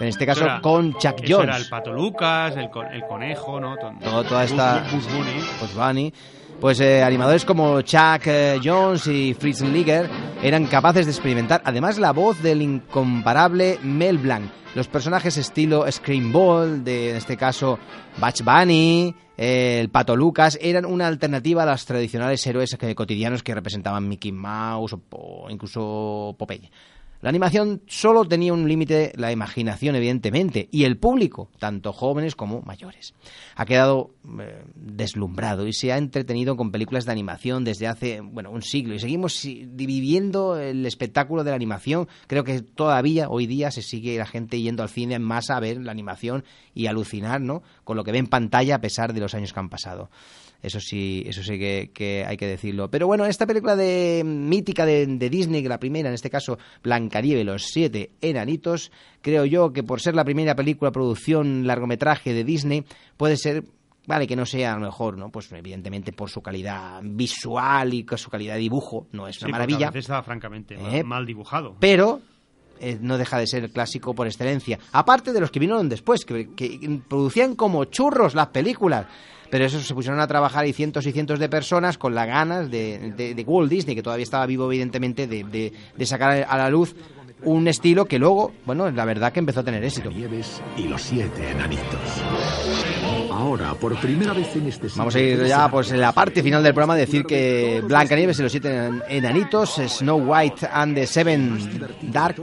En 0.00 0.08
este 0.08 0.26
caso, 0.26 0.44
era- 0.44 0.60
con 0.60 0.92
Chuck 0.94 1.22
eso 1.22 1.40
era 1.40 1.52
el 1.52 1.58
Jones. 1.62 1.68
Pato 1.68 1.92
Lucas, 1.92 2.56
el, 2.56 2.68
con- 2.68 2.88
el 2.88 3.02
conejo, 3.06 3.60
¿no? 3.60 3.76
Todo- 3.76 4.24
toda 4.24 4.42
esta 4.42 4.84
Bugs 4.90 5.06
Bunny. 5.06 5.40
Bugs 5.60 5.74
Bunny. 5.76 6.12
Pues 6.60 6.80
eh, 6.80 7.02
animadores 7.02 7.44
como 7.44 7.82
Chuck 7.82 8.26
eh, 8.26 8.58
Jones 8.64 9.06
y 9.08 9.34
Fritz 9.34 9.60
Liger 9.60 10.08
eran 10.42 10.66
capaces 10.66 11.04
de 11.04 11.12
experimentar 11.12 11.60
además 11.64 11.98
la 11.98 12.12
voz 12.12 12.42
del 12.42 12.62
incomparable 12.62 13.78
Mel 13.82 14.16
Blanc. 14.16 14.50
Los 14.74 14.88
personajes 14.88 15.36
estilo 15.36 15.90
Scream 15.90 16.32
Ball, 16.32 16.82
de 16.82 17.10
en 17.10 17.16
este 17.16 17.36
caso 17.36 17.78
Batch 18.18 18.42
Bunny, 18.42 19.14
eh, 19.36 19.80
el 19.80 19.90
Pato 19.90 20.16
Lucas, 20.16 20.58
eran 20.60 20.86
una 20.86 21.06
alternativa 21.06 21.62
a 21.62 21.66
los 21.66 21.84
tradicionales 21.84 22.46
héroes 22.46 22.76
cotidianos 22.94 23.42
que 23.42 23.54
representaban 23.54 24.08
Mickey 24.08 24.32
Mouse 24.32 24.94
o, 24.94 25.02
o 25.10 25.50
incluso 25.50 26.34
Popeye. 26.38 26.70
La 27.22 27.30
animación 27.30 27.82
solo 27.86 28.24
tenía 28.26 28.52
un 28.52 28.68
límite, 28.68 29.12
la 29.16 29.32
imaginación, 29.32 29.96
evidentemente, 29.96 30.68
y 30.70 30.84
el 30.84 30.98
público, 30.98 31.50
tanto 31.58 31.92
jóvenes 31.92 32.36
como 32.36 32.60
mayores. 32.62 33.14
Ha 33.54 33.64
quedado 33.64 34.10
eh, 34.38 34.64
deslumbrado 34.74 35.66
y 35.66 35.72
se 35.72 35.92
ha 35.92 35.98
entretenido 35.98 36.56
con 36.56 36.70
películas 36.70 37.06
de 37.06 37.12
animación 37.12 37.64
desde 37.64 37.86
hace, 37.86 38.20
bueno, 38.20 38.50
un 38.50 38.62
siglo. 38.62 38.94
Y 38.94 39.00
seguimos 39.00 39.40
dividiendo 39.42 40.58
el 40.58 40.84
espectáculo 40.84 41.42
de 41.42 41.50
la 41.50 41.56
animación. 41.56 42.06
Creo 42.26 42.44
que 42.44 42.60
todavía, 42.60 43.28
hoy 43.28 43.46
día, 43.46 43.70
se 43.70 43.82
sigue 43.82 44.18
la 44.18 44.26
gente 44.26 44.60
yendo 44.60 44.82
al 44.82 44.90
cine 44.90 45.14
en 45.14 45.22
masa 45.22 45.56
a 45.56 45.60
ver 45.60 45.78
la 45.78 45.92
animación 45.92 46.44
y 46.74 46.86
alucinar, 46.86 47.40
¿no? 47.40 47.62
Con 47.84 47.96
lo 47.96 48.04
que 48.04 48.12
ve 48.12 48.18
en 48.18 48.26
pantalla 48.26 48.76
a 48.76 48.80
pesar 48.80 49.14
de 49.14 49.20
los 49.20 49.34
años 49.34 49.52
que 49.52 49.60
han 49.60 49.70
pasado. 49.70 50.10
Eso 50.66 50.80
sí, 50.80 51.22
eso 51.26 51.44
sí 51.44 51.60
que, 51.60 51.92
que 51.94 52.24
hay 52.26 52.36
que 52.36 52.48
decirlo. 52.48 52.90
Pero 52.90 53.06
bueno, 53.06 53.24
esta 53.24 53.46
película 53.46 53.76
de 53.76 54.22
mítica 54.24 54.84
de, 54.84 55.06
de 55.06 55.30
Disney, 55.30 55.62
que 55.62 55.68
la 55.68 55.78
primera, 55.78 56.08
en 56.08 56.14
este 56.16 56.28
caso, 56.28 56.58
Blancanieves, 56.82 57.46
los 57.46 57.66
siete 57.66 58.10
enanitos, 58.20 58.90
creo 59.20 59.44
yo 59.44 59.72
que 59.72 59.84
por 59.84 60.00
ser 60.00 60.16
la 60.16 60.24
primera 60.24 60.56
película 60.56 60.90
producción 60.90 61.68
largometraje 61.68 62.34
de 62.34 62.42
Disney, 62.42 62.84
puede 63.16 63.36
ser 63.36 63.62
Vale, 64.08 64.26
que 64.28 64.36
no 64.36 64.46
sea 64.46 64.72
a 64.72 64.78
lo 64.78 64.86
mejor, 64.86 65.18
¿no? 65.18 65.30
Pues 65.30 65.50
evidentemente 65.52 66.12
por 66.12 66.30
su 66.30 66.40
calidad 66.40 67.00
visual 67.02 67.92
y 67.92 68.06
su 68.16 68.30
calidad 68.30 68.54
de 68.54 68.60
dibujo, 68.60 69.08
no 69.12 69.26
es 69.26 69.42
una 69.42 69.50
maravilla. 69.50 69.90
Está 69.92 70.22
francamente 70.22 70.76
Eh, 70.76 71.02
mal 71.02 71.26
dibujado. 71.26 71.76
Pero 71.80 72.20
eh, 72.80 72.98
no 73.00 73.18
deja 73.18 73.38
de 73.38 73.46
ser 73.46 73.70
clásico 73.70 74.14
por 74.14 74.26
excelencia. 74.26 74.78
Aparte 74.92 75.32
de 75.32 75.40
los 75.40 75.50
que 75.50 75.58
vinieron 75.60 75.88
después, 75.88 76.24
que, 76.24 76.48
producían 77.08 77.54
como 77.54 77.84
churros 77.86 78.34
las 78.34 78.48
películas. 78.48 79.06
Pero 79.48 79.64
esos 79.64 79.86
se 79.86 79.94
pusieron 79.94 80.18
a 80.20 80.26
trabajar 80.26 80.66
y 80.66 80.72
cientos 80.72 81.06
y 81.06 81.12
cientos 81.12 81.38
de 81.38 81.48
personas 81.48 81.98
con 81.98 82.16
las 82.16 82.26
ganas 82.26 82.68
de, 82.68 83.12
de- 83.16 83.44
Walt 83.46 83.70
Disney, 83.70 83.94
que 83.94 84.02
todavía 84.02 84.24
estaba 84.24 84.44
vivo, 84.44 84.66
evidentemente, 84.66 85.28
de, 85.28 85.44
de- 85.44 86.06
sacar 86.06 86.44
a 86.48 86.56
la 86.58 86.68
luz 86.68 86.96
un 87.42 87.68
estilo 87.68 88.06
que 88.06 88.18
luego, 88.18 88.52
bueno, 88.64 88.90
la 88.90 89.04
verdad 89.04 89.32
que 89.32 89.38
empezó 89.38 89.60
a 89.60 89.62
tener 89.62 89.84
éxito. 89.84 90.10
Y 90.76 90.88
los 90.88 91.00
siete. 91.02 91.54
Este 94.86 94.98
Vamos 94.98 95.14
a 95.14 95.20
ir 95.20 95.44
ya 95.46 95.68
pues 95.70 95.90
en 95.92 96.00
la 96.00 96.12
parte 96.12 96.42
final 96.42 96.62
del 96.62 96.72
programa 96.74 96.94
decir 96.96 97.24
que 97.24 97.82
Blancanieves 97.86 98.38
y 98.38 98.42
los 98.42 98.52
siete 98.52 98.68
enan- 98.70 99.02
enanitos, 99.08 99.76
Snow 99.86 100.18
White 100.18 100.68
and 100.72 100.94
the 100.94 101.06
Seven 101.06 101.58
Dark, 102.02 102.42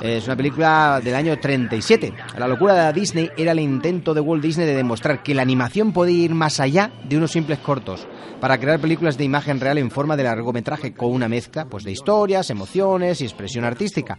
es 0.00 0.26
una 0.26 0.36
película 0.36 1.00
del 1.02 1.14
año 1.14 1.38
37. 1.38 2.12
La 2.38 2.48
locura 2.48 2.74
de 2.92 2.92
Disney 3.00 3.30
era 3.36 3.52
el 3.52 3.60
intento 3.60 4.12
de 4.14 4.20
Walt 4.20 4.42
Disney 4.42 4.66
de 4.66 4.74
demostrar 4.74 5.22
que 5.22 5.34
la 5.34 5.42
animación 5.42 5.92
podía 5.92 6.24
ir 6.24 6.34
más 6.34 6.58
allá 6.58 6.90
de 7.08 7.16
unos 7.16 7.30
simples 7.32 7.58
cortos, 7.60 8.06
para 8.40 8.58
crear 8.58 8.80
películas 8.80 9.16
de 9.18 9.24
imagen 9.24 9.60
real 9.60 9.78
en 9.78 9.90
forma 9.90 10.16
de 10.16 10.24
largometraje 10.24 10.94
con 10.94 11.12
una 11.12 11.28
mezcla 11.28 11.64
pues 11.66 11.84
de 11.84 11.92
historias, 11.92 12.50
emociones 12.50 13.20
y 13.20 13.24
expresión 13.24 13.64
artística. 13.64 14.18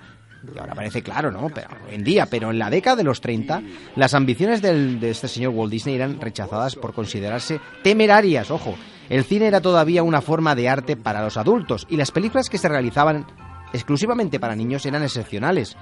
Y 0.55 0.57
ahora 0.57 0.73
parece 0.75 1.01
claro, 1.01 1.31
¿no? 1.31 1.49
Pero 1.53 1.67
en 1.89 2.03
día, 2.03 2.25
pero 2.25 2.49
en 2.51 2.59
la 2.59 2.69
década 2.69 2.95
de 2.97 3.03
los 3.03 3.19
30, 3.21 3.61
las 3.95 4.13
ambiciones 4.13 4.61
del- 4.61 4.99
de 4.99 5.09
este 5.11 5.27
señor 5.27 5.53
Walt 5.53 5.71
Disney 5.71 5.95
eran 5.95 6.19
rechazadas 6.21 6.75
por 6.75 6.93
considerarse 6.93 7.59
temerarias, 7.83 8.49
ojo. 8.51 8.75
El 9.09 9.23
cine 9.23 9.47
era 9.47 9.59
todavía 9.59 10.03
una 10.03 10.21
forma 10.21 10.55
de 10.55 10.69
arte 10.69 10.95
para 10.95 11.21
los 11.23 11.35
adultos 11.37 11.85
y 11.89 11.97
las 11.97 12.11
películas 12.11 12.49
que 12.49 12.57
se 12.57 12.69
realizaban 12.69 13.25
exclusivamente 13.73 14.39
para 14.39 14.55
niños 14.55 14.85
eran 14.85 15.03
excepcionales. 15.03 15.75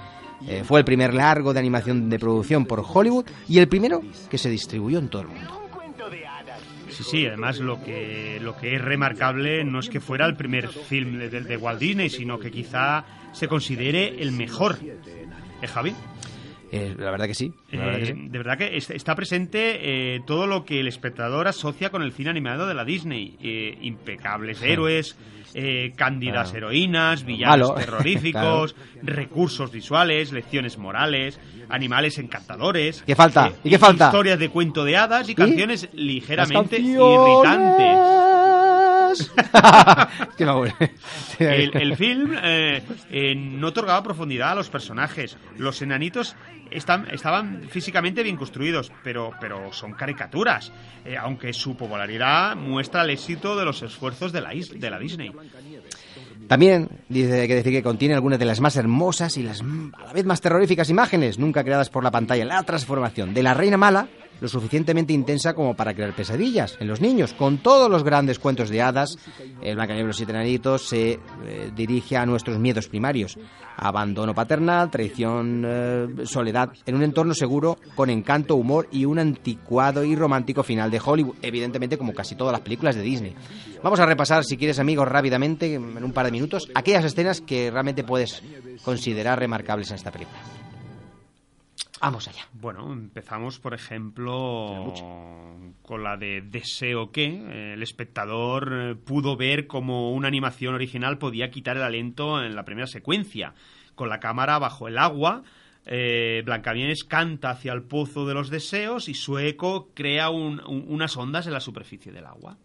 Eh, 0.46 0.62
fue 0.64 0.78
el 0.80 0.84
primer 0.84 1.14
largo 1.14 1.52
de 1.52 1.58
animación 1.60 2.08
de 2.10 2.18
producción 2.18 2.64
por 2.64 2.84
Hollywood 2.86 3.26
y 3.48 3.58
el 3.58 3.68
primero 3.68 4.02
que 4.30 4.38
se 4.38 4.48
distribuyó 4.50 4.98
en 4.98 5.08
todo 5.08 5.22
el 5.22 5.28
mundo. 5.28 5.57
Sí, 7.04 7.10
sí, 7.10 7.26
además 7.26 7.58
lo 7.60 7.82
que, 7.82 8.38
lo 8.42 8.56
que 8.56 8.74
es 8.76 8.80
remarcable 8.82 9.64
no 9.64 9.78
es 9.80 9.88
que 9.88 10.00
fuera 10.00 10.26
el 10.26 10.36
primer 10.36 10.68
film 10.68 11.18
de, 11.18 11.28
de 11.28 11.56
Walt 11.56 11.78
Disney, 11.80 12.10
sino 12.10 12.38
que 12.38 12.50
quizá 12.50 13.04
se 13.32 13.46
considere 13.48 14.20
el 14.20 14.32
mejor. 14.32 14.78
¿Eh, 15.62 15.66
Javi? 15.66 15.92
Eh, 16.70 16.94
la 16.98 17.10
verdad 17.10 17.26
que 17.26 17.34
sí. 17.34 17.52
la 17.72 17.84
verdad 17.86 17.98
que 17.98 18.02
Eh, 18.04 18.14
sí. 18.14 18.28
De 18.28 18.38
verdad 18.38 18.58
que 18.58 18.76
es- 18.76 18.90
está 18.90 19.14
presente 19.14 19.78
eh, 20.16 20.20
todo 20.26 20.46
lo 20.46 20.64
que 20.64 20.80
el 20.80 20.88
espectador 20.88 21.48
asocia 21.48 21.90
con 21.90 22.02
el 22.02 22.12
cine 22.12 22.30
animado 22.30 22.66
de 22.66 22.74
la 22.74 22.84
Disney. 22.84 23.36
Impecables 23.80 24.58
Sí. 24.58 24.66
héroes, 24.68 25.16
eh, 25.54 25.92
cándidas 25.96 26.50
Claro. 26.50 26.66
heroínas, 26.68 27.24
villanos 27.24 27.68
Malo. 27.70 27.74
terroríficos, 27.80 28.74
recursos 29.02 29.70
visuales, 29.72 30.32
lecciones 30.32 30.78
morales, 30.78 31.38
animales 31.68 32.18
encantadores. 32.18 33.02
¿Qué 33.06 33.14
falta? 33.16 33.48
eh, 33.48 33.52
¿Y 33.64 33.70
qué 33.70 33.78
falta? 33.78 34.06
Historias 34.06 34.38
de 34.38 34.48
cuento 34.48 34.84
de 34.84 34.96
hadas 34.96 35.28
y 35.28 35.34
canciones 35.34 35.88
ligeramente 35.92 36.78
irritantes. 36.78 37.98
El, 41.38 41.76
el 41.76 41.96
film 41.96 42.34
eh, 42.42 42.82
eh, 43.10 43.34
no 43.34 43.68
otorgaba 43.68 44.02
profundidad 44.02 44.52
a 44.52 44.54
los 44.54 44.68
personajes. 44.70 45.36
Los 45.56 45.80
enanitos 45.82 46.34
están, 46.70 47.08
estaban 47.10 47.62
físicamente 47.70 48.22
bien 48.22 48.36
construidos, 48.36 48.92
pero, 49.04 49.32
pero 49.40 49.72
son 49.72 49.92
caricaturas. 49.92 50.72
Eh, 51.04 51.16
aunque 51.16 51.52
su 51.52 51.76
popularidad 51.76 52.56
muestra 52.56 53.02
el 53.02 53.10
éxito 53.10 53.56
de 53.56 53.64
los 53.64 53.82
esfuerzos 53.82 54.32
de 54.32 54.40
la, 54.40 54.54
is- 54.54 54.78
de 54.78 54.90
la 54.90 54.98
Disney. 54.98 55.32
También 56.48 56.88
dice 57.08 57.46
que 57.46 57.54
decir 57.56 57.72
que 57.72 57.82
contiene 57.82 58.14
algunas 58.14 58.38
de 58.38 58.46
las 58.46 58.60
más 58.60 58.76
hermosas 58.76 59.36
y 59.36 59.42
las 59.42 59.60
a 59.60 60.04
la 60.06 60.12
vez 60.14 60.24
más 60.24 60.40
terroríficas 60.40 60.88
imágenes 60.88 61.38
nunca 61.38 61.62
creadas 61.62 61.90
por 61.90 62.02
la 62.02 62.10
pantalla. 62.10 62.44
La 62.44 62.62
transformación 62.62 63.34
de 63.34 63.42
la 63.42 63.52
reina 63.54 63.76
mala, 63.76 64.08
lo 64.40 64.48
suficientemente 64.48 65.12
intensa 65.12 65.54
como 65.54 65.74
para 65.74 65.94
crear 65.94 66.14
pesadillas 66.14 66.76
en 66.80 66.88
los 66.88 67.00
niños. 67.00 67.32
Con 67.32 67.58
todos 67.58 67.90
los 67.90 68.04
grandes 68.04 68.38
cuentos 68.38 68.68
de 68.68 68.82
hadas, 68.82 69.18
el 69.62 69.76
Blancanieves 69.76 70.04
y 70.04 70.08
los 70.08 70.16
siete 70.16 70.32
enanitos 70.32 70.88
se 70.88 71.12
eh, 71.12 71.70
dirige 71.74 72.16
a 72.16 72.26
nuestros 72.26 72.58
miedos 72.58 72.88
primarios. 72.88 73.38
Abandono 73.76 74.34
paternal, 74.34 74.90
traición, 74.90 75.64
eh, 75.66 76.06
soledad, 76.24 76.70
en 76.84 76.96
un 76.96 77.02
entorno 77.02 77.34
seguro, 77.34 77.78
con 77.94 78.10
encanto, 78.10 78.56
humor 78.56 78.88
y 78.90 79.04
un 79.04 79.18
anticuado 79.18 80.04
y 80.04 80.16
romántico 80.16 80.62
final 80.62 80.90
de 80.90 81.00
Hollywood. 81.04 81.36
Evidentemente, 81.42 81.98
como 81.98 82.14
casi 82.14 82.34
todas 82.34 82.52
las 82.52 82.62
películas 82.62 82.96
de 82.96 83.02
Disney. 83.02 83.34
Vamos 83.82 84.00
a 84.00 84.06
repasar, 84.06 84.44
si 84.44 84.56
quieres, 84.56 84.78
amigos, 84.78 85.06
rápidamente, 85.06 85.74
en 85.74 86.02
un 86.02 86.12
par 86.12 86.26
de 86.26 86.32
minutos, 86.32 86.68
aquellas 86.74 87.04
escenas 87.04 87.40
que 87.40 87.70
realmente 87.70 88.02
puedes 88.02 88.42
considerar 88.84 89.38
remarcables 89.38 89.90
en 89.90 89.96
esta 89.96 90.10
película. 90.10 90.38
Vamos 92.00 92.28
allá. 92.28 92.42
Bueno, 92.52 92.92
empezamos, 92.92 93.58
por 93.58 93.74
ejemplo, 93.74 94.92
con 95.82 96.02
la 96.04 96.16
de 96.16 96.42
Deseo 96.42 97.10
que. 97.10 97.24
Eh, 97.26 97.72
El 97.74 97.82
espectador 97.82 98.70
eh, 98.72 98.94
pudo 98.94 99.36
ver 99.36 99.66
cómo 99.66 100.12
una 100.12 100.28
animación 100.28 100.74
original 100.74 101.18
podía 101.18 101.50
quitar 101.50 101.76
el 101.76 101.82
aliento 101.82 102.42
en 102.42 102.54
la 102.54 102.64
primera 102.64 102.86
secuencia. 102.86 103.54
Con 103.94 104.08
la 104.08 104.20
cámara 104.20 104.58
bajo 104.58 104.86
el 104.86 104.96
agua, 104.96 105.42
eh, 105.86 106.42
Blancanieves 106.44 107.02
canta 107.04 107.50
hacia 107.50 107.72
el 107.72 107.82
pozo 107.82 108.26
de 108.26 108.34
los 108.34 108.48
deseos 108.50 109.08
y 109.08 109.14
su 109.14 109.38
eco 109.38 109.90
crea 109.94 110.30
un- 110.30 110.60
un- 110.66 110.84
unas 110.88 111.16
ondas 111.16 111.46
en 111.46 111.52
la 111.52 111.60
superficie 111.60 112.12
del 112.12 112.26
agua. 112.26 112.56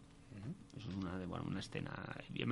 Eso 0.77 0.89
es 0.89 0.95
una, 0.95 1.11
bueno, 1.25 1.45
una 1.47 1.59
escena, 1.59 1.91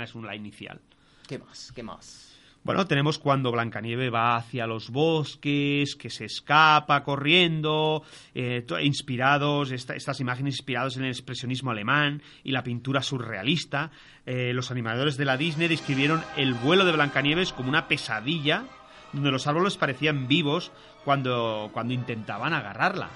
es 0.04 0.16
una 0.16 0.36
inicial. 0.36 0.80
¿Qué 1.28 1.38
más? 1.38 1.72
¿Qué 1.76 1.84
más? 1.84 2.31
Bueno, 2.64 2.86
tenemos 2.86 3.18
cuando 3.18 3.52
Blancanieve 3.52 4.12
va 4.12 4.36
hacia 4.36 4.68
los 4.68 4.92
bosques, 4.92 5.96
que 5.96 6.12
se 6.12 6.26
escapa 6.26 7.04
corriendo, 7.04 8.04
eh, 8.36 8.64
inspirados, 8.84 9.72
esta- 9.72 9.96
estas 9.96 10.20
imágenes 10.20 10.58
inspiradas 10.58 10.96
en 10.96 11.06
el 11.06 11.10
expresionismo 11.10 11.72
alemán 11.72 12.22
y 12.44 12.52
la 12.52 12.62
pintura 12.64 13.02
surrealista. 13.02 13.90
Eh, 14.28 14.52
los 14.54 14.70
animadores 14.70 15.18
de 15.18 15.26
la 15.26 15.38
Disney 15.38 15.68
describieron 15.70 16.24
el 16.38 16.54
vuelo 16.54 16.86
de 16.86 16.92
Blancanieves 16.92 17.52
como 17.52 17.70
una 17.70 17.88
pesadilla, 17.88 18.66
donde 19.12 19.32
los 19.32 19.48
árboles 19.48 19.76
parecían 19.78 20.28
vivos 20.28 20.72
cuando, 21.04 21.72
cuando 21.74 21.94
intentaban 21.96 22.54
agarrarla. 22.54 23.10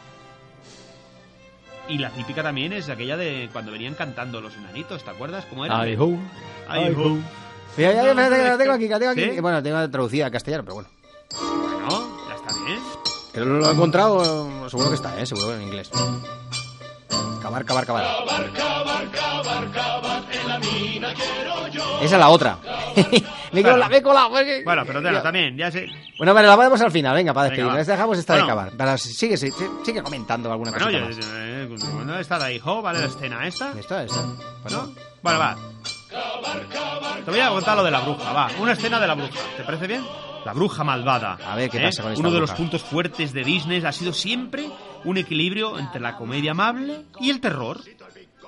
Y 1.87 1.99
la 1.99 2.09
típica 2.09 2.41
también 2.41 2.73
es 2.73 2.89
aquella 2.89 3.15
de 3.15 3.47
cuando 3.53 3.71
venían 3.71 3.93
cantando 3.93 4.41
los 4.41 4.55
enanitos, 4.57 5.03
¿te 5.03 5.11
acuerdas? 5.11 5.45
¿Cómo 5.45 5.67
era? 5.67 5.77
Ho. 5.97 6.89
Ho. 6.95 7.19
Mira, 7.78 7.91
ya, 7.93 8.09
espérate, 8.09 8.36
que 8.38 8.43
la 8.49 8.57
tengo 8.57 8.73
aquí, 8.73 8.84
que 8.86 8.89
la 8.93 8.99
tengo 8.99 9.11
aquí. 9.11 9.21
¿Sí? 9.36 9.39
Bueno, 9.41 9.61
tengo 9.63 9.89
traducida 9.89 10.28
a 10.28 10.32
castellano, 10.32 10.63
pero 10.63 10.76
bueno. 10.76 10.89
Bueno, 11.39 12.07
ya 12.30 12.36
está 12.36 12.53
bien. 12.65 12.80
Pero 13.34 13.45
lo 13.45 13.67
he 13.69 13.71
encontrado, 13.73 14.69
seguro 14.69 14.89
que 14.89 14.95
está, 14.95 15.19
¿eh? 15.19 15.26
Seguro 15.26 15.55
en 15.55 15.63
inglés. 15.63 15.89
Cavar, 17.41 17.65
cavar, 17.65 17.86
cavar. 17.86 18.05
Esa 22.01 22.15
es 22.15 22.19
la 22.19 22.30
otra. 22.30 22.57
me 23.51 23.59
he 23.59 23.63
colado, 23.63 23.89
me 23.89 23.97
he 23.97 24.01
colado. 24.01 24.30
porque- 24.30 24.61
Bueno, 24.63 24.84
pero 24.86 25.01
bueno, 25.01 25.21
también, 25.21 25.57
ya 25.57 25.71
sé. 25.71 25.88
Bueno, 26.17 26.34
vale, 26.34 26.47
la 26.47 26.55
ponemos 26.55 26.80
al 26.82 26.91
final, 26.91 27.15
venga, 27.15 27.34
para 27.34 27.49
Venga, 27.49 27.55
despedir. 27.55 27.71
va. 27.73 27.78
Les 27.78 27.88
dejamos 27.88 28.17
esta 28.17 28.34
Bueno. 28.34 28.45
de 28.47 28.51
cavar. 28.51 28.71
Para, 28.78 28.97
sigue, 28.97 29.38
sigue, 29.38 29.53
sigue 29.84 30.01
comentando 30.03 30.51
alguna 30.51 30.71
Bueno, 30.71 30.86
cosa 30.86 30.97
yo, 30.97 31.05
más. 31.05 31.17
eh, 31.21 31.67
bueno, 31.93 32.19
esta 32.19 32.39
de 32.39 32.55
hijo, 32.55 32.82
¿vale? 32.82 32.99
La 32.99 33.05
escena 33.05 33.47
esta. 33.47 33.71
Esta, 33.78 34.03
esta. 34.03 34.21
¿No? 34.71 34.91
Bueno, 35.21 35.39
va. 35.39 35.55
Te 37.26 37.32
voy 37.32 37.39
a 37.39 37.49
contar 37.49 37.76
lo 37.76 37.84
de 37.84 37.91
la 37.91 38.01
bruja, 38.01 38.32
va. 38.32 38.49
Una 38.59 38.73
escena 38.73 38.99
de 38.99 39.07
la 39.07 39.15
bruja. 39.15 39.39
¿Te 39.57 39.63
parece 39.63 39.88
bien? 39.88 40.03
La 40.45 40.53
bruja 40.53 40.84
malvada. 40.84 41.38
A 41.45 41.55
ver 41.55 41.69
qué 41.71 41.80
¿eh? 41.80 41.84
pasa 41.84 42.03
con 42.03 42.11
esta 42.11 42.19
Uno 42.21 42.30
de 42.32 42.38
bruja. 42.38 42.53
los 42.53 42.59
puntos 42.59 42.84
fuertes 42.84 43.34
de 43.34 43.43
Disney 43.43 43.84
ha 43.84 43.91
sido 43.91 44.13
siempre 44.13 44.69
un 45.03 45.17
equilibrio 45.17 45.80
entre 45.80 45.99
la 46.01 46.15
comedia 46.17 46.51
amable 46.51 47.01
y 47.19 47.32
el 47.32 47.41
terror. 47.41 47.80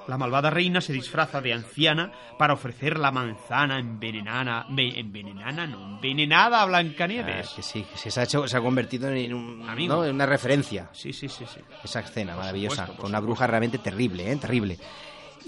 La 0.07 0.17
malvada 0.17 0.49
reina 0.49 0.79
se 0.79 0.93
disfraza 0.93 1.41
de 1.41 1.51
anciana 1.53 2.11
para 2.37 2.53
ofrecer 2.53 2.97
la 2.97 3.11
manzana 3.11 3.77
envenenada, 3.77 4.65
ve- 4.69 4.93
envenenada, 4.97 5.67
no, 5.67 5.95
envenenada 5.95 6.61
a 6.61 6.65
Blancanieves. 6.65 7.49
Ah, 7.51 7.53
que 7.57 7.61
sí, 7.61 7.83
que 8.01 8.09
se 8.09 8.17
ha, 8.19 8.23
hecho, 8.23 8.47
se 8.47 8.55
ha 8.55 8.61
convertido 8.61 9.09
en, 9.09 9.33
un-. 9.33 9.65
¿no? 9.87 10.05
en 10.05 10.15
una 10.15 10.25
referencia. 10.25 10.87
Sí, 10.93 11.11
sí, 11.11 11.27
sí, 11.27 11.43
sí. 11.53 11.59
Esa 11.83 11.99
escena 11.99 12.37
maravillosa, 12.37 12.75
supuesto, 12.85 12.93
por 12.93 13.01
con 13.01 13.09
una 13.11 13.19
bruja 13.19 13.47
realmente 13.47 13.79
terrible, 13.79 14.31
¿eh? 14.31 14.35
Terrible. 14.37 14.77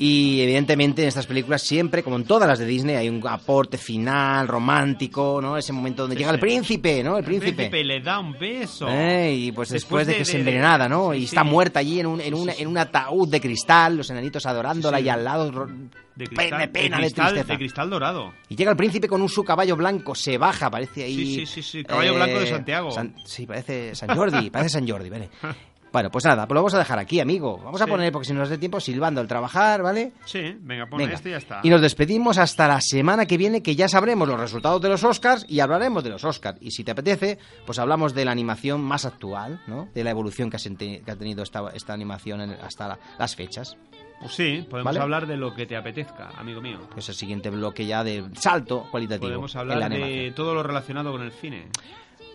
Y 0.02 0.39
evidentemente 0.41 1.02
en 1.02 1.10
estas 1.10 1.28
películas 1.28 1.62
siempre, 1.62 2.04
como 2.04 2.16
en 2.16 2.24
todas 2.24 2.47
las 2.47 2.58
de 2.58 2.66
Disney, 2.66 2.95
hay 2.95 3.10
un 3.10 3.22
aporte 3.28 3.78
final, 3.78 4.47
romántico, 4.47 5.39
¿no? 5.41 5.58
Ese 5.58 5.74
momento 5.74 6.04
donde 6.04 6.16
Sí, 6.16 6.20
llega 6.20 6.32
sí. 6.32 6.36
el 6.36 6.39
príncipe, 6.39 7.04
¿no? 7.04 7.18
El 7.18 7.20
El 7.20 7.26
príncipe. 7.26 7.84
le 7.84 8.00
da 8.00 8.18
un 8.20 8.32
beso. 8.39 8.88
Eh, 8.88 9.34
y 9.36 9.52
pues 9.52 9.68
después, 9.70 10.08
Después 10.08 10.08
de, 10.08 10.14
de- 10.14 10.20
que 10.20 10.26
se 10.26 10.39
envenenada, 10.39 10.88
¿no? 10.88 11.12
sí, 11.12 11.20
y 11.20 11.24
está 11.26 11.43
muerta 11.43 11.82
allí 11.82 12.00
en 12.00 12.06
un, 12.06 12.22
en, 12.22 12.34
una- 12.34 12.54
en 12.54 12.68
un 12.68 12.78
ataúd 12.78 13.28
de 13.30 13.41
cristal, 13.41 13.97
los 13.97 14.10
enanitos 14.10 14.45
adorándola 14.45 15.02
y 15.02 15.10
al 15.10 15.22
lado 15.26 15.68
De 16.16 16.28
cristal, 16.28 16.60
de 16.62 16.68
pena, 16.70 16.95
de, 16.97 17.02
cristal, 17.04 17.36
de 17.45 17.58
cristal 17.58 17.89
dorado. 17.89 18.34
Y 18.47 18.56
llega 18.56 18.72
el 18.72 18.78
príncipe 18.78 19.10
con 19.10 19.22
un 19.22 19.28
su 19.28 19.43
caballo 19.43 19.76
blanco, 19.76 20.16
se 20.16 20.38
baja, 20.38 20.72
parece 20.72 21.04
ahí... 21.04 21.16
Sí, 21.16 21.36
sí, 21.39 21.45
sí, 21.45 21.62
sí, 21.62 21.84
caballo 21.84 22.16
blanco 22.16 22.39
de 22.39 22.47
Santiago. 22.47 22.91
San- 22.91 23.16
sí, 23.26 23.45
parece 23.45 23.93
San 23.95 24.16
Jordi, 24.16 24.50
parece 24.50 24.70
San 24.70 24.88
Jordi, 24.88 25.10
¿vale? 25.10 25.30
Bueno, 25.92 26.12
pues 26.12 26.24
nada, 26.26 26.48
pues 26.48 26.54
lo 26.56 26.62
vamos 26.62 26.74
a 26.76 26.78
dejar 26.80 27.00
aquí, 27.00 27.20
amigo. 27.20 27.58
Vamos 27.64 27.82
a 27.82 27.86
Sí. 27.86 27.90
poner, 27.90 28.12
porque 28.12 28.28
si 28.28 28.34
no 28.34 28.40
nos 28.40 28.50
dé 28.50 28.58
tiempo, 28.60 28.80
silbando 28.80 29.22
al 29.22 29.28
trabajar, 29.28 29.82
¿vale? 29.82 30.12
Sí, 30.26 30.56
venga, 30.62 30.86
pon 30.86 31.00
Venga. 31.00 31.16
este 31.16 31.30
y 31.30 31.32
ya 31.32 31.38
está. 31.40 31.60
Y 31.64 31.70
nos 31.72 31.82
despedimos 31.82 32.38
hasta 32.38 32.68
la 32.68 32.80
semana 32.80 33.26
que 33.26 33.38
viene, 33.38 33.64
que 33.64 33.76
ya 33.76 33.88
sabremos 33.88 34.28
los 34.28 34.40
resultados 34.40 34.82
de 34.82 34.90
los 34.90 35.04
Oscars 35.04 35.46
y 35.50 35.60
hablaremos 35.62 36.04
de 36.04 36.12
los 36.12 36.24
Oscars. 36.24 36.60
Y 36.62 36.72
si 36.72 36.84
te 36.84 36.92
apetece, 36.92 37.40
pues 37.66 37.80
hablamos 37.80 38.14
de 38.14 38.24
la 38.26 38.32
animación 38.32 38.82
más 38.82 39.06
actual, 39.06 39.62
¿no? 39.68 39.90
De 39.96 40.04
la 40.04 40.12
evolución 40.12 40.50
que 40.52 40.58
ha, 40.58 40.60
senti- 40.60 41.02
que 41.04 41.12
ha 41.12 41.16
tenido 41.16 41.42
esta, 41.42 41.70
esta 41.74 41.94
animación 41.94 42.42
en- 42.42 42.52
hasta 42.52 42.88
la- 42.90 43.00
las 43.18 43.36
fechas. 43.36 43.76
Pues 44.20 44.34
sí, 44.36 44.68
podemos 44.70 44.92
¿Vale? 44.94 45.00
hablar 45.00 45.28
de 45.28 45.38
lo 45.38 45.56
que 45.56 45.66
te 45.66 45.78
apetezca, 45.78 46.32
amigo 46.38 46.60
mío. 46.62 46.80
Pues 46.94 47.08
el 47.08 47.16
siguiente 47.16 47.50
bloque 47.50 47.86
ya 47.86 48.04
de 48.04 48.26
salto 48.34 48.86
cualitativo. 48.92 49.28
Podemos 49.30 49.56
hablar 49.56 49.90
de 49.90 50.34
todo 50.36 50.54
lo 50.54 50.62
relacionado 50.62 51.12
con 51.14 51.22
el 51.22 51.32
cine. 51.32 51.68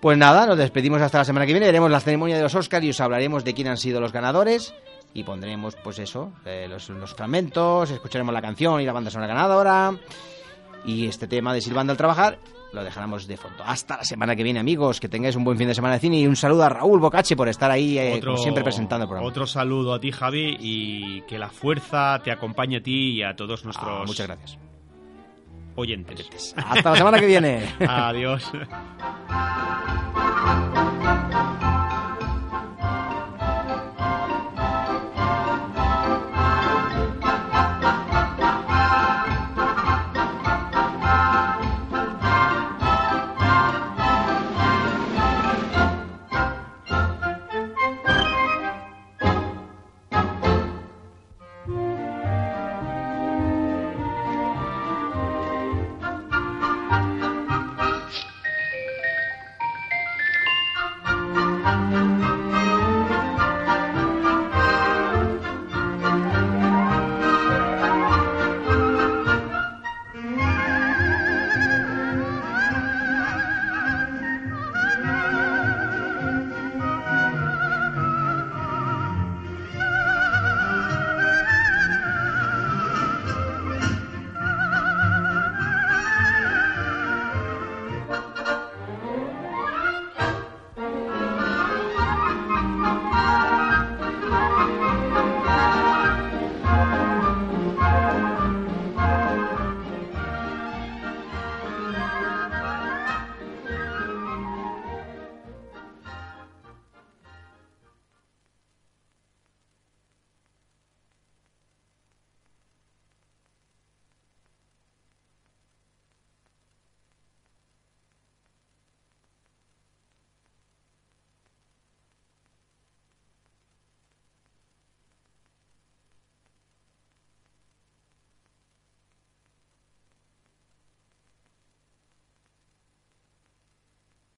Pues 0.04 0.18
nada, 0.18 0.44
nos 0.46 0.58
despedimos 0.58 1.00
hasta 1.00 1.16
la 1.16 1.24
semana 1.24 1.46
que 1.46 1.52
viene, 1.54 1.64
veremos 1.64 1.90
la 1.90 1.98
ceremonia 1.98 2.36
de 2.36 2.42
los 2.42 2.54
Oscars 2.54 2.84
y 2.84 2.90
os 2.90 3.00
hablaremos 3.00 3.42
de 3.42 3.54
quién 3.54 3.68
han 3.68 3.78
sido 3.78 4.02
los 4.02 4.12
ganadores 4.12 4.74
y 5.14 5.24
pondremos 5.24 5.76
pues 5.82 5.98
eso, 5.98 6.30
eh, 6.44 6.66
los, 6.68 6.90
los 6.90 7.14
fragmentos, 7.14 7.90
escucharemos 7.90 8.34
la 8.34 8.42
canción 8.42 8.82
y 8.82 8.84
la 8.84 8.92
banda 8.92 9.10
sonora 9.10 9.32
ganadora 9.32 9.94
y 10.84 11.06
este 11.06 11.26
tema 11.26 11.54
de 11.54 11.62
Silbando 11.62 11.92
al 11.92 11.96
trabajar 11.96 12.38
lo 12.74 12.84
dejaremos 12.84 13.26
de 13.26 13.38
fondo. 13.38 13.64
Hasta 13.64 13.96
la 13.96 14.04
semana 14.04 14.36
que 14.36 14.42
viene, 14.42 14.60
amigos, 14.60 15.00
que 15.00 15.08
tengáis 15.08 15.36
un 15.36 15.44
buen 15.44 15.56
fin 15.56 15.68
de 15.68 15.74
semana 15.74 15.94
de 15.94 16.00
cine 16.00 16.18
y 16.20 16.26
un 16.26 16.36
saludo 16.36 16.64
a 16.64 16.68
Raúl 16.68 17.00
Bocache 17.00 17.34
por 17.34 17.48
estar 17.48 17.70
ahí 17.70 17.98
eh, 17.98 18.20
como 18.22 18.36
siempre 18.36 18.62
presentando 18.62 19.04
el 19.04 19.08
programa. 19.08 19.26
Otro 19.26 19.46
saludo 19.46 19.94
a 19.94 20.00
ti, 20.00 20.12
Javi, 20.12 20.58
y 20.60 21.22
que 21.22 21.38
la 21.38 21.48
fuerza 21.48 22.20
te 22.22 22.30
acompañe 22.30 22.76
a 22.76 22.82
ti 22.82 23.12
y 23.12 23.22
a 23.22 23.34
todos 23.34 23.64
nuestros 23.64 23.88
Ah, 23.90 24.02
muchas 24.06 24.26
gracias. 24.26 24.58
oyentes. 25.76 26.54
Hasta 26.58 26.90
la 26.90 26.96
semana 26.96 27.18
que 27.18 27.26
viene. 27.26 27.64
Adiós. 27.88 28.44